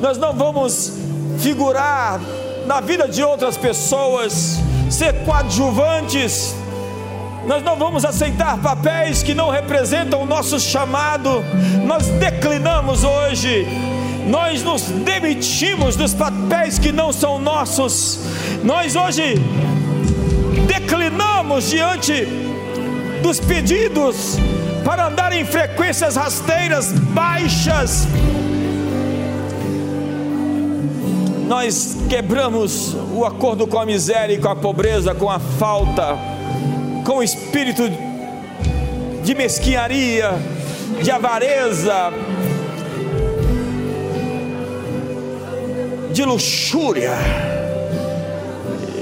Nós 0.00 0.18
não 0.18 0.34
vamos 0.34 0.92
figurar 1.38 2.20
na 2.66 2.80
vida 2.80 3.08
de 3.08 3.22
outras 3.22 3.56
pessoas, 3.56 4.58
ser 4.90 5.24
coadjuvantes 5.24 6.54
nós 7.46 7.62
não 7.62 7.76
vamos 7.76 8.04
aceitar 8.04 8.58
papéis 8.58 9.22
que 9.22 9.34
não 9.34 9.50
representam 9.50 10.22
o 10.22 10.26
nosso 10.26 10.58
chamado. 10.58 11.44
Nós 11.84 12.06
declinamos 12.08 13.04
hoje. 13.04 13.66
Nós 14.26 14.62
nos 14.62 14.82
demitimos 14.82 15.96
dos 15.96 16.14
papéis 16.14 16.78
que 16.78 16.90
não 16.90 17.12
são 17.12 17.38
nossos. 17.38 18.20
Nós 18.62 18.96
hoje 18.96 19.34
declinamos 20.66 21.68
diante 21.68 22.26
dos 23.22 23.38
pedidos 23.40 24.38
para 24.82 25.08
andar 25.08 25.32
em 25.32 25.44
frequências 25.44 26.16
rasteiras 26.16 26.92
baixas. 26.92 28.08
Nós 31.56 31.96
quebramos 32.08 32.96
o 33.14 33.24
acordo 33.24 33.64
com 33.64 33.78
a 33.78 33.86
miséria 33.86 34.34
e 34.34 34.38
com 34.38 34.48
a 34.48 34.56
pobreza, 34.56 35.14
com 35.14 35.30
a 35.30 35.38
falta 35.38 36.18
com 37.04 37.22
espírito 37.22 37.84
de 39.22 39.34
mesquinharia, 39.36 40.32
de 41.00 41.12
avareza, 41.12 42.12
de 46.12 46.24
luxúria. 46.24 47.12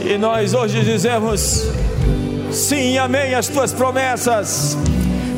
E 0.05 0.19
nós 0.19 0.53
hoje 0.53 0.85
dizemos: 0.85 1.65
sim, 2.53 2.99
amém 2.99 3.35
as 3.35 3.49
tuas 3.49 3.73
promessas, 3.73 4.77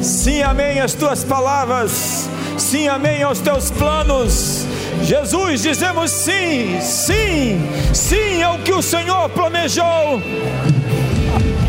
sim, 0.02 0.42
amém 0.42 0.80
as 0.80 0.94
tuas 0.94 1.22
palavras, 1.22 2.28
sim, 2.58 2.88
amém 2.88 3.22
aos 3.22 3.38
teus 3.38 3.70
planos. 3.70 4.63
Jesus, 5.04 5.62
dizemos 5.62 6.10
sim, 6.10 6.80
sim, 6.80 7.60
sim 7.92 8.42
ao 8.42 8.58
que 8.58 8.72
o 8.72 8.82
Senhor 8.82 9.28
planejou 9.30 10.20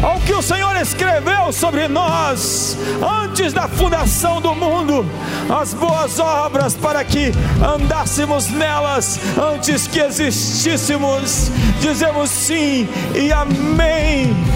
ao 0.05 0.19
que 0.19 0.33
o 0.33 0.41
Senhor 0.41 0.75
escreveu 0.75 1.51
sobre 1.51 1.87
nós 1.87 2.77
antes 3.23 3.53
da 3.53 3.67
fundação 3.67 4.39
do 4.39 4.53
mundo, 4.53 5.05
as 5.49 5.73
boas 5.73 6.19
obras 6.19 6.75
para 6.75 7.03
que 7.03 7.31
andássemos 7.63 8.47
nelas 8.49 9.19
antes 9.37 9.87
que 9.87 9.99
existíssemos. 9.99 11.49
Dizemos 11.81 12.29
sim 12.29 12.87
e 13.15 13.31
amém. 13.31 14.54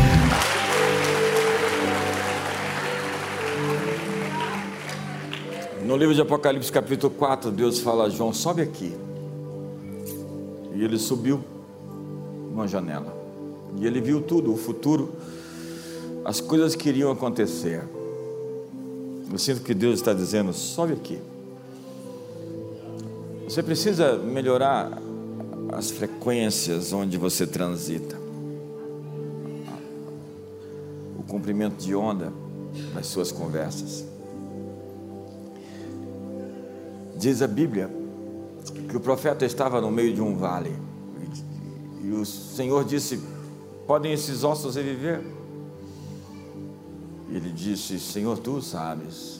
No 5.89 5.97
livro 5.97 6.13
de 6.13 6.21
Apocalipse, 6.21 6.71
capítulo 6.71 7.11
4, 7.11 7.49
Deus 7.49 7.79
fala 7.79 8.03
a 8.03 8.09
João: 8.09 8.31
sobe 8.31 8.61
aqui. 8.61 8.93
E 10.75 10.83
ele 10.83 10.99
subiu 10.99 11.43
uma 12.53 12.67
janela. 12.67 13.11
E 13.75 13.87
ele 13.87 13.99
viu 13.99 14.21
tudo, 14.21 14.53
o 14.53 14.55
futuro 14.55 15.11
as 16.23 16.39
coisas 16.39 16.75
que 16.75 16.89
iriam 16.89 17.11
acontecer. 17.11 17.83
Eu 19.31 19.37
sinto 19.39 19.61
que 19.61 19.73
Deus 19.73 19.95
está 19.95 20.13
dizendo: 20.13 20.53
sobe 20.53 20.93
aqui. 20.93 21.19
Você 23.45 23.63
precisa 23.63 24.15
melhorar 24.15 24.91
as 25.71 25.89
frequências 25.89 26.93
onde 26.93 27.17
você 27.17 27.47
transita, 27.47 28.15
o 31.17 31.23
comprimento 31.23 31.83
de 31.83 31.95
onda 31.95 32.31
das 32.93 33.07
suas 33.07 33.31
conversas. 33.31 34.18
Diz 37.20 37.41
a 37.43 37.47
Bíblia 37.47 37.89
que 38.89 38.97
o 38.97 38.99
profeta 38.99 39.45
estava 39.45 39.80
no 39.80 39.91
meio 39.91 40.13
de 40.13 40.22
um 40.22 40.36
vale 40.36 40.89
e 42.09 42.11
o 42.11 42.26
Senhor 42.26 42.84
disse: 42.84 43.22
Podem 43.86 44.13
esses 44.13 44.43
ossos 44.43 44.76
reviver? 44.76 45.22
Ele 47.30 47.51
disse: 47.51 47.99
Senhor, 47.99 48.38
tu 48.39 48.61
sabes. 48.61 49.39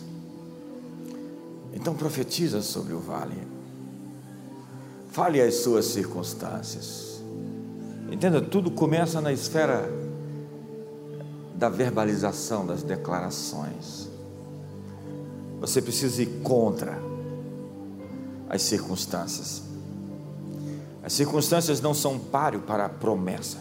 Então 1.74 1.96
profetiza 1.96 2.62
sobre 2.62 2.94
o 2.94 3.00
vale. 3.00 3.38
Fale 5.10 5.42
as 5.42 5.56
suas 5.56 5.86
circunstâncias. 5.86 7.24
Entenda, 8.12 8.42
tudo 8.42 8.70
começa 8.70 9.20
na 9.20 9.34
esfera 9.34 9.90
da 11.56 11.70
verbalização, 11.70 12.66
das 12.66 12.84
declarações. 12.84 14.08
Você 15.60 15.82
precisa 15.82 16.22
ir 16.22 16.42
contra 16.44 17.09
as 18.50 18.62
circunstâncias. 18.64 19.62
As 21.04 21.14
circunstâncias 21.14 21.80
não 21.80 21.94
são 21.94 22.18
páreo 22.18 22.62
para 22.62 22.86
a 22.86 22.90
promessa. 22.90 23.58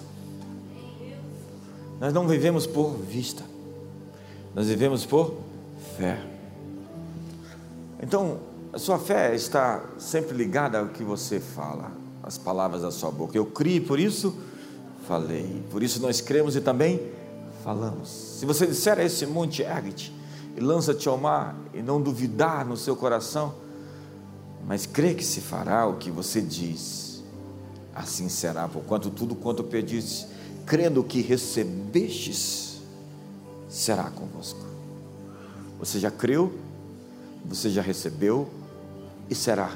Nós 2.00 2.12
não 2.12 2.26
vivemos 2.26 2.66
por 2.66 2.96
vista. 2.96 3.42
Nós 4.54 4.66
vivemos 4.66 5.04
por 5.04 5.34
fé. 5.96 6.18
Então, 8.02 8.38
a 8.72 8.78
sua 8.78 8.98
fé 8.98 9.34
está 9.34 9.84
sempre 9.98 10.36
ligada 10.36 10.78
ao 10.78 10.88
que 10.88 11.02
você 11.02 11.40
fala, 11.40 11.90
às 12.22 12.38
palavras 12.38 12.82
da 12.82 12.90
sua 12.90 13.10
boca. 13.10 13.36
Eu 13.36 13.46
criei, 13.46 13.80
por 13.80 13.98
isso 13.98 14.34
falei. 15.08 15.64
Por 15.70 15.82
isso 15.82 16.00
nós 16.00 16.20
cremos 16.20 16.54
e 16.54 16.60
também 16.60 17.00
falamos. 17.64 18.08
Se 18.38 18.44
você 18.44 18.66
disser 18.66 18.98
a 18.98 19.04
esse 19.04 19.24
monte, 19.26 19.62
ergue-te 19.62 20.14
e 20.56 20.60
lança-te 20.60 21.08
ao 21.08 21.16
mar 21.16 21.56
e 21.72 21.80
não 21.80 22.00
duvidar 22.00 22.66
no 22.66 22.76
seu 22.76 22.94
coração, 22.94 23.54
mas 24.66 24.86
crê 24.86 25.14
que 25.14 25.24
se 25.24 25.40
fará 25.40 25.86
o 25.86 25.96
que 25.96 26.10
você 26.10 26.40
diz, 26.40 27.22
assim 27.94 28.28
será, 28.28 28.68
porquanto 28.68 29.10
tudo 29.10 29.34
quanto 29.34 29.64
pediste, 29.64 30.26
crendo 30.66 31.02
que 31.02 31.20
recebestes, 31.20 32.80
será 33.68 34.04
convosco. 34.04 34.66
Você 35.78 35.98
já 35.98 36.10
creu, 36.10 36.52
você 37.44 37.70
já 37.70 37.82
recebeu 37.82 38.48
e 39.30 39.34
será. 39.34 39.70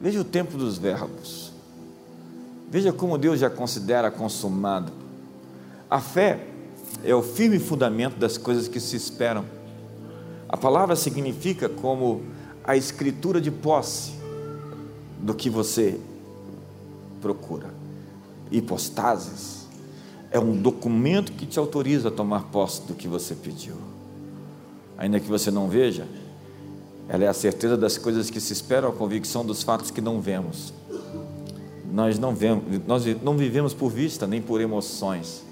Veja 0.00 0.20
o 0.20 0.24
tempo 0.24 0.56
dos 0.56 0.78
verbos. 0.78 1.52
Veja 2.70 2.92
como 2.92 3.16
Deus 3.16 3.40
já 3.40 3.48
considera 3.48 4.10
consumado. 4.10 4.92
A 5.88 6.00
fé 6.00 6.46
é 7.04 7.14
o 7.14 7.22
firme 7.22 7.58
fundamento 7.58 8.16
das 8.16 8.36
coisas 8.36 8.68
que 8.68 8.80
se 8.80 8.96
esperam. 8.96 9.44
A 10.48 10.56
palavra 10.56 10.94
significa 10.94 11.68
como 11.68 12.22
a 12.66 12.76
escritura 12.76 13.40
de 13.40 13.50
posse 13.50 14.12
do 15.20 15.34
que 15.34 15.48
você 15.48 15.98
procura. 17.20 17.74
hipostases, 18.50 19.66
é 20.30 20.38
um 20.38 20.56
documento 20.60 21.32
que 21.32 21.46
te 21.46 21.58
autoriza 21.58 22.08
a 22.08 22.10
tomar 22.10 22.44
posse 22.44 22.82
do 22.82 22.94
que 22.94 23.08
você 23.08 23.34
pediu. 23.34 23.76
Ainda 24.98 25.18
que 25.18 25.28
você 25.28 25.50
não 25.50 25.68
veja, 25.68 26.06
ela 27.08 27.24
é 27.24 27.28
a 27.28 27.34
certeza 27.34 27.76
das 27.76 27.96
coisas 27.96 28.30
que 28.30 28.40
se 28.40 28.52
esperam, 28.52 28.88
a 28.88 28.92
convicção 28.92 29.44
dos 29.44 29.62
fatos 29.62 29.90
que 29.90 30.00
não 30.00 30.20
vemos. 30.20 30.72
Nós 31.92 32.18
não, 32.18 32.34
vemos, 32.34 32.64
nós 32.86 33.04
não 33.22 33.36
vivemos 33.36 33.72
por 33.72 33.90
vista 33.90 34.26
nem 34.26 34.42
por 34.42 34.60
emoções. 34.60 35.42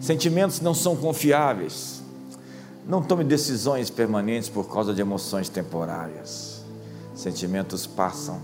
Sentimentos 0.00 0.60
não 0.60 0.74
são 0.74 0.94
confiáveis. 0.94 1.95
Não 2.86 3.02
tome 3.02 3.24
decisões 3.24 3.90
permanentes 3.90 4.48
por 4.48 4.72
causa 4.72 4.94
de 4.94 5.00
emoções 5.00 5.48
temporárias. 5.48 6.62
Sentimentos 7.16 7.84
passam. 7.84 8.40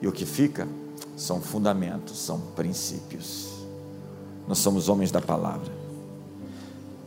E 0.00 0.06
o 0.06 0.12
que 0.12 0.24
fica 0.24 0.68
são 1.16 1.40
fundamentos, 1.40 2.18
são 2.18 2.40
princípios. 2.54 3.48
Nós 4.46 4.58
somos 4.58 4.88
homens 4.88 5.10
da 5.10 5.20
palavra. 5.20 5.72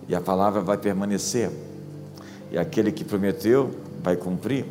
E 0.08 0.14
a 0.14 0.20
palavra 0.20 0.60
vai 0.60 0.78
permanecer. 0.78 1.50
E 2.52 2.58
aquele 2.58 2.92
que 2.92 3.06
prometeu 3.06 3.72
vai 4.04 4.18
cumprir. 4.18 4.66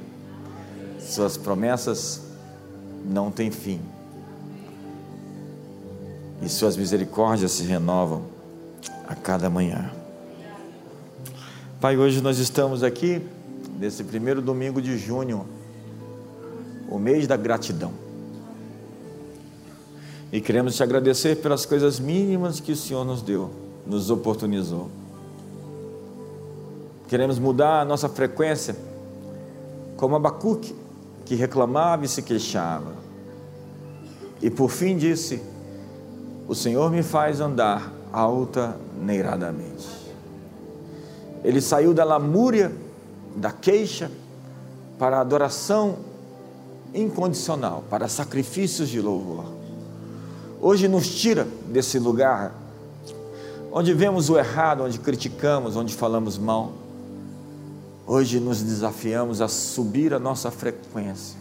Suas 1.01 1.39
promessas 1.39 2.21
não 3.07 3.31
têm 3.31 3.51
fim. 3.51 3.81
E 6.43 6.49
suas 6.49 6.77
misericórdias 6.77 7.53
se 7.53 7.63
renovam 7.65 8.25
a 9.09 9.15
cada 9.15 9.49
manhã. 9.49 10.02
Pai, 11.83 11.97
hoje 11.97 12.21
nós 12.21 12.39
estamos 12.39 12.85
aqui 12.85 13.21
nesse 13.77 14.05
primeiro 14.05 14.41
domingo 14.41 14.81
de 14.81 14.97
junho, 14.97 15.45
o 16.89 16.97
mês 16.97 17.27
da 17.27 17.37
gratidão. 17.37 17.91
E 20.31 20.41
queremos 20.41 20.77
te 20.77 20.83
agradecer 20.85 21.39
pelas 21.39 21.67
coisas 21.67 21.99
mínimas 21.99 22.61
que 22.61 22.71
o 22.71 22.77
Senhor 22.77 23.05
nos 23.05 23.21
deu, 23.21 23.51
nos 23.85 24.11
oportunizou. 24.11 24.91
Queremos 27.09 27.41
mudar 27.41 27.81
a 27.81 27.85
nossa 27.85 28.09
frequência, 28.09 28.77
como 29.97 30.15
Abacuque, 30.15 30.77
que 31.25 31.35
reclamava 31.35 32.05
e 32.05 32.09
se 32.09 32.23
queixava. 32.23 32.93
E 34.41 34.49
por 34.49 34.71
fim 34.71 34.97
disse: 34.97 35.43
O 36.47 36.55
Senhor 36.55 36.93
me 36.93 37.03
faz 37.03 37.41
andar 37.41 37.93
altaneiradamente. 38.13 40.02
Ele 41.45 41.61
saiu 41.61 41.93
da 41.93 42.05
lamúria, 42.05 42.73
da 43.37 43.51
queixa, 43.51 44.11
para 44.99 45.19
a 45.19 45.21
adoração 45.21 45.97
incondicional, 46.95 47.85
para 47.91 48.09
sacrifícios 48.09 48.89
de 48.89 49.01
louvor. 49.01 49.47
Hoje 50.61 50.87
nos 50.87 51.09
tira 51.09 51.47
desse 51.67 51.99
lugar 51.99 52.55
onde 53.73 53.95
vemos 53.95 54.29
o 54.29 54.39
errado, 54.39 54.85
onde 54.85 54.99
criticamos, 54.99 55.77
onde 55.77 55.95
falamos 55.95 56.37
mal. 56.39 56.73
Hoje 58.07 58.39
nos 58.39 58.63
desafiamos 58.63 59.41
a 59.41 59.49
subir 59.49 60.13
a 60.13 60.19
nossa 60.19 60.51
frequência, 60.51 61.39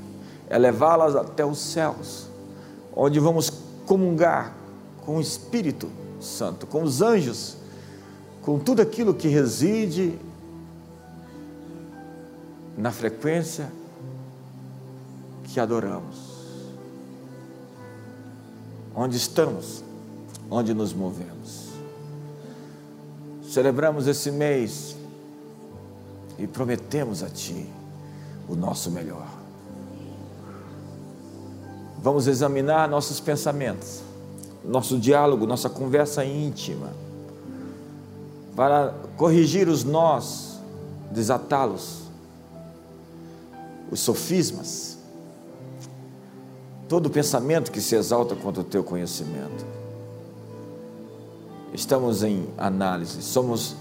elevá-las 0.49 1.15
até 1.15 1.45
os 1.45 1.59
céus, 1.59 2.27
onde 2.95 3.19
vamos 3.19 3.51
comungar 3.85 4.55
com 5.05 5.17
o 5.17 5.21
Espírito 5.21 5.89
Santo, 6.19 6.65
com 6.65 6.83
os 6.83 7.01
anjos 7.01 7.57
com 8.41 8.57
tudo 8.57 8.81
aquilo 8.81 9.13
que 9.13 9.27
reside 9.27 10.17
na 12.77 12.91
frequência 12.91 13.71
que 15.43 15.59
adoramos. 15.59 16.31
Onde 18.95 19.15
estamos, 19.15 19.83
onde 20.49 20.73
nos 20.73 20.93
movemos. 20.93 21.69
Celebramos 23.43 24.07
esse 24.07 24.31
mês 24.31 24.95
e 26.39 26.47
prometemos 26.47 27.21
a 27.21 27.29
Ti 27.29 27.69
o 28.47 28.55
nosso 28.55 28.89
melhor. 28.89 29.27
Vamos 32.01 32.25
examinar 32.25 32.89
nossos 32.89 33.19
pensamentos, 33.19 34.01
nosso 34.65 34.97
diálogo, 34.97 35.45
nossa 35.45 35.69
conversa 35.69 36.25
íntima 36.25 37.00
para 38.55 38.93
corrigir 39.17 39.67
os 39.67 39.83
nós, 39.83 40.59
desatá-los, 41.11 42.01
os 43.89 43.99
sofismas, 43.99 44.97
todo 46.87 47.09
pensamento 47.09 47.71
que 47.71 47.81
se 47.81 47.95
exalta 47.95 48.35
contra 48.35 48.61
o 48.61 48.65
teu 48.65 48.83
conhecimento. 48.83 49.65
Estamos 51.73 52.23
em 52.23 52.47
análise, 52.57 53.21
somos 53.21 53.75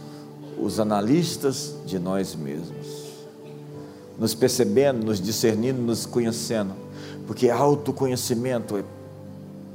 os 0.61 0.79
analistas 0.79 1.75
de 1.87 1.99
nós 1.99 2.35
mesmos, 2.35 2.87
nos 4.19 4.35
percebendo, 4.35 5.05
nos 5.05 5.21
discernindo, 5.21 5.81
nos 5.81 6.07
conhecendo, 6.07 6.75
porque 7.27 7.51
autoconhecimento 7.51 8.77
é 8.77 8.85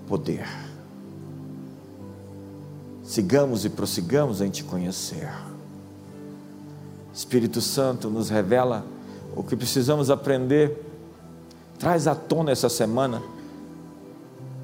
poder 0.08 0.65
sigamos 3.06 3.64
e 3.64 3.70
prossigamos 3.70 4.42
em 4.42 4.50
Te 4.50 4.64
conhecer. 4.64 5.32
Espírito 7.14 7.62
Santo 7.62 8.10
nos 8.10 8.30
revela 8.30 8.86
o 9.36 9.44
que 9.44 9.56
precisamos 9.56 10.10
aprender, 10.10 10.84
traz 11.78 12.08
à 12.08 12.16
tona 12.16 12.52
essa 12.52 12.68
semana 12.68 13.22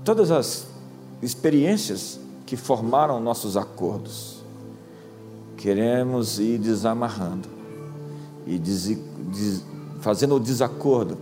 todas 0.03 0.31
as 0.31 0.67
experiências 1.21 2.19
que 2.45 2.57
formaram 2.57 3.19
nossos 3.19 3.55
acordos. 3.55 4.41
Queremos 5.55 6.39
ir 6.39 6.57
desamarrando 6.57 7.47
e 8.47 8.57
des, 8.57 8.87
des, 8.87 9.63
fazendo 10.01 10.35
o 10.35 10.39
desacordo, 10.39 11.17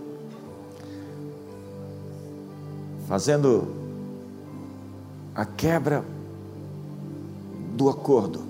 fazendo 3.07 3.67
a 5.35 5.45
quebra 5.45 6.03
do 7.80 7.88
acordo 7.88 8.41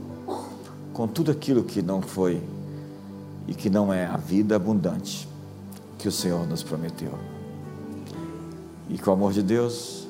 com 0.92 1.08
tudo 1.08 1.30
aquilo 1.30 1.64
que 1.64 1.84
não 1.84 2.02
foi 2.02 2.42
e 3.48 3.54
que 3.54 3.70
não 3.70 3.94
é 3.94 4.04
a 4.04 4.18
vida 4.18 4.56
abundante 4.56 5.30
que 6.00 6.08
o 6.08 6.12
Senhor 6.12 6.48
nos 6.48 6.64
prometeu. 6.64 7.12
E 8.90 8.98
com 8.98 9.12
o 9.12 9.14
amor 9.14 9.32
de 9.32 9.44
Deus, 9.44 10.08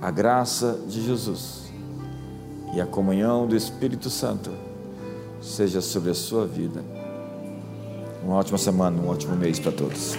a 0.00 0.12
graça 0.12 0.78
de 0.86 1.02
Jesus 1.04 1.64
e 2.72 2.80
a 2.80 2.86
comunhão 2.86 3.48
do 3.48 3.56
Espírito 3.56 4.08
Santo 4.08 4.52
seja 5.42 5.80
sobre 5.80 6.10
a 6.10 6.14
sua 6.14 6.46
vida. 6.46 6.84
Uma 8.22 8.36
ótima 8.36 8.58
semana, 8.58 8.96
um 9.02 9.08
ótimo 9.08 9.34
mês 9.34 9.58
para 9.58 9.72
todos. 9.72 10.14